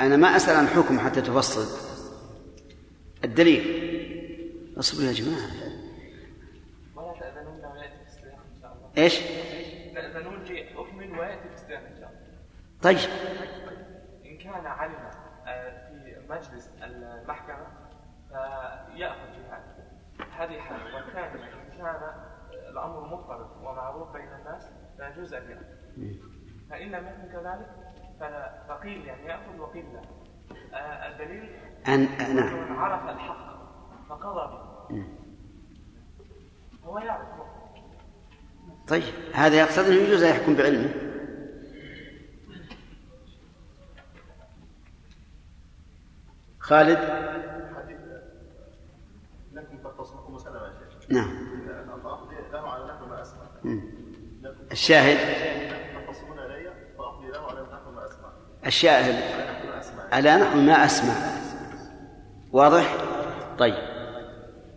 أنا 0.00 0.16
ما 0.16 0.36
أسأل 0.36 0.56
عن 0.56 0.66
حكم 0.66 0.98
حتى 0.98 1.20
تفصل. 1.20 1.92
الدليل. 3.24 3.62
اصبروا 4.78 5.08
يا 5.08 5.12
جماعة. 5.12 5.50
ولا 6.96 7.12
الله. 7.12 7.84
إيش؟ 8.98 9.18
تأذنون 9.94 10.44
في 10.44 10.64
حكم 10.64 11.18
ويأتي 11.18 11.48
في 11.48 11.54
السلاح 11.54 11.80
إن 11.80 11.96
شاء 12.00 12.08
الله. 12.08 12.22
طيب 12.82 12.98
إن 14.26 14.38
كان 14.38 14.66
علم 14.66 15.10
آه، 15.46 15.88
في 15.88 16.16
مجلس 16.30 16.70
المحكمة 16.82 17.66
فيأخذ 18.28 19.28
بهذا 19.38 19.82
هذه 20.36 20.60
حالة 20.60 20.94
والثانية 20.94 21.44
إن 21.44 21.78
كان 21.78 22.00
الأمر 22.70 23.00
مضطرب 23.00 23.62
ومعروف 23.62 24.12
بين 24.12 24.28
فيجوز 25.14 25.34
أن 25.34 25.42
يأخذ 25.50 25.64
فإن 26.70 26.88
لم 26.90 27.06
يكن 27.06 27.32
كذلك 27.32 27.70
فلا- 28.20 28.62
فقيل 28.68 29.04
يعني 29.06 29.24
يأخذ 29.26 29.58
وقيل 29.58 29.84
لا. 29.92 30.00
آه، 30.78 31.12
الدليل 31.12 31.50
أن 31.88 32.00
نعم 32.34 32.54
من 32.70 32.76
عرف 32.76 33.08
الحق 33.08 33.52
فقضى 34.08 34.72
به. 34.90 35.04
هو 36.84 36.98
يعرف. 36.98 37.28
طيب 38.88 39.02
هذا 39.34 39.56
يقتضي 39.56 39.88
أنه 39.88 40.08
يجوز 40.08 40.22
يحكم 40.22 40.54
بعلمه. 40.54 40.94
خالد؟ 46.58 46.98
لكم 49.52 49.78
تختصمكم 49.78 50.34
مسألة 50.34 50.58
يا 50.66 50.72
شيخ. 51.00 51.10
نعم. 51.10 51.30
فأقضي 52.04 52.34
له 52.52 52.60
على 52.70 52.84
نحو 52.92 53.06
ما 53.06 53.22
مم. 53.64 53.78
لكم 53.78 53.91
الشاهد. 54.72 55.18
الشاهد. 58.66 59.14
على 60.12 60.36
نحو 60.36 60.60
ما 60.60 60.84
أسمع. 60.84 61.14
واضح؟ 62.52 62.96
طيب. 63.58 63.74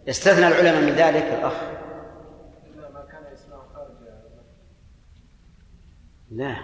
استثنى 0.10 0.48
العلماء 0.48 0.82
من 0.82 0.90
ذلك 0.90 1.24
الأخ. 1.24 1.54
لا. 6.32 6.56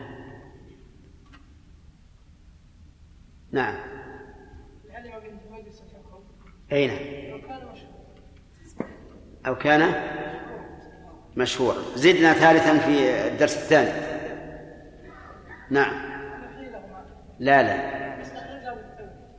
نعم. 3.52 3.76
أين؟ 6.72 6.92
أو 9.48 9.56
كان 9.56 9.82
مشهور. 11.36 11.76
زدنا 11.96 12.34
ثالثا 12.34 12.78
في 12.78 13.28
الدرس 13.28 13.58
الثاني. 13.58 13.92
نعم. 15.70 15.94
لا 17.40 17.64
لا. 17.64 17.92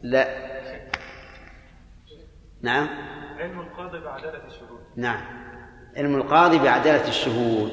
لا. 0.02 0.28
نعم. 2.62 2.88
علم 3.38 3.60
القاضي 3.60 3.98
بعدالة 4.00 4.46
الشهود. 4.46 4.80
نعم. 4.96 5.20
علم 5.96 6.16
القاضي 6.16 6.58
بعدالة 6.58 7.08
الشهود. 7.08 7.72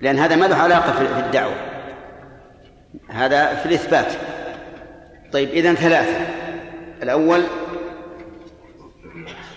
لأن 0.00 0.18
هذا 0.18 0.36
ما 0.36 0.46
له 0.46 0.56
علاقة 0.56 0.92
في 0.92 1.06
في 1.08 1.20
الدعوة. 1.20 1.54
هذا 3.08 3.54
في 3.54 3.66
الإثبات. 3.66 4.12
طيب 5.32 5.48
إذن 5.48 5.74
ثلاثة. 5.74 6.26
الأول 7.02 7.42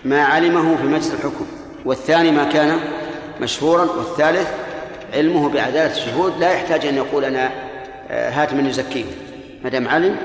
ما 0.04 0.24
علمه 0.24 0.76
في 0.76 0.82
مجلس 0.82 1.14
الحكم. 1.14 1.46
والثاني 1.84 2.30
ما 2.30 2.52
كان 2.52 2.78
مشهورا 3.42 3.84
والثالث 3.84 4.50
علمه 5.12 5.48
بعدالة 5.48 5.92
الشهود 5.92 6.38
لا 6.38 6.52
يحتاج 6.52 6.86
أن 6.86 6.94
يقول 6.94 7.24
أنا 7.24 7.50
آه، 8.10 8.30
هات 8.30 8.54
من 8.54 8.66
يزكيه 8.66 9.04
ما 9.64 9.70
دام 9.70 9.88
علم 9.88 10.16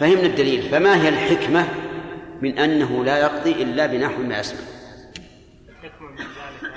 فهمنا 0.00 0.26
الدليل. 0.26 0.62
فما 0.62 1.02
هي 1.02 1.08
الحكمة 1.08 1.68
من 2.42 2.58
أنه 2.58 3.04
لا 3.04 3.18
يقضي 3.18 3.52
إلا 3.62 3.86
بنحو 3.86 4.22
ما 4.22 4.40
أسمع 4.40 4.60
الحكمة 5.68 6.10
من 6.10 6.16
ذلك 6.16 6.72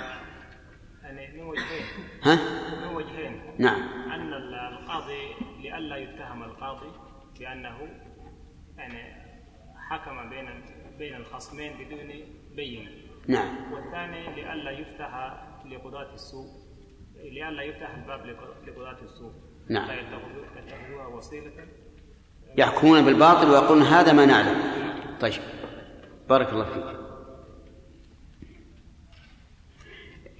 يعني 1.03 1.37
من 1.37 1.43
وجهين. 1.43 1.85
ها؟ 2.23 2.39
من 2.81 2.95
وجهين. 2.95 3.41
نعم. 3.57 3.81
أن 4.11 4.33
القاضي 4.33 5.33
لئلا 5.63 5.97
يتهم 5.97 6.43
القاضي 6.43 6.91
بأنه 7.39 7.77
يعني 8.77 9.21
حكم 9.89 10.29
بين 10.29 10.47
بين 10.99 11.15
الخصمين 11.15 11.73
بدون 11.73 12.09
بينة. 12.55 12.89
نعم. 13.27 13.73
والثاني 13.73 14.35
لئلا 14.35 14.71
يفتح 14.71 15.41
لقضاة 15.71 16.13
السوء 16.13 16.47
لئلا 17.15 17.63
يفتح 17.63 17.95
الباب 17.95 18.25
لق- 18.25 18.67
لقضاة 18.69 18.97
السوء. 19.03 19.31
نعم. 19.69 19.87
فيتخذوها 19.87 21.07
وسيلة 21.07 21.51
يحكمون 22.57 23.05
بالباطل 23.05 23.49
ويقولون 23.49 23.83
هذا 23.83 24.13
ما 24.13 24.25
نعلم. 24.25 24.61
طيب. 25.21 25.41
بارك 26.29 26.49
الله 26.53 26.65
فيك. 26.65 27.01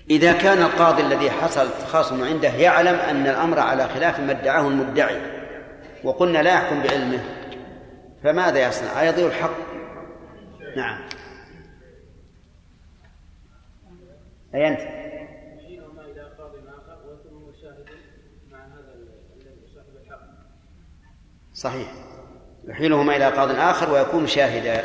إذا 0.09 0.33
كان 0.33 0.57
القاضي 0.61 1.01
الذي 1.01 1.31
حصل 1.31 1.69
تخاصم 1.69 2.23
عنده 2.23 2.49
يعلم 2.49 2.95
أن 2.95 3.27
الأمر 3.27 3.59
على 3.59 3.87
خلاف 3.89 4.19
ما 4.19 4.31
ادعاه 4.31 4.67
المدعي 4.67 5.21
وقلنا 6.03 6.43
لا 6.43 6.53
يحكم 6.53 6.81
بعلمه 6.83 7.23
فماذا 8.23 8.67
يصنع؟ 8.67 9.01
أيضيع 9.01 9.27
الحق؟ 9.27 9.70
نعم. 10.77 11.01
أي 14.55 14.67
أنت؟ 14.67 15.01
صحيح. 21.53 21.93
يحيلهما 22.67 23.15
إلى 23.15 23.29
قاض 23.29 23.49
آخر 23.49 23.93
ويكون 23.93 24.27
شاهدا. 24.27 24.83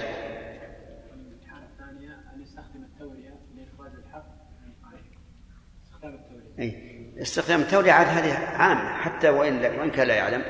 أي. 6.58 6.96
استخدام 7.22 7.60
التورية 7.60 7.92
عاد 7.92 8.06
هذه 8.06 8.38
عامة 8.38 8.96
حتى 8.96 9.28
وإن 9.28 9.78
وإن 9.78 9.90
كان 9.90 10.06
لا 10.06 10.14
يعلم. 10.14 10.42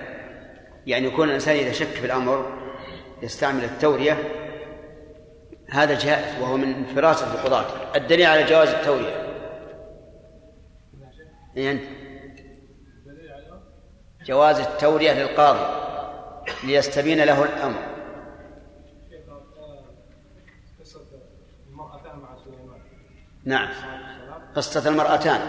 يعني 0.86 1.06
يكون 1.06 1.28
الإنسان 1.28 1.56
إذا 1.56 1.72
شك 1.72 1.86
في 1.86 2.06
الأمر 2.06 2.58
يستعمل 3.22 3.64
التورية 3.64 4.45
هذا 5.70 5.98
جائز 5.98 6.42
وهو 6.42 6.56
من 6.56 6.84
فراسة 6.84 7.34
القضاة 7.34 7.96
الدليل 7.96 8.26
على 8.26 8.44
جواز 8.44 8.68
التورية. 8.68 9.26
أي 11.56 11.72
أنت 11.72 11.82
جواز 14.26 14.60
التورية 14.60 15.12
للقاضي 15.12 15.86
ليستبين 16.64 17.24
له 17.24 17.44
الأمر. 17.44 17.96
نعم. 23.44 23.68
قصة 24.56 24.88
المرأتان. 24.88 25.40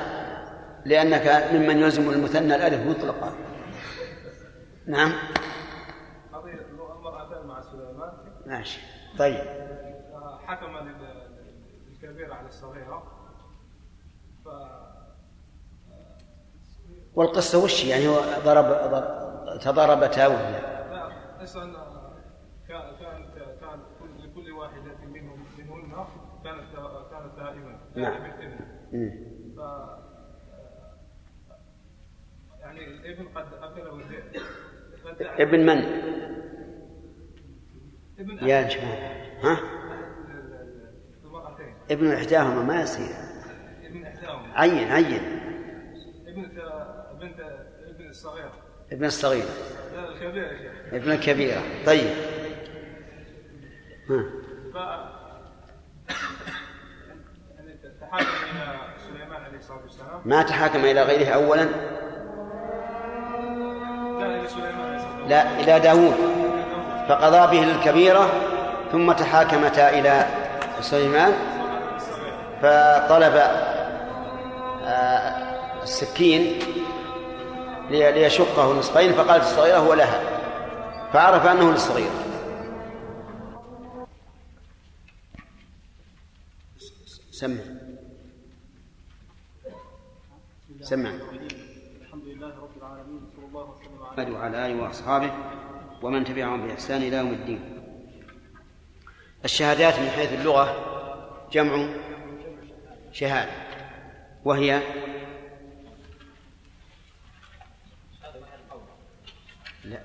لأنك 0.86 1.50
ممن 1.54 1.80
يلزم 1.80 2.10
المثنى 2.10 2.56
الألف 2.56 2.88
مطلقا. 2.88 3.34
نعم. 4.88 5.14
قضية 6.34 6.54
المرأتان 6.54 7.48
مع 7.48 7.62
سليمان. 7.62 8.12
ماشي. 8.46 8.80
طيب. 9.20 9.67
حكم 10.48 10.78
لل- 10.78 11.28
للكبيرة 11.88 12.34
على 12.34 12.48
الصغيرة. 12.48 13.04
ف 14.46 14.48
والقصة 17.16 17.64
وش 17.64 17.86
يعني؟ 17.86 18.08
هو 18.08 18.20
ضرب 18.46 18.66
ضرب- 18.66 19.60
تضاربتا 19.60 20.28
ولا 20.28 20.52
لا 20.52 21.10
كان 22.68 22.96
كانت 23.00 23.36
كان 23.62 23.80
كل- 24.00 24.24
لكل 24.30 24.52
واحدة 24.52 24.96
منهم 25.06 25.46
منهن 25.58 26.06
كانت 26.44 26.64
كانت 27.12 27.36
دائما 27.38 27.80
نعم. 27.96 28.32
ف 29.56 29.60
يعني 32.60 32.88
الإبن 32.88 33.28
قد 33.36 33.54
أكله 33.54 33.96
الذئب 33.96 34.42
فأنت- 35.04 35.42
ابن 35.42 35.66
من؟ 35.66 35.78
ابن 38.20 38.48
يا 38.48 38.62
جماعة 38.62 39.12
ها؟ 39.44 39.77
ابن 41.92 42.14
إحداهما 42.14 42.64
ما 42.64 42.82
يصير. 42.82 43.16
ابن 43.86 44.06
إحداهما. 44.06 44.60
عين 44.60 44.92
عين. 44.92 45.22
ابنة 46.28 46.48
بنت 47.22 47.40
ابن 47.96 48.10
الصغير. 48.10 48.50
ابن 48.92 49.06
الصغير. 49.06 49.46
لا 49.96 50.10
الكبير 50.10 50.44
يا 50.44 50.58
شيخ. 50.58 50.94
ابن 50.94 51.12
الكبيرة. 51.12 51.62
طيب. 51.86 52.10
ها. 54.10 54.24
ف 54.74 54.76
يعني 57.56 57.78
تحاكم 58.02 58.26
إلى 58.26 58.80
سليمان 59.10 59.42
عليه 59.44 59.58
الصلاة 59.58 59.82
والسلام؟ 59.84 60.22
ما 60.26 60.44
تحاكم 60.44 60.80
إلى 60.80 61.04
غيره 61.04 61.30
أولا؟ 61.30 61.68
لا 65.28 65.60
إلى 65.60 65.80
داود 65.80 66.16
فقضى 67.10 67.58
به 67.58 67.72
الكبيرة 67.72 68.30
ثم 68.92 69.12
تحاكمتا 69.12 70.00
إلى 70.00 70.26
سليمان. 70.82 71.57
فطلب 72.62 73.34
آه، 74.84 75.84
السكين 75.84 76.60
ليشقه 77.90 78.74
نصفين 78.74 79.14
فقالت 79.14 79.44
الصغيرة 79.44 79.78
هو 79.78 79.94
لها 79.94 80.22
فعرف 81.14 81.46
أنه 81.46 81.72
للصغيرة 81.72 82.28
سمع. 87.32 87.58
سمع. 90.82 91.10
الحمد 92.02 92.24
لله 92.24 92.48
رب 92.48 92.78
العالمين 92.78 93.22
صلى 93.36 93.46
الله 93.46 93.70
وسلم 93.70 94.04
على 94.18 94.32
وعلى 94.32 94.66
آله 94.66 94.84
وأصحابه 94.84 95.32
ومن 96.02 96.24
تبعهم 96.24 96.68
بإحسان 96.68 97.02
إلى 97.02 97.18
يوم 97.18 97.30
الدين. 97.30 97.62
الشهادات 99.46 100.00
من 100.00 100.10
حيث 100.10 100.34
اللغة 100.34 100.76
جمع 101.52 101.90
شهادة 103.12 103.52
وهي 104.46 104.82
لا 109.84 110.02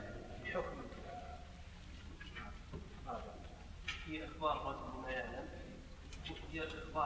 في 4.07 4.21
الرجل 4.53 4.77
بما 4.97 5.11
يعلم 5.11 5.49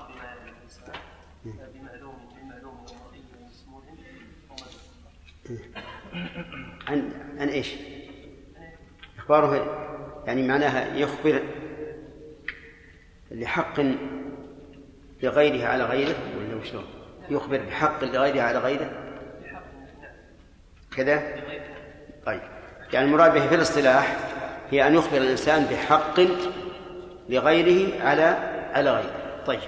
بما 0.08 0.24
يعلم 0.24 0.54
الانسان 0.56 0.94
بمعلوم 1.44 2.28
بمعلوم 2.42 2.86
عن 6.88 7.12
عن 7.38 7.48
إيش؟ 7.48 7.74
إخباره 9.18 9.54
يعني 10.26 10.42
معناها 10.42 10.96
يخبر 10.96 11.42
لحق 13.30 13.80
لغيره 15.22 15.68
على 15.68 15.84
غيره 15.84 16.14
ولا 16.38 16.54
وشلون؟ 16.54 16.84
يخبر 17.30 17.58
بحق 17.58 18.04
لغيره 18.04 18.42
على 18.42 18.58
غيره؟ 18.58 18.90
كذا؟ 20.96 21.22
طيب. 22.26 22.40
يعني 22.92 23.06
المراد 23.06 23.34
به 23.34 23.48
في 23.48 23.54
الاصطلاح 23.54 24.16
هي 24.70 24.86
أن 24.86 24.94
يخبر 24.94 25.16
الإنسان 25.16 25.64
بحق 25.64 26.20
لغيره 27.28 28.02
على 28.02 28.22
على 28.74 28.90
غيره. 28.90 29.42
طيب. 29.46 29.60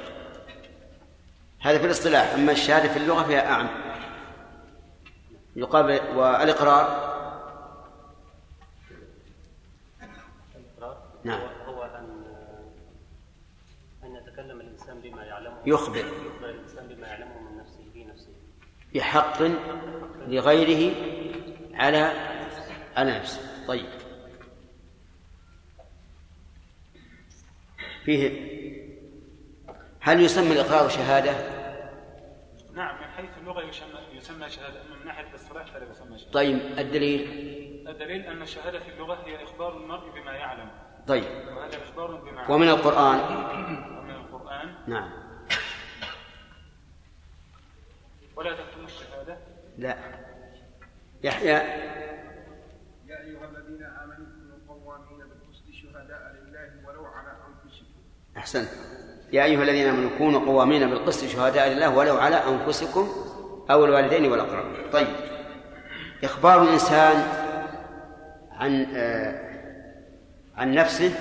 هذا 1.60 1.78
في 1.78 1.86
الاصطلاح. 1.86 2.34
أما 2.34 2.52
الشهادة 2.52 2.88
في 2.88 2.96
اللغة 2.96 3.22
فيها 3.22 3.50
أعم. 3.50 3.68
يقابل 5.56 6.00
والإقرار. 6.16 7.08
نعم 11.24 11.40
هو 11.66 11.82
أن 11.82 12.24
أن 14.04 14.16
يتكلم 14.16 14.60
الإنسان 14.60 15.00
بما 15.00 15.24
يعلمه 15.24 15.24
يخبر 15.24 15.24
يخبر 15.24 15.24
الإنسان 15.24 15.24
بما 15.24 15.24
يعلمه 15.24 15.47
من 15.47 15.47
نفسه 15.47 15.47
في 15.47 15.47
نفسه 18.06 18.32
بحق 18.94 19.42
لغيره 20.28 20.94
على 21.74 22.12
على 22.96 23.18
نفسه 23.18 23.66
طيب. 23.68 23.88
فيه 28.04 28.48
هل 30.00 30.20
يسمى 30.20 30.52
الإقرار 30.52 30.88
شهادة؟ 30.88 31.32
نعم 32.74 33.00
من 33.00 33.06
حيث 33.06 33.30
اللغة 33.40 33.62
يسمى 33.62 34.00
يسمى 34.12 34.50
شهادة. 34.50 34.82
أما 34.82 34.96
من 34.96 35.06
ناحية 35.06 35.28
الاصطلاح 35.30 35.66
فلا 35.66 35.90
يسمى 35.90 36.18
شهادة. 36.18 36.32
طيب 36.32 36.56
الدليل؟ 36.78 37.20
الدليل 37.88 38.22
أن 38.22 38.42
الشهادة 38.42 38.78
في 38.78 38.88
اللغة 38.88 39.22
هي 39.26 39.44
إخبار 39.44 39.76
المرء 39.76 40.10
بما 40.10 40.32
يعلم. 40.32 40.70
طيب. 41.08 41.24
وهذا 41.24 41.82
إخبار 41.82 42.16
بما 42.16 42.50
ومن 42.50 42.68
القرآن؟ 42.68 43.18
ومن 43.98 44.14
القرآن؟ 44.14 44.74
نعم. 44.86 45.27
ولا 48.38 48.52
تكتموا 48.52 48.84
الشهادة؟ 48.84 49.36
لا. 49.78 49.96
يحيى. 51.22 51.52
يا 51.52 53.20
أيها 53.20 53.44
الذين 53.44 53.82
آمنوا 53.82 54.26
كونوا 54.66 54.84
قوامين 54.84 55.18
بالقسط 55.18 55.64
شهداء 55.72 56.34
لله 56.34 56.88
ولو 56.88 57.06
على 57.06 57.30
أنفسكم. 57.48 57.86
أحسنت 58.36 58.68
يا 59.32 59.44
أيها 59.44 59.62
الذين 59.62 59.88
آمنوا 59.88 60.18
كونوا 60.18 60.40
قوامين 60.40 60.90
بالقسط 60.90 61.26
شهداء 61.26 61.68
لله 61.68 61.96
ولو 61.96 62.16
على 62.16 62.36
أنفسكم 62.36 63.08
أو 63.70 63.84
الوالدين 63.84 64.30
والأقربين. 64.30 64.90
طيب. 64.90 65.08
إخبار 66.24 66.62
الإنسان 66.62 67.22
عن 68.52 68.86
آه 68.94 69.48
عن 70.56 70.74
نفسه 70.74 71.14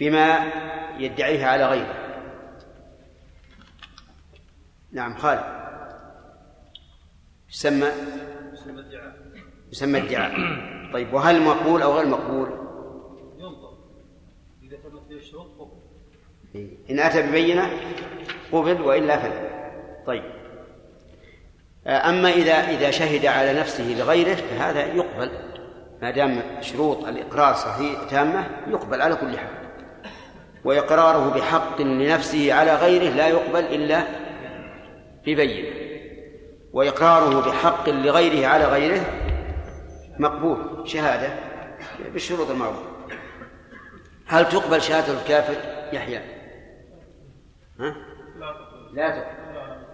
بما 0.00 0.52
يدعيه 0.98 1.46
على 1.46 1.66
غيره. 1.66 2.03
نعم 4.94 5.16
خالد. 5.16 5.44
يسمى؟ 7.50 7.86
يسمى 9.72 9.98
ادعاء 9.98 10.32
طيب 10.92 11.14
وهل 11.14 11.42
مقبول 11.42 11.82
أو 11.82 11.92
غير 11.92 12.06
مقبول؟ 12.06 12.48
ينظر 13.38 13.78
إذا 14.62 14.76
تمت 14.76 15.08
فيه 15.08 15.16
الشروط 15.16 15.46
قبل. 15.58 16.76
إن 16.90 16.98
أتى 17.00 17.22
ببينة 17.22 17.70
قبل 18.52 18.82
وإلا 18.82 19.16
فلا. 19.16 19.50
طيب. 20.06 20.24
أما 21.86 22.30
إذا 22.30 22.52
إذا 22.52 22.90
شهد 22.90 23.26
على 23.26 23.60
نفسه 23.60 23.84
لغيره 23.84 24.34
فهذا 24.34 24.84
يقبل. 24.84 25.30
ما 26.02 26.10
دام 26.10 26.42
شروط 26.60 27.04
الإقرار 27.04 27.54
صحيح 27.54 28.02
تامة 28.10 28.46
يقبل 28.66 29.02
على 29.02 29.16
كل 29.16 29.38
حال. 29.38 29.54
وإقراره 30.64 31.34
بحق 31.34 31.80
لنفسه 31.80 32.52
على 32.52 32.74
غيره 32.74 33.14
لا 33.14 33.28
يقبل 33.28 33.64
إلا 33.64 34.23
ببينة 35.26 35.84
وإقراره 36.72 37.50
بحق 37.50 37.88
لغيره 37.88 38.46
على 38.46 38.64
غيره 38.64 39.06
مقبول 40.18 40.88
شهادة 40.88 41.34
بالشروط 42.12 42.50
المعروفة. 42.50 42.94
هل 44.26 44.48
تقبل 44.48 44.82
شهادة 44.82 45.20
الكافر 45.20 45.56
يحيى؟ 45.92 46.18
ها؟ 47.80 47.96
لا 48.92 49.10
تقبل. 49.10 49.84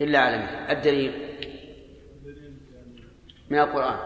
إلا 0.00 0.18
على 0.18 0.72
الدليل. 0.72 1.38
من 3.50 3.58
القرآن. 3.58 3.98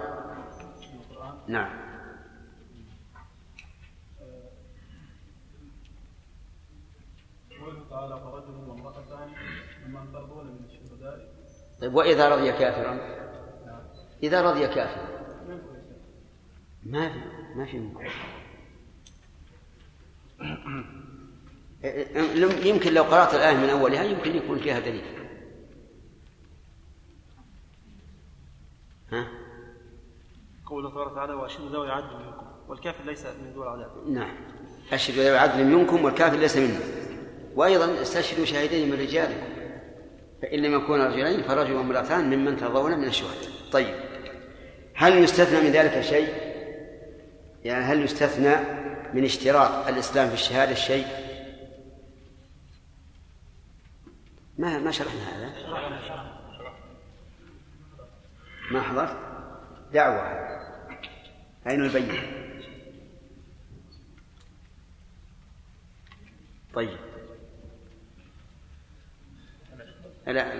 نعم. 1.49 1.89
قوله 7.61 7.85
تعالى 7.91 8.21
فرجل 8.21 8.69
وامرأتان 8.69 9.29
ممن 9.87 10.13
ترضون 10.13 10.47
من 10.47 10.65
الشهداء 10.65 11.39
طيب 11.81 11.95
وإذا 11.95 12.29
رضي 12.29 12.53
كافرا؟ 12.53 13.01
إذا 14.23 14.43
رضي 14.43 14.67
كافرا. 14.67 15.09
ما 16.87 17.09
في 17.09 17.19
ما 17.55 17.67
في. 17.67 17.91
يمكن 22.69 22.95
لو 22.95 23.03
قرأت 23.03 23.35
الآية 23.35 23.57
من 23.57 23.71
أولها 23.71 24.03
يمكن 24.03 24.37
يكون 24.37 24.59
فيها 24.59 24.81
دليل. 24.81 25.05
ها؟ 29.13 29.29
قوله 30.67 30.91
تبارك 30.91 31.13
وتعالى 31.13 31.33
واشهدوا 31.33 31.69
ذوي 31.69 31.91
عدل 31.91 32.17
منكم 32.17 32.47
والكافر 32.69 33.05
ليس 33.05 33.27
من 33.27 33.53
ذوي 33.55 33.65
العذاب. 33.65 33.91
نعم. 34.09 34.37
أشهدوا 34.93 35.23
ذوي 35.23 35.39
عدل 35.39 35.65
منكم 35.65 36.05
والكافر 36.05 36.37
ليس 36.37 36.57
منهم. 36.57 36.81
وأيضا 37.55 38.03
استشهدوا 38.03 38.45
شاهدين 38.45 38.91
من 38.91 39.01
رجالكم. 39.01 39.58
فإن 40.43 40.59
لم 40.63 40.75
يكونا 40.75 41.07
رجلين 41.07 41.43
فرجل 41.43 41.73
وامرأتان 41.73 42.37
ممن 42.37 42.57
ترضون 42.57 42.99
من 42.99 43.09
الشهداء. 43.09 43.51
طيب. 43.73 43.95
هل 44.95 45.25
يستثنى 45.25 45.61
من 45.61 45.73
ذلك 45.73 46.01
شيء؟ 46.01 46.35
يعني 47.65 47.85
هل 47.85 48.05
يستثنى 48.05 48.57
من 49.15 49.25
اشتراط 49.25 49.89
الإسلام 49.89 50.29
في 50.29 50.35
الشهادة 50.35 50.75
شيء؟ 50.75 51.07
ما 54.59 54.79
ما 54.79 54.91
شرحنا 54.91 55.21
هذا. 55.21 55.53
ما 58.71 58.83
حضرت؟ 58.83 59.17
دعوة. 59.93 60.49
أين 61.67 61.85
البينة؟ 61.85 62.23
طيب. 66.75 67.08
لا 70.29 70.53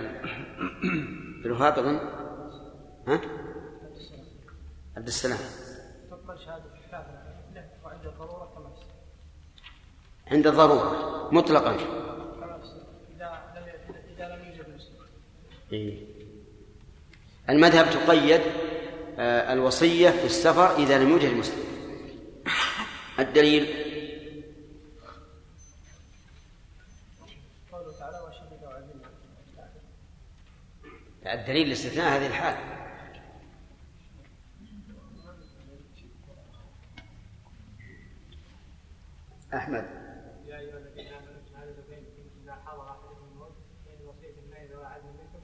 الوهاب 1.45 1.79
أظن 1.79 1.95
ها؟ 3.07 3.21
عبد 4.97 5.07
السلام. 5.07 5.39
تقبل 6.11 6.39
شهادة 6.39 6.65
الكافر 6.85 7.11
له 7.53 7.69
وعند 7.83 8.05
الضرورة 8.05 8.45
كما 8.55 8.75
عند 10.31 10.47
الضرورة 10.47 11.29
مطلقا. 11.33 11.75
إذا 13.15 13.43
لم 13.55 13.95
إذا 14.15 14.35
لم 14.35 14.45
يوجد 14.45 14.75
مسلم. 14.75 14.95
إيه. 15.73 16.05
المذهب 17.49 17.85
تقيد 17.89 18.41
آه، 19.19 19.53
الوصية 19.53 20.09
في 20.09 20.25
السفر 20.25 20.75
إذا 20.75 21.03
لم 21.03 21.09
يوجد 21.09 21.33
مسلم. 21.33 21.63
الدليل 23.19 23.65
قوله 27.71 27.91
تعالى 27.99 28.17
وشهدوا 28.27 28.69
علينا 28.69 29.09
الدليل 31.33 31.69
لاستثناء 31.69 32.17
هذه 32.17 32.27
الحال. 32.27 32.55
أحمد. 39.53 39.85
يا 40.47 40.59
ايها 40.59 40.77
الذين 40.77 41.11
بينكم 41.89 42.29
اذا 42.43 42.55
حضر 42.65 42.95
الموت 43.31 43.53
ذوي 44.71 44.85
عدل 44.85 45.05
منكم 45.05 45.39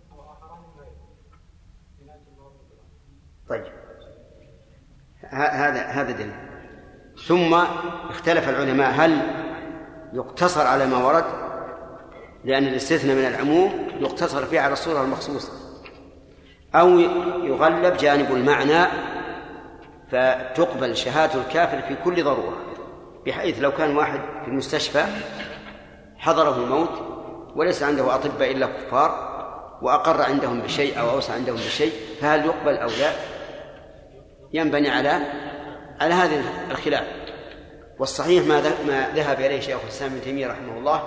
طيب 3.50 3.66
هذا 5.30 5.82
هذا 5.82 6.12
دليل. 6.12 6.34
ثم 7.28 7.54
اختلف 8.10 8.50
العلماء 8.50 8.92
هل 8.92 9.22
يقتصر 10.14 10.68
على 10.68 10.86
ما 10.86 10.98
ورد؟ 10.98 11.26
لأن 12.44 12.64
الاستثناء 12.64 13.16
من 13.16 13.26
العموم 13.26 13.88
يقتصر 14.00 14.46
فيه 14.46 14.60
على 14.60 14.74
الصورة 14.74 15.02
المخصوصة. 15.02 15.65
أو 16.76 17.00
يغلب 17.44 17.98
جانب 17.98 18.32
المعنى 18.32 18.86
فتقبل 20.12 20.96
شهادة 20.98 21.42
الكافر 21.42 21.82
في 21.82 21.96
كل 22.04 22.24
ضرورة 22.24 22.58
بحيث 23.26 23.62
لو 23.62 23.72
كان 23.72 23.98
واحد 23.98 24.20
في 24.44 24.48
المستشفى 24.48 25.06
حضره 26.18 26.56
الموت 26.56 26.90
وليس 27.56 27.84
عنده 27.84 28.16
أطباء 28.16 28.52
إلا 28.52 28.66
كفار 28.66 29.36
وأقر 29.82 30.22
عندهم 30.22 30.62
بشيء 30.62 31.00
أو 31.00 31.10
أوسع 31.10 31.34
عندهم 31.34 31.56
بشيء 31.56 31.92
فهل 32.22 32.46
يقبل 32.46 32.78
أو 32.78 32.88
لا؟ 32.88 33.12
ينبني 34.54 34.90
على 34.90 35.20
على 36.02 36.14
هذا 36.14 36.42
الخلاف. 36.72 37.04
والصحيح 38.00 38.46
ما 38.46 38.62
ما 38.88 39.10
ذهب 39.16 39.40
إليه 39.40 39.60
شيخ 39.60 39.78
الإسلام 39.84 40.12
ابن 40.12 40.22
تيمية 40.22 40.48
رحمه 40.48 40.78
الله 40.78 41.04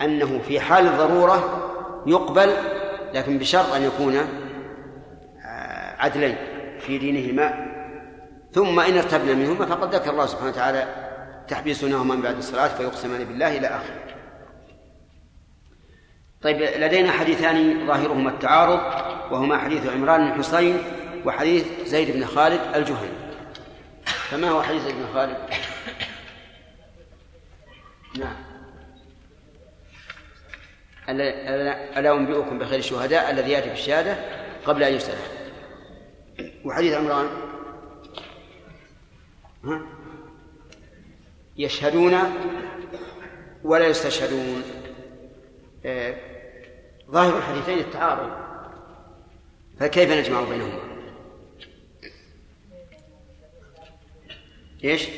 أنه 0.00 0.40
في 0.48 0.60
حال 0.60 0.86
الضرورة 0.86 1.68
يقبل 2.06 2.50
لكن 3.14 3.38
بشرط 3.38 3.72
أن 3.72 3.82
يكون 3.82 4.43
عدلين 6.04 6.36
في 6.80 6.98
دينهما 6.98 7.74
ثم 8.52 8.80
إن 8.80 8.96
ارتبنا 8.96 9.34
منهما 9.34 9.66
فقد 9.66 9.94
ذكر 9.94 10.10
الله 10.10 10.26
سبحانه 10.26 10.50
وتعالى 10.50 10.86
تحبيسنهما 11.48 12.14
من 12.14 12.22
بعد 12.22 12.36
الصلاة 12.36 12.68
فيقسمان 12.68 13.24
بالله 13.24 13.58
إلى 13.58 13.66
آخره. 13.66 14.04
طيب 16.42 16.62
لدينا 16.62 17.12
حديثان 17.12 17.86
ظاهرهما 17.86 18.30
التعارض 18.30 18.80
وهما 19.32 19.58
حديث 19.58 19.86
عمران 19.86 20.30
بن 20.30 20.38
حصين 20.38 20.78
وحديث 21.24 21.66
زيد 21.84 22.10
بن 22.10 22.26
خالد 22.26 22.60
الجهني. 22.74 23.08
فما 24.04 24.50
هو 24.50 24.62
حديث 24.62 24.82
زيد 24.82 24.94
بن 24.94 25.06
خالد؟ 25.14 25.36
نعم. 28.18 28.36
ألا 31.08 32.12
أنبئكم 32.12 32.58
بخير 32.58 32.78
الشهداء 32.78 33.30
الذي 33.30 33.50
يأتي 33.50 33.68
بالشهادة 33.68 34.16
قبل 34.66 34.82
أن 34.82 34.94
يسأل 34.94 35.43
وحديث 36.64 36.94
عمران. 36.94 37.26
ها؟ 39.64 39.82
يشهدون 41.56 42.14
ولا 43.64 43.86
يستشهدون. 43.86 44.62
آه، 45.86 46.16
ظاهر 47.10 47.38
الحديثين 47.38 47.78
التعارض. 47.78 48.30
فكيف 49.80 50.10
نجمع 50.10 50.40
بينهما؟ 50.40 50.94
إيش؟ 54.84 55.08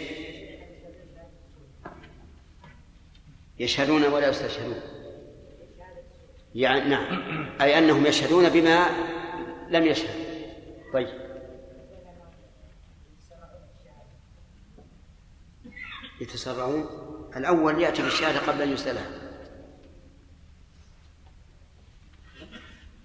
يشهدون 3.58 4.04
ولا 4.04 4.28
يستشهدون. 4.28 4.80
يعني 6.54 6.90
نعم. 6.90 7.48
أي 7.60 7.78
أنهم 7.78 8.06
يشهدون 8.06 8.48
بما 8.48 8.86
لم 9.70 9.84
يشهد. 9.84 10.25
طيب. 10.92 11.08
يتسرعون؟ 16.20 16.86
الأول 17.36 17.82
يأتي 17.82 18.02
بالشهادة 18.02 18.52
قبل 18.52 18.62
أن 18.62 18.72
يسألها 18.72 19.26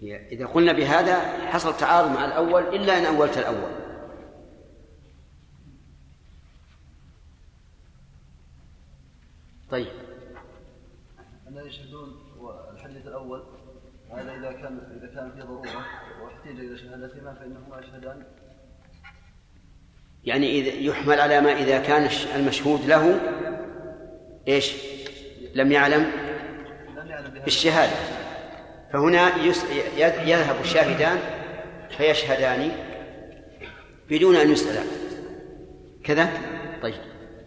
إذا 0.02 0.46
قلنا 0.46 0.72
بهذا 0.72 1.48
حصل 1.48 1.78
تعارض 1.78 2.12
مع 2.12 2.26
الأول 2.26 2.64
إلا 2.76 2.98
أن 2.98 3.06
أولت 3.06 3.38
الأول. 3.38 3.72
طيب. 9.72 9.92
أن 11.48 11.58
يشهدون 11.68 12.10
والحديث 12.40 13.08
الأول. 13.08 13.44
هذا 14.12 14.36
إذا 14.36 14.52
كان 14.52 14.78
إذا 14.98 15.16
كان 15.16 15.32
في 15.32 15.42
ضرورة. 15.42 15.86
إلى 16.46 16.78
شهادتهما 16.78 17.34
فإنهما 17.34 17.80
يشهدان 17.80 18.24
يعني 20.24 20.60
إذا 20.60 20.70
يحمل 20.70 21.20
على 21.20 21.42
ما 21.42 21.52
إذا 21.52 21.80
كان 21.80 22.10
المشهود 22.36 22.86
له 22.86 23.20
إيش؟ 24.48 24.76
لم 25.56 25.72
يعلم؟ 25.72 26.12
بالشهادة 27.44 27.96
فهنا 28.94 29.36
يذهب 30.26 30.62
الشاهدان 30.62 31.18
فيشهدان 31.98 32.72
بدون 34.10 34.36
أن 34.36 34.52
يسألا 34.52 34.84
كذا؟ 36.04 36.30
طيب. 36.82 37.02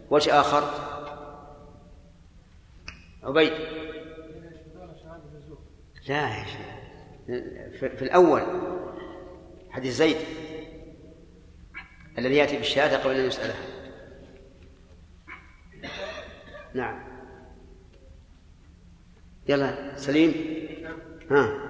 وجه 0.09 0.39
آخر؟ 0.39 0.69
عبيد. 3.23 3.53
لا 6.07 6.43
في 7.77 8.01
الأول. 8.01 8.41
حديث 9.75 9.93
زيد 9.93 10.17
الذي 12.17 12.35
يأتي 12.35 12.57
بالشهادة 12.57 12.97
قبل 12.97 13.15
أن 13.15 13.25
يسألها. 13.25 13.55
نعم. 16.73 17.03
يلا 19.47 19.97
سليم. 19.97 20.33
ها. 21.31 21.65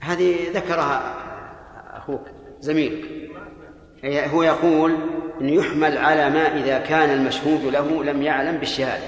هذه 0.00 0.50
ذكرها 0.50 1.43
أخوك. 2.04 2.28
زميلك. 2.60 3.04
هو 4.04 4.42
يقول 4.42 4.94
أن 5.40 5.48
يحمل 5.48 5.98
على 5.98 6.30
ما 6.30 6.56
إذا 6.56 6.78
كان 6.78 7.10
المشهود 7.10 7.64
له 7.64 8.04
لم 8.04 8.22
يعلم 8.22 8.58
بالشهادة. 8.58 9.04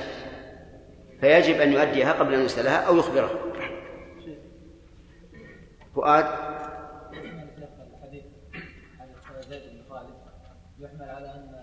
فيجب 1.21 1.61
أن 1.61 1.73
يؤديها 1.73 2.13
قبل 2.13 2.35
أن 2.35 2.45
يسألها 2.45 2.77
أو 2.77 2.97
يخبره. 2.97 3.31
فؤاد. 5.95 6.27
يحمل 10.79 11.11
على 11.11 11.35
ان 11.35 11.57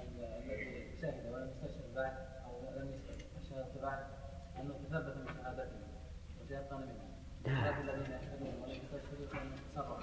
الذي 0.00 1.00
شهد 1.02 1.32
ولم 1.32 1.50
يستشهد 1.50 1.94
بعد 1.94 2.12
أو 2.46 2.80
لم 2.80 2.92
يستشهد 2.92 3.82
بعد 3.82 4.06
انه 4.60 4.74
تثبت 4.74 5.16
من 5.16 5.26
شهادته 5.26 5.78
وتيقن 6.40 6.76
منها 6.76 7.70
هذا 7.70 7.80
الذين 7.80 8.16
يشهدون 8.16 8.62
ولم 8.62 8.70
يستشهدوا 8.70 9.26
فانهم 9.32 9.56
تسرعوا 9.72 9.98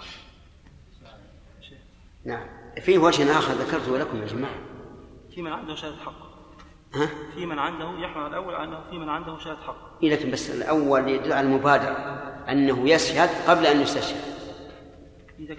نعم. 2.29 2.47
في 2.81 2.97
وجه 2.97 3.37
آخر 3.37 3.53
ذكرته 3.53 3.97
لكم 3.97 4.21
يا 4.21 4.25
جماعة. 4.25 4.59
في 5.35 5.41
من 5.41 5.51
عنده 5.51 5.75
شهادة 5.75 5.95
حق. 5.95 6.29
ها؟ 6.93 7.09
في 7.35 7.45
من 7.45 7.59
عنده 7.59 8.05
يحمل 8.05 8.27
الأول 8.27 8.55
أنه 8.55 8.89
في 8.89 8.97
من 8.97 9.09
عنده 9.09 9.37
شهادة 9.37 9.61
حق. 9.61 10.03
إيه 10.03 10.09
لكن 10.09 10.31
بس 10.31 10.49
الأول 10.49 11.09
يدل 11.09 11.33
على 11.33 11.47
المبادرة 11.47 11.91
أنه 12.49 12.89
يشهد 12.89 13.29
قبل 13.47 13.65
أن 13.65 13.81
يستشهد. 13.81 14.39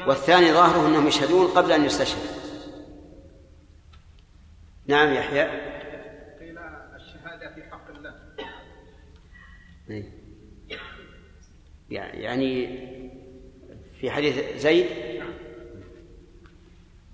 والثاني 0.07 0.53
ظاهره 0.53 0.87
أنهم 0.87 1.07
يشهدون 1.07 1.47
قبل 1.47 1.73
أن 1.73 1.85
يستشهد. 1.85 2.41
نعم 4.87 5.15
يحيى. 5.15 5.45
قيل 6.41 6.59
الشهادة 6.97 7.55
في 7.55 7.63
حق 7.71 7.91
الله. 7.91 8.15
إيه. 9.91 10.21
يعني 11.91 12.79
في 14.01 14.11
حديث 14.11 14.57
زيد؟ 14.57 14.87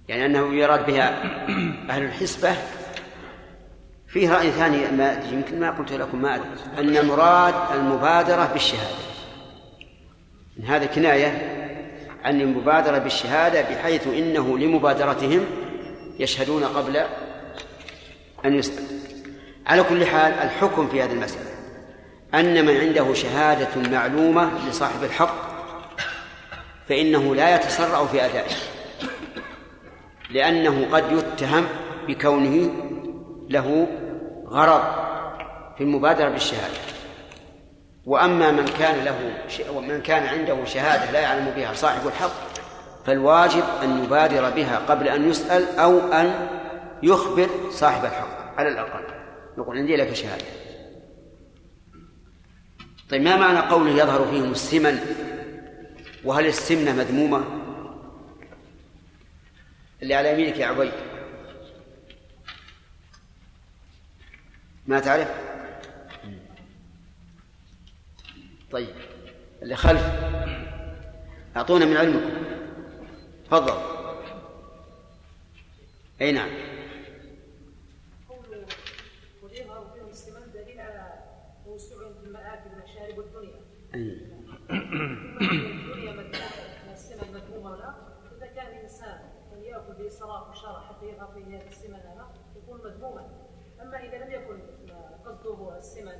يعني 0.09 0.27
أنه 0.27 0.55
يراد 0.55 0.87
بها 0.87 1.23
أهل 1.91 2.03
الحسبة. 2.03 2.55
فيه 4.09 4.33
رأي 4.35 4.51
ثاني 4.51 4.97
ما 4.97 5.23
يمكن 5.33 5.61
ما 5.61 5.71
قلت 5.71 5.93
لكم 5.93 6.23
ما 6.23 6.35
أدري. 6.35 6.47
أن 6.79 6.97
المراد 6.97 7.55
المبادرة 7.75 8.51
بالشهادة. 8.53 8.97
إن 10.59 10.65
هذا 10.65 10.87
كناية 10.87 11.57
عن 12.25 12.41
المبادرة 12.41 12.99
بالشهادة 12.99 13.63
بحيث 13.63 14.07
إنه 14.07 14.59
لمبادرتهم 14.59 15.47
يشهدون 16.19 16.65
قبل 16.65 16.97
أن 18.45 18.55
يسأل 18.55 18.85
على 19.67 19.83
كل 19.83 20.07
حال 20.07 20.33
الحكم 20.33 20.89
في 20.89 21.03
هذه 21.03 21.13
المسألة 21.13 21.51
أن 22.35 22.67
من 22.67 22.77
عنده 22.77 23.15
شهادة 23.15 23.91
معلومة 23.91 24.69
لصاحب 24.69 25.05
الحق 25.05 25.35
فإنه 26.89 27.35
لا 27.35 27.55
يتسرع 27.55 28.07
في 28.07 28.25
أدائه. 28.25 28.76
لأنه 30.37 30.89
قد 30.93 31.13
يتهم 31.13 31.67
بكونه 32.09 32.71
له 33.49 33.87
غرض 34.47 34.83
في 35.77 35.85
المبادرة 35.85 36.29
بالشهادة. 36.29 36.75
وأما 38.07 38.51
من 38.51 38.65
كان 38.65 39.05
له 39.05 39.19
من 39.81 40.01
كان 40.01 40.27
عنده 40.27 40.65
شهادة 40.65 41.11
لا 41.11 41.21
يعلم 41.21 41.53
بها 41.57 41.75
صاحب 41.75 42.07
الحق 42.07 42.31
فالواجب 43.07 43.63
أن 43.83 44.05
يبادر 44.05 44.51
بها 44.51 44.79
قبل 44.89 45.09
أن 45.09 45.31
يسأل 45.31 45.79
أو 45.79 45.99
أن 45.99 46.49
يخبر 47.03 47.49
صاحب 47.71 48.05
الحق 48.05 48.59
على 48.59 48.69
الأقل. 48.69 49.05
يقول 49.59 49.79
عندي 49.79 49.97
لك 49.97 50.15
شهادة. 50.15 50.45
طيب 53.11 53.23
ما 53.23 53.37
معنى 53.37 53.59
قوله 53.59 53.91
يظهر 53.91 54.27
فيهم 54.31 54.51
السمن؟ 54.51 54.99
وهل 56.25 56.47
السمنة 56.47 56.93
مذمومة؟ 56.93 57.66
اللي 60.03 60.15
على 60.15 60.33
يمينك 60.33 60.57
يا 60.57 60.67
عبيد. 60.67 60.93
ما 64.87 65.01
تعرف؟ 65.01 65.31
طيب 68.71 68.95
اللي 69.63 69.77
خلف. 69.77 70.03
أعطونا 71.57 71.85
من 71.85 71.97
علمكم. 71.97 72.47
تفضل. 73.47 73.97
أي 76.21 76.33
نعم. 76.33 76.51
دليل 80.55 80.81
على 80.81 81.25
توسع 81.65 81.97
في 81.97 82.27
المآكل 82.27 82.71
والمشارب 82.71 83.19
والدنيا. 83.19 83.61
الدنيا 85.91 86.13
من 86.13 86.93
السمن 86.93 87.33
مذمومة 87.35 87.71
ولا 87.71 87.95
إذا 88.37 88.47
كان 88.47 88.67
الإنسان 88.67 89.37
بإسراف 89.99 90.51
وشرع 90.51 90.81
حتى 90.81 91.07
يظهر 91.07 91.29
فيه 91.35 91.57
هذا 91.57 91.69
السمن 91.69 91.95
هذا 91.95 92.27
يكون 92.57 92.81
مذموما. 92.85 93.29
أما 93.83 93.99
إذا 93.99 94.25
لم 94.25 94.33
يكن 94.33 94.61
قصده 95.27 95.77
السمن 95.79 96.13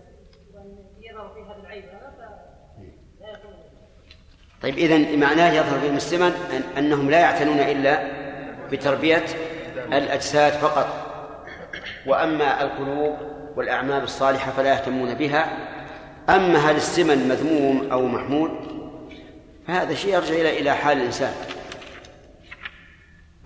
وأن 0.55 0.79
يظهر 1.01 1.35
فيه 1.35 1.43
هذا 1.43 1.61
العيب 1.61 1.85
هذا 1.85 2.13
فلا 3.21 3.31
يكون 3.31 3.53
طيب 4.63 4.79
إذن 4.79 5.21
معناه 5.21 5.53
يظهر 5.53 5.81
فيهم 5.81 5.97
السمن 5.97 6.33
أن 6.33 6.79
أنهم 6.79 7.11
لا 7.11 7.21
يعتنون 7.21 7.59
إلا 7.59 8.03
بتربية 8.73 9.25
الأجساد 9.77 10.53
فقط. 10.53 10.87
وأما 12.07 12.63
القلوب 12.63 13.17
والأعمال 13.57 14.03
الصالحة 14.03 14.53
فلا 14.53 14.73
يهتمون 14.73 15.15
بها. 15.15 15.45
أما 16.29 16.59
هل 16.59 16.77
السمن 16.77 17.29
مذموم 17.29 17.93
أو 17.93 18.07
محمود 18.07 18.51
فهذا 19.67 19.95
شيء 19.95 20.15
يرجع 20.15 20.35
إلى 20.35 20.61
إلى 20.61 20.75
حال 20.75 20.99
الإنسان. 20.99 21.33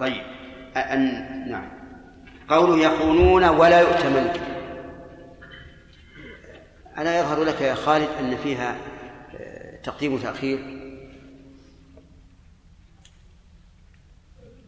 طيب. 0.00 0.22
أن 0.76 1.50
نعم. 1.50 1.70
قوله 2.48 2.78
يخونون 2.78 3.44
ولا 3.44 3.80
يؤتمن. 3.80 4.50
ألا 6.98 7.20
يظهر 7.20 7.44
لك 7.44 7.60
يا 7.60 7.74
خالد 7.74 8.08
أن 8.20 8.36
فيها 8.36 8.76
آه، 9.36 9.76
تقديم 9.76 10.14
وتأخير؟ 10.14 10.58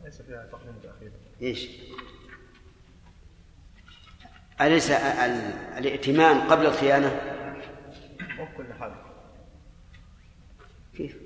ليس 0.05 0.23
فيها 0.23 0.47
تقديم 0.53 0.75
وتأخير. 0.77 1.13
إيش؟ 1.43 1.69
أليس 4.61 4.91
ال- 4.91 5.77
الائتمان 5.79 6.41
قبل 6.41 6.67
الخيانة؟ 6.67 7.21
وفق 8.41 8.57
كل 8.57 8.73
حال. 8.81 8.93
كيف؟ 10.97 11.17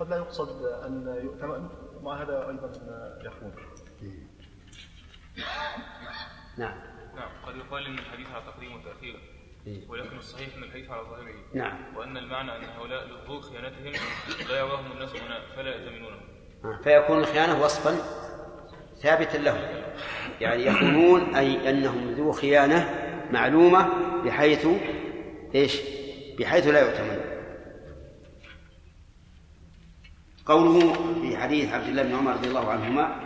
قد 0.00 0.08
لا 0.08 0.16
يقصد 0.16 0.62
أن 0.62 1.20
يؤتمن. 1.24 1.68
مع 2.02 2.22
هذا 2.22 2.48
أيضا 2.48 2.72
يخون. 3.24 3.52
نعم. 6.58 6.74
نعم. 7.16 7.28
قد 7.46 7.56
يقال 7.56 7.86
إن 7.86 7.98
الحديث 7.98 8.26
على 8.30 8.42
تقديم 8.46 8.74
وتأخير 8.74 9.20
إيه. 9.66 9.88
ولكن 9.88 10.16
الصحيح 10.16 10.48
إن 10.56 10.62
الحديث 10.62 10.90
على 10.90 11.02
ظاهره. 11.02 11.34
نعم. 11.54 11.78
وأن 11.96 12.16
المعنى 12.16 12.56
أن 12.56 12.64
هؤلاء 12.64 13.06
لظهور 13.06 13.40
خيانتهم 13.42 13.92
لا 14.50 14.58
يراهم 14.58 14.92
الناس 14.92 15.16
هنا 15.16 15.40
فلا 15.56 15.70
يأتمنونهم 15.70 16.20
آه، 16.64 16.78
فيكون 16.84 17.18
الخيانة 17.18 17.62
وصفا 17.62 17.96
ثابتا 19.02 19.36
لهم. 19.36 19.82
يعني 20.40 20.66
يخونون 20.66 21.34
أي 21.34 21.70
أنهم 21.70 22.10
ذو 22.10 22.32
خيانة 22.32 23.08
معلومة 23.30 23.88
بحيث 24.24 24.66
إيش؟ 25.54 25.80
بحيث 26.38 26.66
لا 26.66 26.80
يؤتمن. 26.80 27.17
قوله 30.48 30.92
في 31.22 31.36
حديث 31.36 31.72
عبد 31.72 31.86
الله 31.86 32.02
بن 32.02 32.14
عمر 32.14 32.32
رضي 32.32 32.48
الله 32.48 32.70
عنهما 32.70 33.20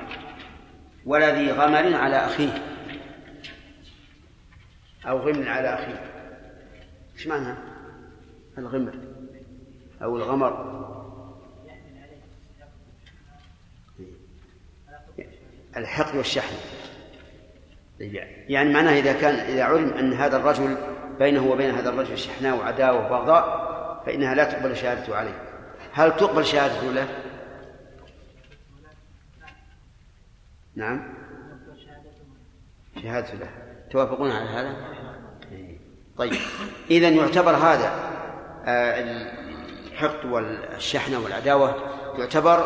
ولذي 1.07 1.53
غمر 1.53 1.95
على 1.95 2.17
أخيه. 2.17 2.63
أو 5.07 5.19
غمر 5.19 5.49
على 5.49 5.75
أخيه. 5.75 6.05
إيش 7.15 7.27
معنى 7.27 7.55
الغمر؟ 8.59 8.95
أو 10.03 10.17
الغمر. 10.17 10.83
الحقد 15.77 16.17
والشحن. 16.17 16.55
يعني 18.49 18.73
معناه 18.73 18.99
إذا 18.99 19.13
كان 19.13 19.35
إذا 19.35 19.63
علم 19.65 19.89
أن 19.89 20.13
هذا 20.13 20.37
الرجل 20.37 20.77
بينه 21.19 21.51
وبين 21.51 21.71
هذا 21.71 21.89
الرجل 21.89 22.19
شحناء 22.19 22.57
وعداوة 22.57 23.07
وبغضاء 23.07 23.73
فإنها 24.07 24.35
لا 24.35 24.45
تقبل 24.45 24.77
شهادته 24.77 25.17
عليه. 25.17 25.52
هل 25.93 26.17
تقبل 26.17 26.45
شهادته 26.45 26.93
له؟ 26.93 27.09
نعم 30.77 31.15
شهادته 33.03 33.35
له 33.35 33.49
توافقون 33.91 34.31
على 34.31 34.49
هذا؟ 34.49 34.77
طيب 36.17 36.33
إذا 36.91 37.09
يعتبر 37.09 37.57
هذا 37.57 38.13
آه، 38.65 39.03
الحقد 39.87 40.25
والشحنة 40.25 41.19
والعداوة 41.19 41.77
يعتبر 42.19 42.59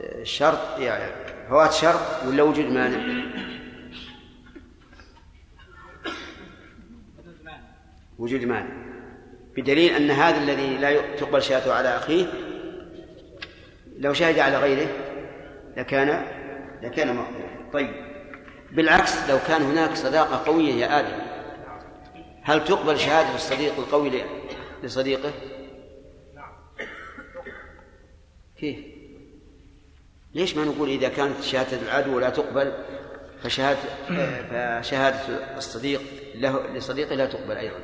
آه، 0.00 0.22
شرط 0.22 0.78
يعني 0.78 1.12
فوات 1.48 1.72
شرط 1.72 2.24
ولا 2.26 2.42
وجود 2.42 2.64
مانع؟ 2.64 3.24
وجود 8.18 8.44
مانع 8.44 8.87
بدليل 9.58 9.92
أن 9.92 10.10
هذا 10.10 10.38
الذي 10.38 10.76
لا 10.76 11.16
تقبل 11.16 11.42
شهادته 11.42 11.74
على 11.74 11.88
أخيه 11.88 12.26
لو 13.98 14.12
شهد 14.12 14.38
على 14.38 14.58
غيره 14.58 14.88
لكان 15.76 16.26
لكان 16.82 17.16
مقبولا 17.16 17.70
طيب 17.72 18.08
بالعكس 18.72 19.28
لو 19.28 19.38
كان 19.48 19.62
هناك 19.62 19.94
صداقة 19.94 20.50
قوية 20.50 20.74
يا 20.74 21.00
آدم 21.00 21.22
هل 22.42 22.64
تقبل 22.64 22.98
شهادة 22.98 23.34
الصديق 23.34 23.78
القوي 23.78 24.22
لصديقه؟ 24.82 25.32
كيف؟ 28.58 28.78
ليش 30.34 30.56
ما 30.56 30.64
نقول 30.64 30.88
إذا 30.88 31.08
كانت 31.08 31.42
شهادة 31.42 31.82
العدو 31.82 32.18
لا 32.18 32.30
تقبل 32.30 32.72
فشهادة 33.42 33.78
فشهادة 34.50 35.56
الصديق 35.56 36.00
له 36.34 36.66
لصديقه 36.66 37.14
لا 37.14 37.26
تقبل 37.26 37.56
أيضا 37.56 37.78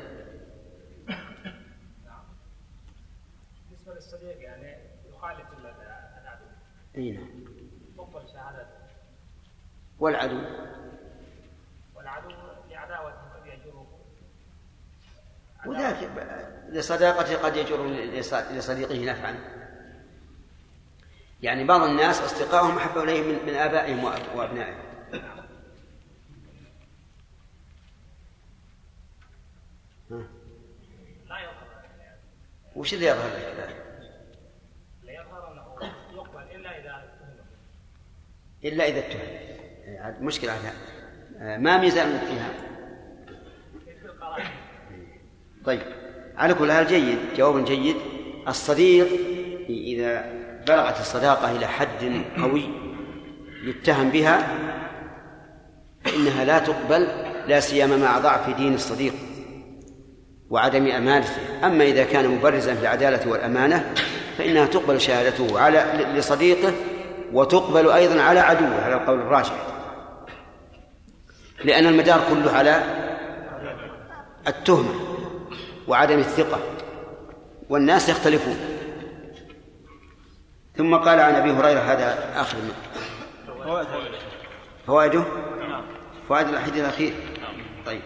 بالنسبة 3.71 3.95
للصديق 3.95 4.43
يعني 4.43 4.77
يخالف 5.09 5.47
أي 6.97 7.11
نعم. 7.11 7.45
والعدو؟ 9.99 10.41
والعدو 11.95 12.31
لعداوته 12.71 13.17
قد 13.35 13.47
يجره 13.47 13.87
وذاك 15.67 16.11
لصداقته 16.69 17.37
قد 17.43 17.57
يجر 17.57 17.77
لص- 18.23 18.53
لصديقه 18.53 19.05
نفعا. 19.13 19.39
يعني 21.43 21.65
بعض 21.65 21.81
الناس 21.83 22.21
أصدقائهم 22.21 22.77
أحب 22.77 22.99
إليهم 22.99 23.29
من, 23.29 23.47
من 23.47 23.55
آبائهم 23.55 24.03
وأب- 24.03 24.37
وأبنائهم. 24.37 24.85
ها. 30.11 30.17
لا 31.29 31.39
يظهر. 31.39 31.65
وش 32.77 32.95
اللي 32.95 33.07
يظهر 33.07 33.29
لك 33.29 33.55
ذلك؟ 33.59 33.85
لا 35.03 35.13
يظهر 35.13 35.53
انه 35.53 35.93
يقبل 36.15 36.43
الا 36.43 36.79
اذا 36.81 36.91
اتهم 36.91 37.35
إلا 38.65 38.89
إذا 38.89 38.99
اتهم. 38.99 39.21
مشكلة 40.21 40.53
هذا. 40.53 40.73
آه، 41.41 41.57
ما 41.57 41.79
ميزان 41.79 42.09
الاتهام 42.09 42.53
طيب. 45.65 45.81
على 46.37 46.55
كل 46.55 46.73
حال 46.73 46.87
جيد. 46.87 47.19
جواب 47.37 47.65
جيد. 47.65 47.97
الصديق 48.49 49.07
إذا 49.69 50.33
بلغت 50.69 51.01
الصداقة 51.01 51.57
إلى 51.57 51.67
حد 51.67 52.23
قوي 52.43 52.69
يتهم 53.65 54.11
بها 54.11 54.59
فإنها 56.05 56.45
لا 56.45 56.59
تقبل 56.59 57.09
لا 57.47 57.61
سيما 57.61 57.97
مع 57.97 58.19
ضعف 58.19 58.57
دين 58.57 58.75
الصديق 58.75 59.15
وعدم 60.51 60.87
أمانته. 60.87 61.67
أما 61.67 61.85
إذا 61.85 62.05
كان 62.05 62.29
مبرزا 62.29 62.75
في 62.75 62.83
العدالة 62.83 63.31
والأمانة 63.31 63.95
فإنها 64.39 64.67
تقبل 64.67 65.01
شهادته 65.01 65.61
على 65.61 66.09
لصديقه 66.15 66.73
وتقبل 67.33 67.91
أيضا 67.91 68.23
على 68.23 68.41
عدوه 68.41 68.85
على 68.85 68.95
القول 68.95 69.21
الراجح. 69.21 69.55
لأن 71.65 71.87
المدار 71.87 72.21
كله 72.31 72.53
على 72.53 72.83
التهمة 74.49 74.95
وعدم 75.89 76.19
الثقة 76.19 76.59
والناس 77.69 78.09
يختلفون. 78.09 78.57
ثم 80.77 80.95
قال 80.95 81.21
عن 81.21 81.35
أبي 81.35 81.51
هريرة 81.51 81.81
هذا 81.81 82.41
آخر 82.41 82.59
فوائده؟ 84.87 85.25
فوائد 86.29 86.49
الحديث 86.49 86.81
الأخير. 86.81 87.15
طيب. 87.87 88.01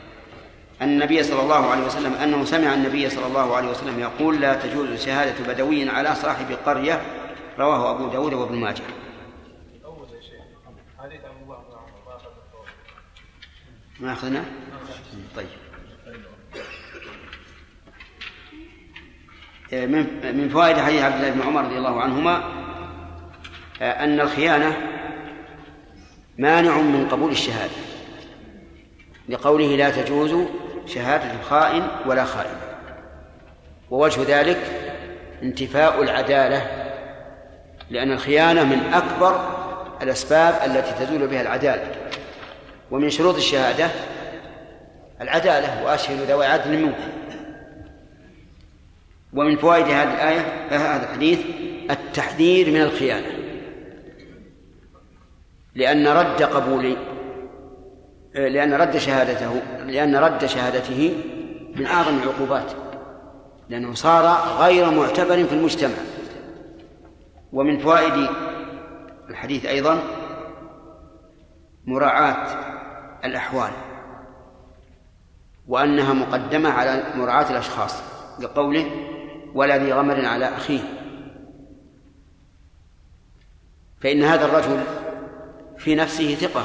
النبي 0.83 1.23
صلى 1.23 1.43
الله 1.43 1.71
عليه 1.71 1.87
وسلم 1.87 2.15
أنه 2.15 2.45
سمع 2.45 2.75
النبي 2.75 3.11
صلى 3.11 3.27
الله 3.27 3.57
عليه 3.57 3.69
وسلم 3.71 4.01
يقول 4.01 4.41
لا 4.41 4.55
تجوز 4.55 5.05
شهادة 5.05 5.53
بدوي 5.53 5.91
على 5.91 6.15
صاحب 6.15 6.47
قرية. 6.67 7.03
رواه 7.59 7.91
أبو 7.91 8.09
داود 8.09 8.35
وابن 8.35 8.57
ماجه. 8.57 8.83
ما 14.01 14.13
أخذنا؟ 14.13 14.45
طيب. 15.37 15.47
من 19.73 20.37
من 20.37 20.49
فوائد 20.49 20.77
حديث 20.77 21.03
عبد 21.03 21.15
الله 21.15 21.31
بن 21.31 21.43
عمر 21.43 21.65
رضي 21.65 21.79
الله 21.79 22.01
عنهما 22.03 22.43
أن 23.81 24.21
الخيانة 24.21 24.77
مانع 26.39 26.79
من 26.79 27.09
قبول 27.09 27.31
الشهادة. 27.31 27.75
لقوله 29.29 29.77
لا 29.77 29.91
تجوز 29.91 30.47
شهادة 30.87 31.43
خائن 31.43 31.89
ولا 32.07 32.25
خائن. 32.25 32.57
ووجه 33.91 34.41
ذلك 34.41 34.59
انتفاء 35.43 36.03
العدالة 36.03 36.67
لأن 37.91 38.13
الخيانة 38.13 38.65
من 38.65 38.95
أكبر 38.95 39.59
الأسباب 40.03 40.71
التي 40.71 41.05
تزول 41.05 41.27
بها 41.27 41.41
العدالة. 41.41 42.08
ومن 42.91 43.11
شروط 43.11 43.35
الشهادة 43.35 43.91
العدالة 45.21 45.85
وأشهد 45.85 46.31
ذوي 46.31 46.47
عدل 46.47 46.79
منكم. 46.79 47.09
ومن 49.33 49.57
فوائد 49.57 49.85
هذه 49.85 50.15
الآية 50.15 50.67
هذا 50.71 51.11
الحديث 51.11 51.41
التحذير 51.91 52.71
من 52.71 52.83
الخيانة. 52.83 53.27
لأن 55.75 56.07
رد 56.07 56.43
قبول 56.43 56.97
لأن 58.35 58.75
رد 58.75 58.97
شهادته 58.97 59.63
لأن 59.87 60.17
رد 60.17 60.47
شهادته 60.47 61.17
من 61.77 61.87
أعظم 61.87 62.19
العقوبات. 62.23 62.73
لأنه 63.69 63.95
صار 63.95 64.25
غير 64.59 64.91
معتبر 64.91 65.45
في 65.45 65.53
المجتمع. 65.53 65.97
ومن 67.53 67.79
فوائد 67.79 68.29
الحديث 69.31 69.67
أيضا 69.67 70.03
مراعاة 71.87 72.78
الأحوال 73.25 73.71
وأنها 75.69 76.13
مقدمة 76.13 76.71
على 76.71 77.03
مراعاة 77.15 77.51
الأشخاص 77.51 78.03
لقوله 78.41 78.91
ولا 79.55 79.79
ذي 79.79 79.93
غمر 79.93 80.27
على 80.27 80.49
أخيه. 80.49 80.81
فإن 84.01 84.23
هذا 84.23 84.45
الرجل 84.45 84.81
في 85.79 85.95
نفسه 85.95 86.35
ثقة 86.35 86.65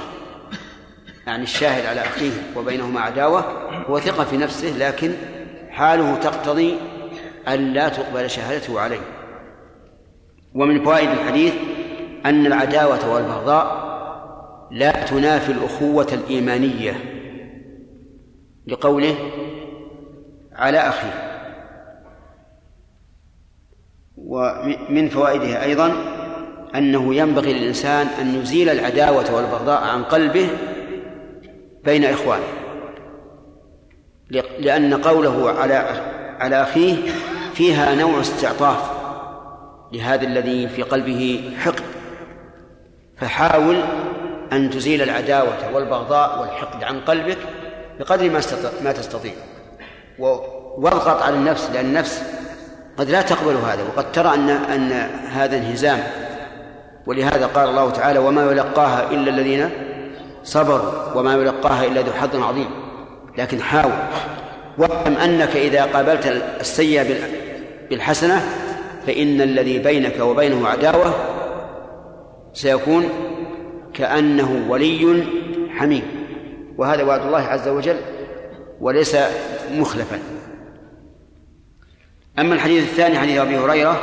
يعني 1.28 1.44
الشاهد 1.44 1.86
على 1.86 2.02
أخيه 2.02 2.32
وبينهما 2.56 3.02
عداوة 3.02 3.40
هو 3.88 4.00
ثقة 4.00 4.24
في 4.24 4.38
نفسه 4.38 4.78
لكن 4.78 5.14
حاله 5.70 6.16
تقتضي 6.16 6.78
أن 7.48 7.74
لا 7.74 7.90
تقبل 7.90 8.30
شهادته 8.30 8.80
عليه. 8.80 9.02
ومن 10.56 10.84
فوائد 10.84 11.10
الحديث 11.10 11.54
أن 12.26 12.46
العداوة 12.46 13.14
والبغضاء 13.14 13.93
لا 14.74 15.06
تنافي 15.06 15.52
الأخوة 15.52 16.08
الإيمانية. 16.14 16.94
لقوله 18.68 19.16
على 20.56 20.78
أخيه 20.78 21.14
ومن 24.18 25.10
فوائدها 25.10 25.64
أيضا 25.64 25.94
أنه 26.76 27.16
ينبغي 27.16 27.54
للإنسان 27.54 28.08
أن 28.08 28.36
يزيل 28.36 28.70
العداوة 28.70 29.36
والبغضاء 29.36 29.84
عن 29.84 30.04
قلبه 30.04 30.50
بين 31.84 32.06
إخوانه. 32.06 32.48
لأن 34.60 34.94
قوله 34.94 35.52
على 35.52 35.76
على 36.40 36.62
أخيه 36.62 36.96
فيها 37.54 37.96
نوع 37.96 38.22
استعطاف. 38.22 38.92
لهذا 39.92 40.28
الذي 40.28 40.68
في 40.68 40.82
قلبه 40.82 41.52
حقد. 41.58 41.84
فحاول 43.18 43.84
أن 44.52 44.70
تزيل 44.70 45.02
العداوة 45.02 45.74
والبغضاء 45.74 46.42
والحقد 46.42 46.84
عن 46.84 47.00
قلبك 47.00 47.38
بقدر 48.00 48.30
ما 48.30 48.42
ما 48.84 48.92
تستطيع. 48.92 49.34
واضغط 50.78 51.22
على 51.22 51.36
النفس 51.36 51.70
لأن 51.74 51.86
النفس 51.86 52.24
قد 52.98 53.10
لا 53.10 53.22
تقبل 53.22 53.56
هذا 53.56 53.84
وقد 53.84 54.12
ترى 54.12 54.34
أن 54.34 54.50
أن 54.50 54.92
هذا 55.32 55.58
انهزام. 55.58 56.04
ولهذا 57.06 57.46
قال 57.46 57.70
الله 57.70 57.90
تعالى 57.90 58.20
وما 58.20 58.52
يلقاها 58.52 59.12
إلا 59.12 59.30
الذين 59.30 59.70
صبروا 60.44 61.14
وما 61.16 61.34
يلقاها 61.34 61.86
إلا 61.86 62.02
ذو 62.02 62.12
حظ 62.12 62.36
عظيم. 62.36 62.70
لكن 63.38 63.62
حاول. 63.62 63.94
واعلم 64.78 65.16
أنك 65.18 65.56
إذا 65.56 65.86
قابلت 65.86 66.44
السيئة 66.60 67.16
بالحسنة 67.90 68.42
فإن 69.08 69.42
الذي 69.42 69.80
بينك 69.80 70.20
وبينه 70.20 70.68
عداوة 70.68 71.14
سيكون 72.54 73.10
كأنه 73.94 74.66
ولي 74.70 75.24
حميم. 75.70 76.04
وهذا 76.78 77.04
وعد 77.04 77.22
الله 77.22 77.42
عز 77.42 77.68
وجل 77.68 77.98
وليس 78.80 79.18
مخلفا. 79.72 80.20
أما 82.40 82.56
الحديث 82.56 82.84
الثاني 82.84 83.18
حديث 83.18 83.40
أبي 83.40 83.58
هريرة 83.58 84.02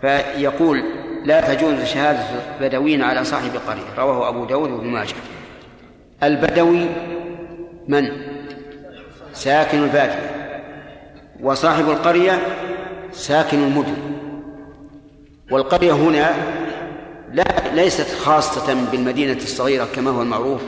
فيقول 0.00 0.82
لا 1.24 1.54
تجوز 1.54 1.84
شهادة 1.84 2.24
بدوي 2.60 3.02
على 3.02 3.24
صاحب 3.24 3.50
قرية. 3.68 3.94
رواه 3.98 4.28
أبو 4.28 4.44
داود 4.44 4.70
وابن 4.70 4.86
ماجه. 4.86 5.14
البدوي 6.22 6.86
من؟ 7.88 8.08
ساكن 9.32 9.78
البادية. 9.82 10.30
وصاحب 11.40 11.90
القرية 11.90 12.38
ساكن 13.12 13.58
المدن. 13.58 13.96
والقرية 15.50 15.92
هنا 15.92 16.34
لا 17.34 17.74
ليست 17.74 18.14
خاصة 18.14 18.90
بالمدينة 18.90 19.36
الصغيرة 19.36 19.84
كما 19.84 20.10
هو 20.10 20.22
المعروف 20.22 20.62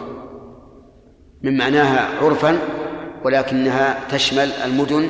من 1.43 1.57
معناها 1.57 2.25
عرفا 2.25 2.59
ولكنها 3.25 3.99
تشمل 4.11 4.53
المدن 4.65 5.09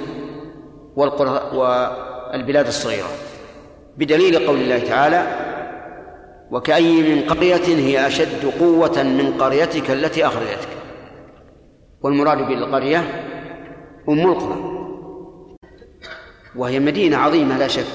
والقرى 0.97 1.57
والبلاد 1.57 2.67
الصغيرة. 2.67 3.09
بدليل 3.97 4.47
قول 4.47 4.61
الله 4.61 4.79
تعالى 4.79 5.27
وكأي 6.51 7.15
من 7.15 7.23
قرية 7.23 7.67
هي 7.67 8.07
أشد 8.07 8.45
قوة 8.61 9.03
من 9.03 9.35
قريتك 9.39 9.91
التي 9.91 10.27
أخرجتك. 10.27 10.69
والمراد 12.03 12.39
بالقرية 12.39 12.99
أم 14.09 14.31
القرى. 14.31 14.57
وهي 16.57 16.81
مدينة 16.81 17.17
عظيمة 17.17 17.59
لا 17.59 17.69
شك 17.69 17.87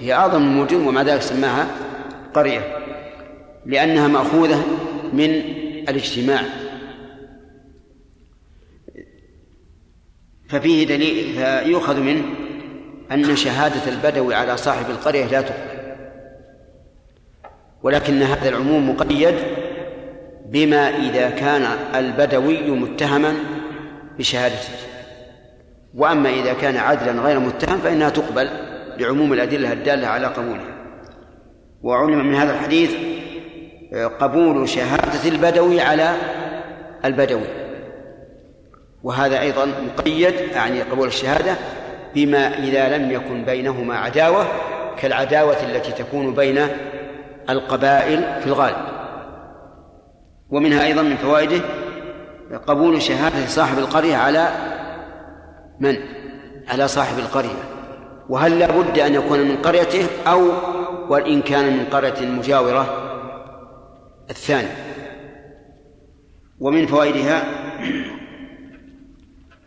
هي 0.00 0.12
أعظم 0.12 0.42
المدن 0.42 0.86
ومع 0.86 1.02
ذلك 1.02 1.22
سماها 1.22 1.66
قرية. 2.34 2.89
لأنها 3.66 4.08
مأخوذة 4.08 4.64
من 5.12 5.30
الاجتماع. 5.88 6.42
ففيه 10.48 10.86
دليل 10.86 11.34
فيؤخذ 11.34 12.00
منه 12.00 12.24
أن 13.12 13.36
شهادة 13.36 13.92
البدوي 13.92 14.34
على 14.34 14.56
صاحب 14.56 14.90
القرية 14.90 15.24
لا 15.24 15.40
تقبل. 15.40 15.80
ولكن 17.82 18.22
هذا 18.22 18.48
العموم 18.48 18.90
مقيد 18.90 19.34
بما 20.46 20.88
إذا 20.96 21.30
كان 21.30 21.62
البدوي 21.94 22.70
متهما 22.70 23.34
بشهادته. 24.18 24.68
وأما 25.94 26.30
إذا 26.30 26.52
كان 26.52 26.76
عدلا 26.76 27.22
غير 27.22 27.38
متهم 27.38 27.78
فإنها 27.78 28.10
تقبل 28.10 28.48
لعموم 28.98 29.32
الأدلة 29.32 29.72
الدالة 29.72 30.06
على 30.06 30.26
قبولها. 30.26 30.76
وعلم 31.82 32.26
من 32.26 32.34
هذا 32.34 32.54
الحديث 32.54 32.94
قبول 33.94 34.68
شهادة 34.68 35.28
البدوي 35.28 35.80
على 35.80 36.16
البدوي. 37.04 37.46
وهذا 39.02 39.40
أيضا 39.40 39.66
مقيد 39.66 40.34
يعني 40.34 40.82
قبول 40.82 41.08
الشهادة 41.08 41.56
بما 42.14 42.58
إذا 42.58 42.98
لم 42.98 43.10
يكن 43.10 43.44
بينهما 43.44 43.96
عداوة 43.96 44.46
كالعداوة 44.98 45.56
التي 45.62 45.92
تكون 45.92 46.34
بين 46.34 46.66
القبائل 47.50 48.40
في 48.40 48.46
الغالب. 48.46 48.76
ومنها 50.50 50.84
أيضا 50.84 51.02
من 51.02 51.16
فوائده 51.16 51.60
قبول 52.66 53.02
شهادة 53.02 53.46
صاحب 53.46 53.78
القرية 53.78 54.16
على 54.16 54.48
من؟ 55.80 55.96
على 56.68 56.88
صاحب 56.88 57.18
القرية. 57.18 57.62
وهل 58.28 58.58
لا 58.58 58.66
بد 58.66 58.98
أن 58.98 59.14
يكون 59.14 59.40
من 59.40 59.56
قريته 59.56 60.06
أو 60.26 60.48
وإن 61.08 61.42
كان 61.42 61.76
من 61.76 61.84
قرية 61.84 62.26
مجاورة 62.26 63.09
الثاني. 64.30 64.68
ومن 66.60 66.86
فوائدها 66.86 67.42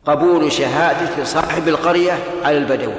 قبول 0.05 0.51
شهادة 0.51 1.23
صاحب 1.23 1.67
القرية 1.67 2.13
على 2.43 2.57
البدوي. 2.57 2.93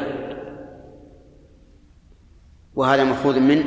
وهذا 2.75 3.05
مأخوذ 3.05 3.41
من 3.41 3.65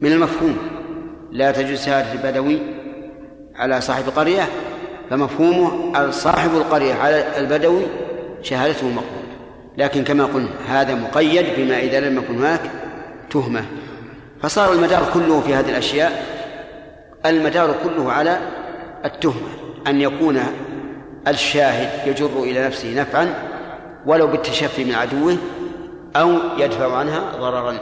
من 0.00 0.12
المفهوم. 0.12 0.56
لا 1.32 1.52
تجوز 1.52 1.84
شهادة 1.84 2.12
البدوي 2.12 2.58
على 3.54 3.80
صاحب 3.80 4.08
القرية 4.08 4.48
فمفهومه 5.10 6.10
صاحب 6.10 6.50
القرية 6.54 6.94
على 6.94 7.38
البدوي 7.38 7.82
شهادته 8.42 8.86
مقبولة. 8.86 9.28
لكن 9.78 10.04
كما 10.04 10.24
قلنا 10.24 10.48
هذا 10.66 10.94
مقيد 10.94 11.46
بما 11.56 11.78
إذا 11.78 12.00
لم 12.00 12.18
يكن 12.18 12.34
هناك 12.34 12.60
تهمة. 13.30 13.64
فصار 14.42 14.72
المدار 14.72 15.10
كله 15.14 15.40
في 15.40 15.54
هذه 15.54 15.70
الأشياء 15.70 16.37
المدار 17.26 17.74
كله 17.84 18.12
على 18.12 18.38
التهمة 19.04 19.48
أن 19.86 20.00
يكون 20.00 20.40
الشاهد 21.28 22.08
يجر 22.08 22.42
إلى 22.42 22.66
نفسه 22.66 23.00
نفعا 23.00 23.34
ولو 24.06 24.26
بالتشفي 24.26 24.84
من 24.84 24.94
عدوه 24.94 25.36
أو 26.16 26.32
يدفع 26.58 26.96
عنها 26.96 27.20
ضررا. 27.40 27.74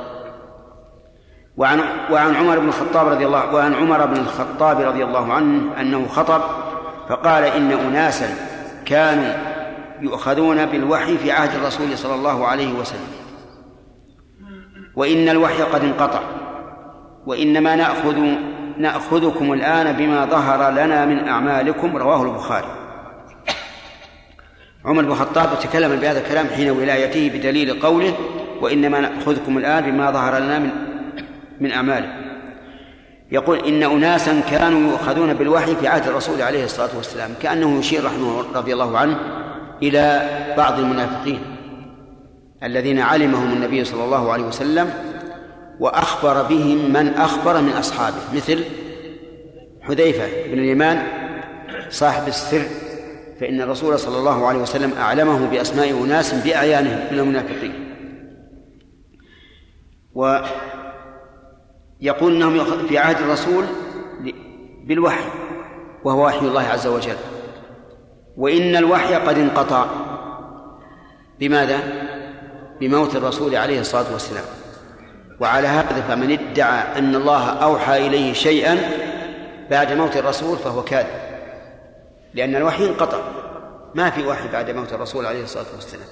وعن 1.56 1.80
وعن 2.10 2.34
عمر 2.34 2.58
بن 2.58 2.68
الخطاب 2.68 3.08
رضي 3.08 3.26
الله 3.26 3.54
وعن 3.54 3.74
عمر 3.74 4.06
بن 4.06 4.16
الخطاب 4.16 4.80
رضي 4.80 5.04
الله 5.04 5.32
عنه 5.32 5.80
أنه 5.80 6.08
خطب 6.08 6.42
فقال 7.08 7.44
إن 7.44 7.72
أناسا 7.72 8.28
كانوا 8.86 9.34
يؤخذون 10.00 10.66
بالوحي 10.66 11.18
في 11.18 11.32
عهد 11.32 11.54
الرسول 11.54 11.98
صلى 11.98 12.14
الله 12.14 12.46
عليه 12.46 12.72
وسلم. 12.72 13.16
وإن 14.96 15.28
الوحي 15.28 15.62
قد 15.62 15.84
انقطع 15.84 16.20
وإنما 17.26 17.76
نأخذ 17.76 18.36
نأخذكم 18.78 19.52
الآن 19.52 19.92
بما 19.92 20.24
ظهر 20.24 20.70
لنا 20.70 21.04
من 21.04 21.28
أعمالكم 21.28 21.96
رواه 21.96 22.22
البخاري. 22.22 22.68
عمر 24.84 25.02
بن 25.02 25.10
الخطاب 25.10 25.58
تكلم 25.58 26.00
بهذا 26.00 26.18
الكلام 26.18 26.46
حين 26.46 26.70
ولايته 26.70 27.38
بدليل 27.38 27.80
قوله 27.80 28.14
وإنما 28.60 29.00
نأخذكم 29.00 29.58
الآن 29.58 29.90
بما 29.90 30.10
ظهر 30.10 30.38
لنا 30.38 30.58
من 30.58 30.70
من 31.60 31.72
أعماله 31.72 32.26
يقول 33.32 33.58
إن 33.58 33.82
أناسا 33.82 34.40
كانوا 34.50 34.90
يؤخذون 34.90 35.34
بالوحي 35.34 35.76
في 35.76 35.88
عهد 35.88 36.08
الرسول 36.08 36.42
عليه 36.42 36.64
الصلاة 36.64 36.96
والسلام 36.96 37.30
كأنه 37.42 37.78
يشير 37.78 38.04
رحمه 38.04 38.44
رضي 38.54 38.72
الله 38.72 38.98
عنه 38.98 39.18
إلى 39.82 40.30
بعض 40.56 40.78
المنافقين 40.78 41.40
الذين 42.62 42.98
علمهم 42.98 43.52
النبي 43.52 43.84
صلى 43.84 44.04
الله 44.04 44.32
عليه 44.32 44.44
وسلم 44.44 44.90
وأخبر 45.80 46.42
بهم 46.42 46.92
من 46.92 47.14
أخبر 47.14 47.60
من 47.60 47.72
أصحابه. 47.72 48.16
مثل 48.34 48.64
حذيفة 49.82 50.26
بن 50.46 50.58
اليمان 50.58 51.06
صاحب 51.90 52.28
السر 52.28 52.62
فإن 53.40 53.60
الرسول 53.60 53.98
صلى 53.98 54.18
الله 54.18 54.46
عليه 54.46 54.58
وسلم 54.58 54.92
أعلمه 54.92 55.46
بأسماء 55.46 56.04
أناس 56.04 56.34
بأعيانهم 56.34 57.12
من 57.12 57.18
المنافقين. 57.18 57.94
ويقول 60.14 62.34
أنهم 62.34 62.86
في 62.86 62.98
عهد 62.98 63.16
الرسول 63.16 63.64
بالوحي 64.84 65.24
وهو 66.04 66.26
وحي 66.26 66.46
الله 66.46 66.62
عز 66.62 66.86
وجل. 66.86 67.16
وإن 68.36 68.76
الوحي 68.76 69.14
قد 69.14 69.38
انقطع. 69.38 69.86
بماذا؟ 71.40 71.78
بموت 72.80 73.16
الرسول 73.16 73.56
عليه 73.56 73.80
الصلاة 73.80 74.12
والسلام. 74.12 74.44
وعلى 75.40 75.68
هذا 75.68 76.00
فمن 76.00 76.32
ادعى 76.32 76.98
أن 76.98 77.14
الله 77.14 77.48
أوحى 77.48 78.06
إليه 78.06 78.32
شيئا 78.32 78.78
بعد 79.70 79.92
موت 79.92 80.16
الرسول 80.16 80.58
فهو 80.58 80.82
كاذب. 80.82 81.20
لأن 82.34 82.56
الوحي 82.56 82.86
انقطع. 82.86 83.18
ما 83.94 84.10
في 84.10 84.26
وحي 84.26 84.48
بعد 84.52 84.70
موت 84.70 84.92
الرسول 84.92 85.26
عليه 85.26 85.42
الصلاة 85.42 85.66
والسلام. 85.74 86.08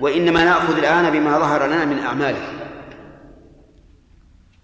وإنما 0.00 0.44
نأخذ 0.44 0.78
الآن 0.78 1.10
بما 1.10 1.38
ظهر 1.38 1.66
لنا 1.66 1.84
من 1.84 1.98
أعماله. 1.98 2.42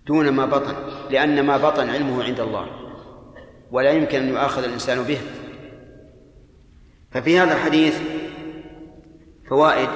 دون 0.06 0.28
ما 0.28 0.46
بطن. 0.46 0.74
لأن 1.10 1.46
ما 1.46 1.56
بطن 1.56 1.90
علمه 1.90 2.24
عند 2.24 2.40
الله. 2.40 2.66
ولا 3.70 3.90
يمكن 3.90 4.18
أن 4.18 4.28
يؤاخذ 4.28 4.64
الإنسان 4.64 5.02
به. 5.02 5.18
ففي 7.10 7.38
هذا 7.38 7.54
الحديث 7.54 7.98
فوائد. 9.48 9.88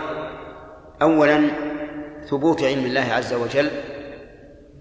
أولا 1.03 1.72
ثبوت 2.31 2.63
علم 2.63 2.87
الله 2.87 3.13
عز 3.13 3.35
وجل 3.35 3.71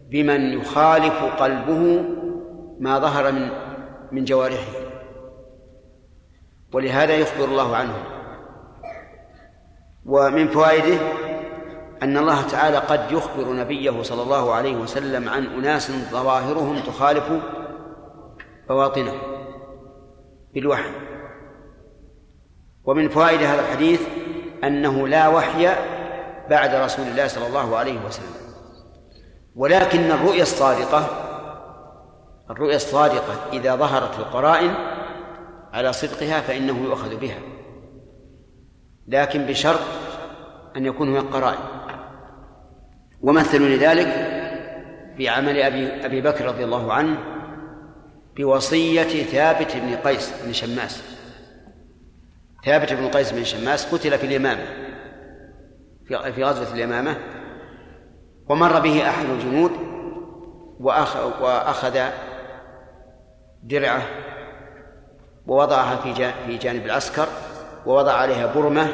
بمن 0.10 0.42
يخالف 0.42 1.24
قلبه 1.24 2.04
ما 2.80 3.00
ظهر 3.00 3.32
من 3.32 3.50
من 4.12 4.24
جوارحه. 4.24 4.72
ولهذا 6.74 7.14
يخبر 7.14 7.46
الله 7.46 7.76
عنه. 7.76 7.94
ومن 10.06 10.48
فوائده 10.48 11.00
أن 12.04 12.18
الله 12.18 12.48
تعالى 12.48 12.78
قد 12.78 13.12
يخبر 13.12 13.54
نبيه 13.54 14.02
صلى 14.02 14.22
الله 14.22 14.54
عليه 14.54 14.76
وسلم 14.76 15.30
عن 15.30 15.46
أناس 15.46 15.92
ظواهرهم 15.92 16.80
تخالف 16.80 17.32
بواطنه 18.70 19.14
بالوحي. 20.54 20.92
ومن 22.84 23.10
فوائد 23.10 23.42
هذا 23.42 23.62
الحديث 23.62 24.02
أنه 24.64 25.08
لا 25.08 25.28
وحي 25.28 25.70
بعد 26.52 26.76
رسول 26.76 27.08
الله 27.08 27.28
صلى 27.28 27.48
الله 27.48 27.78
عليه 27.78 28.06
وسلم. 28.06 28.36
ولكن 29.56 30.12
الرؤيا 30.12 30.42
الصادقة 30.42 31.08
الرؤيا 32.50 32.76
الصادقة 32.76 33.54
إذا 33.54 33.76
ظهرت 33.76 34.20
القرائن 34.20 34.74
على 35.74 35.94
صدقها 35.94 36.42
فإنه 36.42 36.84
يؤخذ 36.84 37.16
بها. 37.16 37.40
لكن 39.08 39.46
بشرط 39.46 39.80
أن 40.78 40.86
يكون 40.86 41.10
هناك 41.10 41.34
قرائن. 41.34 41.60
ومثلوا 43.22 43.68
لذلك 43.68 44.08
في 45.18 45.30
عمل 45.30 45.62
أبي 45.62 46.06
أبي 46.06 46.22
بكر 46.22 46.46
رضي 46.46 46.64
الله 46.64 46.94
عنه 46.94 47.18
بوصية 48.38 49.24
ثابت 49.24 49.78
بن 49.78 49.96
قيس 49.96 50.34
بن 50.46 50.54
شماس. 50.54 51.04
ثابت 52.66 52.94
بن 52.94 53.08
قيس 53.08 53.32
بن 53.32 53.44
شماس 53.44 53.94
قتل 53.96 54.18
في 54.18 54.26
اليمامة. 54.26 54.81
في 56.18 56.44
غزوة 56.44 56.74
اليمامة 56.74 57.18
ومر 58.50 58.80
به 58.80 59.10
أحد 59.10 59.26
الجنود 59.26 59.72
وأخذ 61.42 62.00
درعه 63.64 64.02
ووضعها 65.48 65.96
في 65.96 66.32
في 66.48 66.58
جانب 66.58 66.86
العسكر 66.86 67.28
ووضع 67.86 68.14
عليها 68.14 68.54
برمة 68.54 68.88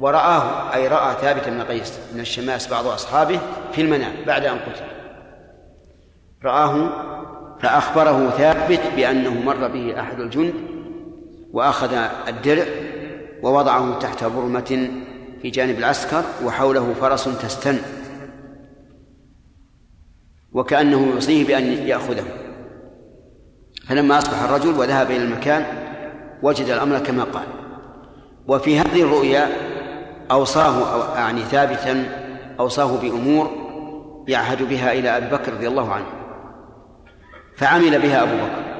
ورآه 0.00 0.74
أي 0.74 0.88
رأى 0.88 1.14
ثابت 1.14 1.48
بن 1.48 1.62
قيس 1.62 1.98
من 2.14 2.20
الشماس 2.20 2.68
بعض 2.68 2.86
أصحابه 2.86 3.40
في 3.72 3.80
المنام 3.80 4.12
بعد 4.26 4.44
أن 4.44 4.58
قتل. 4.58 4.84
رآه 6.44 6.90
فأخبره 7.60 8.30
ثابت 8.30 8.80
بأنه 8.96 9.34
مر 9.40 9.68
به 9.68 10.00
أحد 10.00 10.20
الجند 10.20 10.54
وأخذ 11.52 11.94
الدرع 12.28 12.64
ووضعه 13.42 13.98
تحت 13.98 14.24
برمة 14.24 14.90
في 15.42 15.50
جانب 15.50 15.78
العسكر 15.78 16.24
وحوله 16.44 16.94
فرس 17.00 17.24
تستن 17.24 17.78
وكأنه 20.52 21.06
يوصيه 21.14 21.46
بأن 21.46 21.64
يأخذه. 21.64 22.24
فلما 23.88 24.18
أصبح 24.18 24.42
الرجل 24.42 24.78
وذهب 24.78 25.10
إلى 25.10 25.24
المكان 25.24 25.66
وجد 26.42 26.66
الأمر 26.66 26.98
كما 26.98 27.24
قال. 27.24 27.46
وفي 28.46 28.78
هذه 28.78 29.02
الرؤيا 29.02 29.48
أوصاه 30.30 31.14
يعني 31.16 31.40
ثابتا 31.40 32.04
أوصاه 32.60 32.96
بأمور 32.96 33.50
يعهد 34.28 34.68
بها 34.68 34.92
إلى 34.92 35.16
أبي 35.16 35.26
بكر 35.26 35.52
رضي 35.52 35.68
الله 35.68 35.92
عنه. 35.92 36.06
فعمل 37.56 38.02
بها 38.02 38.22
أبو 38.22 38.32
بكر. 38.32 38.70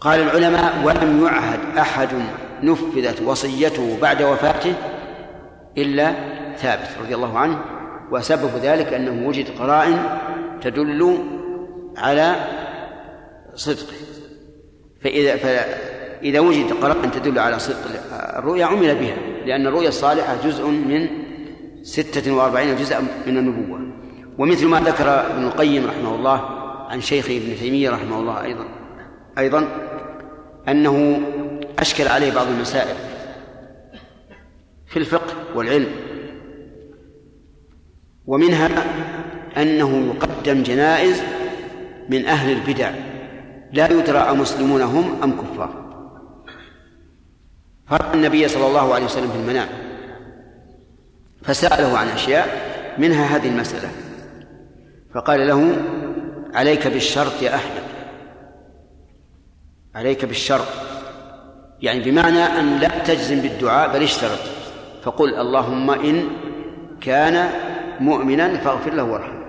قال 0.00 0.20
العلماء 0.20 0.84
ولم 0.84 1.24
يعهد 1.24 1.78
أحد 1.78 2.08
نفذت 2.62 3.22
وصيته 3.22 3.98
بعد 4.02 4.22
وفاته 4.22 4.74
إلا 5.78 6.12
ثابت 6.56 6.88
رضي 7.02 7.14
الله 7.14 7.38
عنه 7.38 7.60
وسبب 8.10 8.50
ذلك 8.62 8.92
أنه 8.92 9.28
وجد 9.28 9.46
قرائن 9.58 10.18
تدل 10.62 11.18
على 11.96 12.34
صدقه. 13.54 13.96
فإذا 15.00 15.36
فإذا 15.36 16.40
وجد 16.40 16.72
قرائن 16.72 17.10
تدل 17.10 17.38
على 17.38 17.58
صدق 17.58 17.76
الرؤيا 18.38 18.64
عمل 18.64 18.94
بها 18.94 19.16
لأن 19.46 19.66
الرؤيا 19.66 19.88
الصالحة 19.88 20.36
جزء 20.44 20.66
من 20.66 21.08
ستة 21.82 22.32
وأربعين 22.32 22.76
جزءا 22.76 23.00
من 23.26 23.38
النبوة. 23.38 23.80
ومثل 24.38 24.66
ما 24.66 24.80
ذكر 24.80 25.08
ابن 25.08 25.44
القيم 25.44 25.86
رحمه 25.86 26.14
الله 26.14 26.40
عن 26.88 27.00
شيخه 27.00 27.36
ابن 27.36 27.56
تيمية 27.56 27.90
رحمه 27.90 28.18
الله 28.18 28.44
أيضا 28.44 28.64
أيضا 29.38 29.68
أنه 30.68 31.20
أشكل 31.78 32.08
عليه 32.08 32.32
بعض 32.32 32.46
المسائل 32.46 32.96
في 34.86 34.98
الفقه 34.98 35.34
والعلم. 35.54 35.90
ومنها 38.26 38.68
أنه 39.56 40.14
يقدم 40.14 40.62
جنائز 40.62 41.22
من 42.08 42.26
أهل 42.26 42.52
البدع. 42.52 42.90
لا 43.72 43.92
يدرى 43.92 44.18
أمسلمون 44.18 44.82
هم 44.82 45.22
أم 45.22 45.32
كفار. 45.32 45.84
فرأى 47.86 48.14
النبي 48.14 48.48
صلى 48.48 48.66
الله 48.66 48.94
عليه 48.94 49.04
وسلم 49.04 49.30
في 49.30 49.36
المنام 49.36 49.68
فسأله 51.42 51.98
عن 51.98 52.08
أشياء 52.08 52.48
منها 52.98 53.36
هذه 53.36 53.48
المسألة. 53.48 53.90
فقال 55.14 55.46
له 55.46 55.76
عليك 56.54 56.86
بالشرط 56.86 57.42
يا 57.42 57.54
أحمد. 57.54 57.82
عليك 59.94 60.24
بالشرط. 60.24 60.68
يعني 61.82 62.00
بمعنى 62.00 62.42
أن 62.42 62.78
لا 62.78 62.88
تجزم 62.88 63.40
بالدعاء 63.40 63.92
بل 63.92 64.02
اشترط. 64.02 64.38
فقل 65.02 65.34
اللهم 65.34 65.90
إن 65.90 66.28
كان 67.00 67.50
مؤمنا 68.00 68.58
فاغفر 68.58 68.94
له 68.94 69.04
وارحمه. 69.04 69.44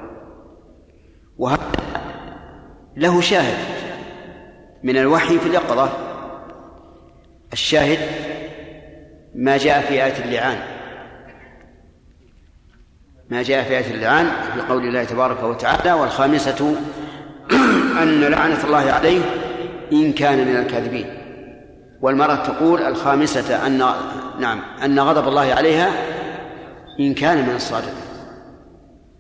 وهذا 1.38 1.72
له 2.98 3.22
شاهد 3.22 3.58
من 4.84 4.98
الوحي 4.98 5.40
في 5.40 5.48
اليقظة. 5.48 5.90
الشاهد 7.54 8.00
ما 9.36 9.58
جاء 9.58 9.82
في 9.82 9.94
آية 9.94 10.26
اللعان. 10.26 10.58
ما 13.30 13.44
جاء 13.44 13.64
في 13.64 13.78
آية 13.78 13.94
اللعان 13.94 14.26
في 14.26 14.62
قول 14.62 14.88
الله 14.88 15.04
تبارك 15.04 15.44
وتعالى 15.44 15.94
والخامسة 15.94 16.76
أن 18.02 18.22
لعنة 18.22 18.64
الله 18.64 18.92
عليه 18.92 19.22
إن 19.92 20.14
كان 20.14 20.48
من 20.48 20.58
الكاذبين. 20.58 21.25
والمرأة 22.02 22.36
تقول 22.36 22.82
الخامسة 22.82 23.68
أن 23.68 23.78
نعم 24.40 24.62
أن 24.84 25.00
غضب 25.00 25.28
الله 25.28 25.54
عليها 25.54 25.92
إن 27.00 27.14
كان 27.14 27.50
من 27.50 27.56
الصادقين 27.56 28.06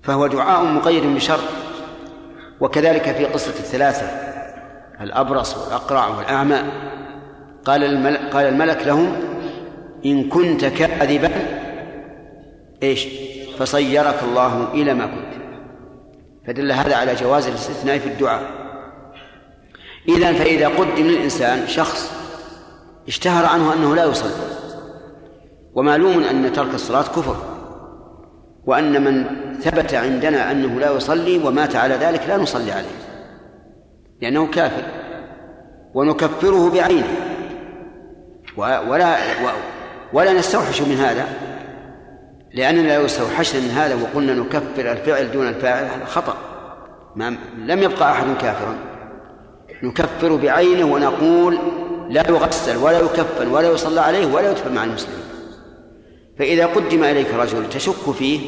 فهو 0.03 0.27
دعاء 0.27 0.65
مقيد 0.65 1.03
بشرط 1.03 1.43
وكذلك 2.59 3.11
في 3.11 3.25
قصة 3.25 3.49
الثلاثة 3.59 4.05
الأبرص 5.01 5.57
والأقرع 5.57 6.07
والأعمى. 6.07 6.57
قال 7.65 7.83
الملك, 7.83 8.19
قال 8.33 8.45
الملك 8.45 8.87
لهم 8.87 9.15
إن 10.05 10.29
كنت 10.29 10.65
كاذبا 10.65 11.31
إيش؟ 12.83 13.07
فصيرك 13.59 14.23
الله 14.23 14.73
إلى 14.73 14.93
ما 14.93 15.05
كنت. 15.05 15.45
فدل 16.47 16.71
هذا 16.71 16.95
على 16.95 17.15
جواز 17.15 17.47
الاستثناء 17.47 17.97
في 17.97 18.07
الدعاء. 18.07 18.43
إذا 20.09 20.33
فإذا 20.33 20.67
قدم 20.67 21.03
للإنسان 21.03 21.67
شخص 21.67 22.24
اشتهر 23.07 23.45
عنه 23.45 23.73
أنه 23.73 23.95
لا 23.95 24.05
يصلي. 24.05 24.31
ومعلوم 25.75 26.23
أن 26.23 26.53
ترك 26.53 26.73
الصلاة 26.73 27.01
كفر. 27.01 27.35
وأن 28.65 29.03
من 29.03 29.25
ثبت 29.59 29.93
عندنا 29.93 30.51
أنه 30.51 30.79
لا 30.79 30.91
يصلي 30.91 31.37
ومات 31.47 31.75
على 31.75 31.95
ذلك 31.95 32.21
لا 32.27 32.37
نصلي 32.37 32.71
عليه. 32.71 32.97
لأنه 34.21 34.47
كافر. 34.47 34.83
ونكفره 35.93 36.69
بعينه. 36.69 37.07
ولا 38.57 39.19
ولا 40.13 40.33
نستوحش 40.33 40.81
من 40.81 40.95
هذا. 40.95 41.25
لأننا 42.53 42.97
لو 42.97 43.05
استوحشنا 43.05 43.61
من 43.61 43.69
هذا 43.69 43.95
وقلنا 43.95 44.33
نكفر 44.33 44.91
الفعل 44.91 45.31
دون 45.31 45.47
الفاعل 45.47 45.83
هذا 45.83 46.05
خطأ. 46.05 46.37
ما 47.15 47.37
لم 47.57 47.83
يبقى 47.83 48.11
أحد 48.11 48.25
كافرا. 48.41 48.75
نكفر 49.83 50.35
بعينه 50.35 50.85
ونقول 50.85 51.57
لا 52.09 52.29
يغسل 52.29 52.77
ولا 52.77 52.99
يكفن 52.99 53.47
ولا 53.47 53.71
يصلى 53.71 54.01
عليه 54.01 54.33
ولا 54.33 54.51
يدفن 54.51 54.75
مع 54.75 54.83
المسلمين 54.83 55.25
فإذا 56.37 56.65
قدم 56.65 57.03
إليك 57.03 57.33
رجل 57.33 57.69
تشك 57.69 58.11
فيه 58.11 58.39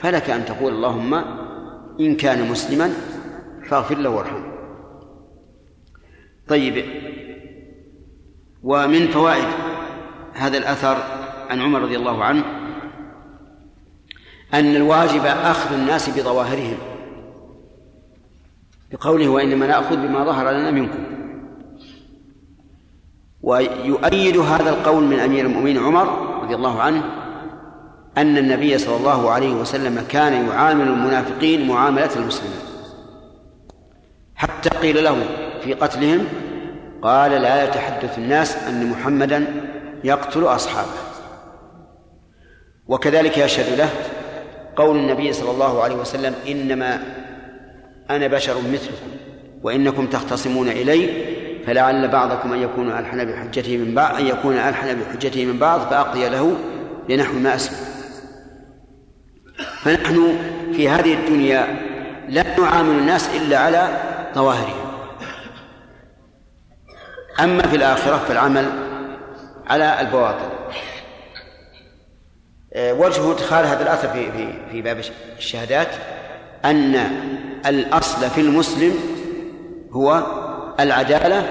فلك 0.00 0.30
أن 0.30 0.44
تقول 0.44 0.72
اللهم 0.72 1.14
إن 2.00 2.16
كان 2.16 2.50
مسلما 2.50 2.92
فاغفر 3.68 3.98
له 3.98 4.10
وارحمه. 4.10 4.54
طيب 6.48 6.84
ومن 8.62 9.08
فوائد 9.08 9.48
هذا 10.32 10.58
الأثر 10.58 10.96
عن 11.50 11.60
عمر 11.60 11.80
رضي 11.80 11.96
الله 11.96 12.24
عنه 12.24 12.44
أن 14.54 14.76
الواجب 14.76 15.24
أخذ 15.24 15.74
الناس 15.74 16.08
بظواهرهم. 16.08 16.78
بقوله 18.92 19.28
وإنما 19.28 19.66
نأخذ 19.66 19.96
بما 19.96 20.24
ظهر 20.24 20.50
لنا 20.50 20.70
منكم. 20.70 21.23
ويؤيد 23.44 24.36
هذا 24.36 24.70
القول 24.70 25.04
من 25.04 25.20
أمير 25.20 25.46
المؤمنين 25.46 25.78
عمر 25.78 26.38
رضي 26.42 26.54
الله 26.54 26.82
عنه 26.82 27.02
أن 28.18 28.38
النبي 28.38 28.78
صلى 28.78 28.96
الله 28.96 29.30
عليه 29.30 29.54
وسلم 29.54 30.04
كان 30.08 30.48
يعامل 30.48 30.88
المنافقين 30.88 31.68
معاملة 31.68 32.10
المسلمين. 32.16 32.58
حتى 34.34 34.68
قيل 34.68 35.04
له 35.04 35.16
في 35.64 35.74
قتلهم 35.74 36.24
قال 37.02 37.30
لا 37.30 37.64
يتحدث 37.64 38.18
الناس 38.18 38.56
أن 38.56 38.90
محمدا 38.90 39.46
يقتل 40.04 40.44
أصحابه. 40.44 40.90
وكذلك 42.86 43.38
يشهد 43.38 43.78
له 43.78 43.88
قول 44.76 44.96
النبي 44.96 45.32
صلى 45.32 45.50
الله 45.50 45.82
عليه 45.82 45.94
وسلم 45.94 46.34
إنما 46.48 47.02
أنا 48.10 48.26
بشر 48.26 48.54
مثلكم 48.72 49.08
وإنكم 49.62 50.06
تختصمون 50.06 50.68
إلي 50.68 51.34
فلعل 51.66 52.08
بعضكم 52.08 52.52
أن 52.52 52.62
يكون 52.62 52.90
ألحن 52.90 53.24
بحجته 53.24 53.76
من 53.76 53.94
بعض 53.94 54.16
أن 54.16 54.26
يكون 54.26 54.54
ألحن 54.54 55.00
بحجته 55.00 55.44
من 55.44 55.58
بعض 55.58 55.80
فأقضي 55.80 56.28
له 56.28 56.56
لنحو 57.08 57.38
ما 57.38 57.54
أسمع 57.54 57.78
فنحن 59.82 60.38
في 60.72 60.88
هذه 60.88 61.14
الدنيا 61.14 61.66
لا 62.28 62.60
نعامل 62.60 62.98
الناس 62.98 63.28
إلا 63.36 63.58
على 63.58 63.88
ظواهرهم. 64.34 64.84
أما 67.40 67.62
في 67.62 67.76
الآخرة 67.76 68.16
فالعمل 68.16 68.66
على 69.66 70.00
البواطن. 70.00 70.50
آه، 72.72 72.92
وجه 72.92 73.32
ادخال 73.32 73.66
هذا 73.66 73.82
الأثر 73.82 74.08
في 74.08 74.32
في 74.32 74.52
في 74.72 74.82
باب 74.82 75.00
الشهادات 75.38 75.88
أن 76.64 76.94
الأصل 77.66 78.30
في 78.30 78.40
المسلم 78.40 78.94
هو 79.92 80.43
العدالة 80.80 81.44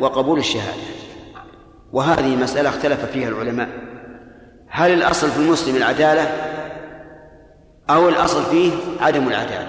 وقبول 0.00 0.38
الشهادة. 0.38 0.82
وهذه 1.92 2.36
مسألة 2.36 2.68
اختلف 2.68 3.04
فيها 3.04 3.28
العلماء. 3.28 3.68
هل 4.68 4.92
الأصل 4.92 5.30
في 5.30 5.38
المسلم 5.38 5.76
العدالة 5.76 6.22
أو 7.90 8.08
الأصل 8.08 8.44
فيه 8.44 8.72
عدم 9.00 9.28
العدالة؟ 9.28 9.68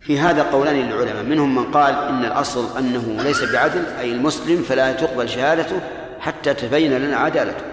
في 0.00 0.18
هذا 0.18 0.42
قولان 0.42 0.76
للعلماء. 0.76 1.22
منهم 1.22 1.54
من 1.54 1.64
قال 1.64 1.94
إن 1.94 2.24
الأصل 2.24 2.78
أنه 2.78 3.22
ليس 3.22 3.52
بعدل 3.52 3.86
أي 4.00 4.12
المسلم 4.12 4.62
فلا 4.62 4.92
تقبل 4.92 5.28
شهادته 5.28 5.80
حتى 6.20 6.54
تبين 6.54 6.98
لنا 6.98 7.16
عدالته. 7.16 7.64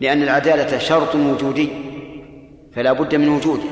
لأن 0.00 0.22
العدالة 0.22 0.78
شرط 0.78 1.14
وجودي 1.14 1.68
فلا 2.74 2.92
بد 2.92 3.14
من 3.14 3.28
وجوده. 3.28 3.68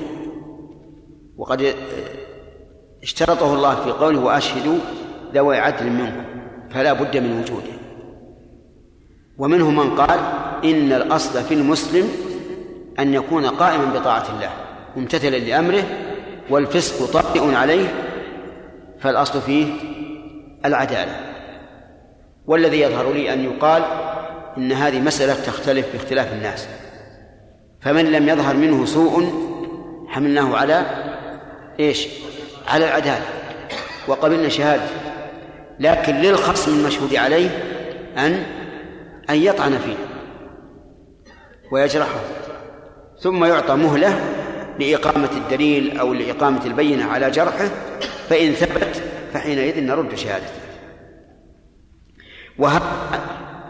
وقد 1.37 1.75
اشترطه 3.05 3.55
الله 3.55 3.75
في 3.85 3.91
قوله 3.91 4.21
وأشهدوا 4.21 4.79
ذوي 5.35 5.59
عدل 5.59 5.91
منكم 5.91 6.25
فلا 6.71 6.93
بد 6.93 7.17
من 7.17 7.41
وجوده. 7.41 7.75
ومنهم 9.39 9.77
من 9.77 9.97
قال 9.97 10.21
إن 10.65 10.93
الأصل 10.93 11.45
في 11.45 11.55
المسلم 11.55 12.09
أن 12.99 13.15
يكون 13.15 13.47
قائما 13.47 13.85
بطاعة 13.85 14.25
الله 14.37 14.51
ممتثلا 14.97 15.37
لأمره 15.37 15.85
والفسق 16.51 17.13
طارئ 17.13 17.55
عليه 17.55 17.95
فالأصل 19.01 19.41
فيه 19.41 19.67
العدالة. 20.65 21.21
والذي 22.47 22.81
يظهر 22.81 23.13
لي 23.13 23.33
أن 23.33 23.45
يقال 23.45 23.83
إن 24.57 24.73
هذه 24.73 25.01
مسألة 25.01 25.35
تختلف 25.35 25.93
باختلاف 25.93 26.33
الناس. 26.33 26.69
فمن 27.81 28.05
لم 28.05 28.29
يظهر 28.29 28.57
منه 28.57 28.85
سوء 28.85 29.25
حملناه 30.09 30.57
على 30.57 30.87
إيش؟ 31.81 32.09
على 32.69 32.85
العدالة. 32.85 33.25
وقبلنا 34.09 34.49
شهادة. 34.49 34.83
لكن 35.81 36.15
للخصم 36.15 36.79
المشهود 36.79 37.15
عليه 37.15 37.49
أن 38.19 38.43
أن 39.31 39.37
يطعن 39.37 39.79
فيه. 39.79 39.97
ويجرحه. 41.73 42.21
ثم 43.21 43.45
يعطى 43.45 43.75
مهلة 43.75 44.21
لإقامة 44.81 45.31
الدليل 45.33 45.99
أو 45.99 46.15
لإقامة 46.15 46.67
البينة 46.67 47.05
على 47.05 47.31
جرحه 47.31 47.69
فإن 48.29 48.53
ثبت 48.53 49.03
فحينئذ 49.33 49.81
نرد 49.81 50.15
شهادته. 50.15 50.65
وهذا 52.59 52.83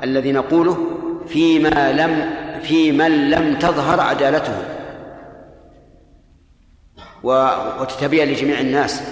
الذي 0.02 0.32
نقوله 0.32 0.78
فيما 1.28 1.92
لم 1.92 2.30
في 2.62 2.92
من 2.92 3.30
لم 3.30 3.58
تظهر 3.58 4.00
عدالته. 4.00 4.83
وتتبين 7.24 8.28
لجميع 8.28 8.60
الناس. 8.60 9.02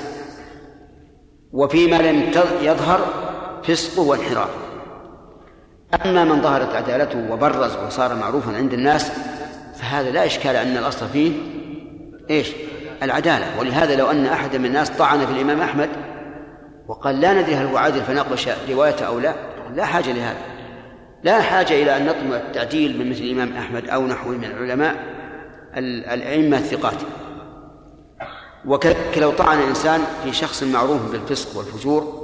وفيما 1.53 1.97
لم 1.97 2.31
يظهر 2.63 3.01
فسقه 3.65 4.03
وانحراف. 4.03 4.49
أما 6.05 6.25
من 6.25 6.43
ظهرت 6.43 6.75
عدالته 6.75 7.33
وبرز 7.33 7.77
وصار 7.87 8.15
معروفا 8.15 8.57
عند 8.57 8.73
الناس 8.73 9.13
فهذا 9.75 10.11
لا 10.11 10.27
إشكال 10.27 10.57
أن 10.57 10.77
الأصل 10.77 11.09
فيه 11.09 11.33
إيش؟ 12.31 12.49
العدالة. 13.03 13.59
ولهذا 13.59 13.97
لو 13.97 14.11
أن 14.11 14.27
أحد 14.27 14.57
من 14.57 14.67
الناس 14.67 14.91
طعن 14.91 15.27
في 15.27 15.33
الإمام 15.33 15.61
أحمد 15.61 15.89
وقال 16.89 17.21
لا 17.21 17.43
ندري 17.43 17.55
هل 17.55 17.67
هو 17.67 17.77
عادل 17.77 18.01
فنقش 18.01 18.49
روايته 18.71 19.07
أو 19.07 19.19
لا 19.19 19.35
لا 19.75 19.85
حاجة 19.85 20.13
لهذا. 20.13 20.39
لا 21.23 21.41
حاجة 21.41 21.83
إلى 21.83 21.97
أن 21.97 22.07
نطلب 22.07 22.33
التعديل 22.33 22.99
من 22.99 23.11
مثل 23.11 23.21
الإمام 23.21 23.53
أحمد 23.57 23.89
أو 23.89 24.07
نحوه 24.07 24.33
من 24.33 24.45
العلماء 24.45 24.97
الأئمة 26.15 26.57
الثقات. 26.57 26.97
وكذلك 28.67 29.19
لو 29.19 29.31
طعن 29.31 29.59
إنسان 29.59 30.01
في 30.25 30.33
شخص 30.33 30.63
معروف 30.63 31.13
بالفسق 31.13 31.59
والفجور 31.59 32.23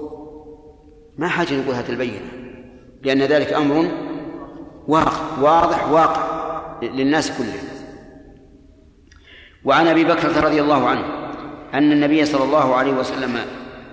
ما 1.19 1.29
حاجة 1.29 1.55
نقول 1.55 1.75
هذه 1.75 1.91
البينة 1.91 2.21
لأن 3.03 3.23
ذلك 3.23 3.53
أمر 3.53 3.91
واقع 4.89 5.39
واضح 5.41 5.91
واقع 5.91 6.39
للناس 6.83 7.39
كلهم. 7.39 7.69
وعن 9.65 9.87
أبي 9.87 10.05
بكرة 10.05 10.41
رضي 10.41 10.61
الله 10.61 10.89
عنه 10.89 11.05
أن 11.75 11.93
النبي 11.93 12.25
صلى 12.25 12.45
الله 12.45 12.75
عليه 12.75 12.93
وسلم 12.93 13.39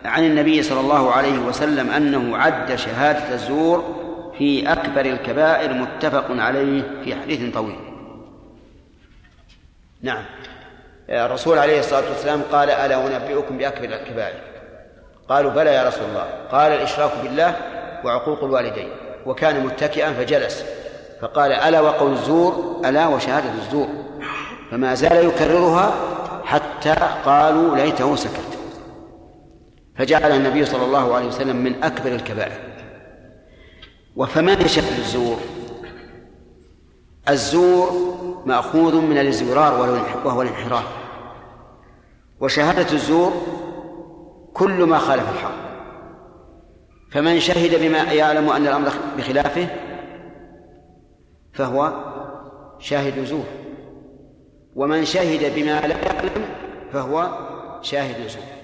عن 0.06 0.24
النبي 0.24 0.64
صلى 0.64 0.80
الله 0.80 1.12
عليه 1.12 1.40
وسلم 1.40 1.90
أنه 1.90 2.38
عد 2.38 2.76
شهادة 2.76 3.34
الزور 3.34 3.96
في 4.38 4.72
أكبر 4.72 5.06
الكبائر 5.06 5.74
متفق 5.74 6.26
عليه 6.30 7.02
في 7.04 7.16
حديث 7.16 7.54
طويل. 7.54 7.76
نعم. 10.02 10.26
الرسول 11.10 11.58
عليه 11.58 11.80
الصلاة 11.80 12.10
والسلام 12.10 12.42
قال 12.52 12.70
ألا 12.70 13.08
أنبئكم 13.08 13.58
بأكبر 13.58 13.86
الكبائر 13.86 14.36
قالوا 15.30 15.52
بلى 15.52 15.74
يا 15.74 15.88
رسول 15.88 16.04
الله. 16.10 16.28
قال 16.52 16.72
الإشراك 16.72 17.12
بالله 17.24 17.56
وعقوق 18.06 18.44
الوالدين. 18.44 18.90
وكان 19.26 19.66
متكئا 19.66 20.14
فجلس 20.14 20.66
فقال 21.22 21.52
ألا 21.52 21.82
وقول 21.82 22.12
الزور؟ 22.12 22.82
ألا 22.86 23.08
وشهادة 23.08 23.50
الزور. 23.52 23.88
فما 24.72 24.96
زال 24.96 25.26
يكررها 25.26 25.94
حتى 26.44 26.96
قالوا 27.26 27.76
ليته 27.76 28.16
سكت. 28.16 28.58
فجعل 29.98 30.32
النبي 30.32 30.66
صلى 30.66 30.86
الله 30.86 31.16
عليه 31.16 31.28
وسلم 31.28 31.56
من 31.56 31.84
أكبر 31.84 32.12
الكبائر. 32.12 32.60
وفما 34.16 34.68
شكل 34.68 34.96
الزور؟ 34.98 35.38
الزور 37.30 38.16
مأخوذ 38.46 39.02
من 39.02 39.18
الازدرار 39.18 39.98
وهو 40.26 40.42
الانحراف. 40.42 40.84
وشهادة 42.40 42.94
الزور 42.94 43.32
كل 44.54 44.84
ما 44.84 44.98
خالف 44.98 45.30
الحق. 45.30 45.56
فمن 47.12 47.40
شهد 47.40 47.82
بما 47.82 48.14
يعلم 48.14 48.50
أن 48.50 48.68
الأمر 48.68 48.90
بخلافه 49.18 49.68
فهو 51.54 51.94
شاهد 52.80 53.24
زور. 53.26 53.46
ومن 54.76 55.06
شهد 55.06 55.56
بما 55.56 55.80
لا 55.88 55.98
يعلم 55.98 56.46
فهو 56.92 57.30
شاهد 57.82 58.28
زور. 58.28 58.55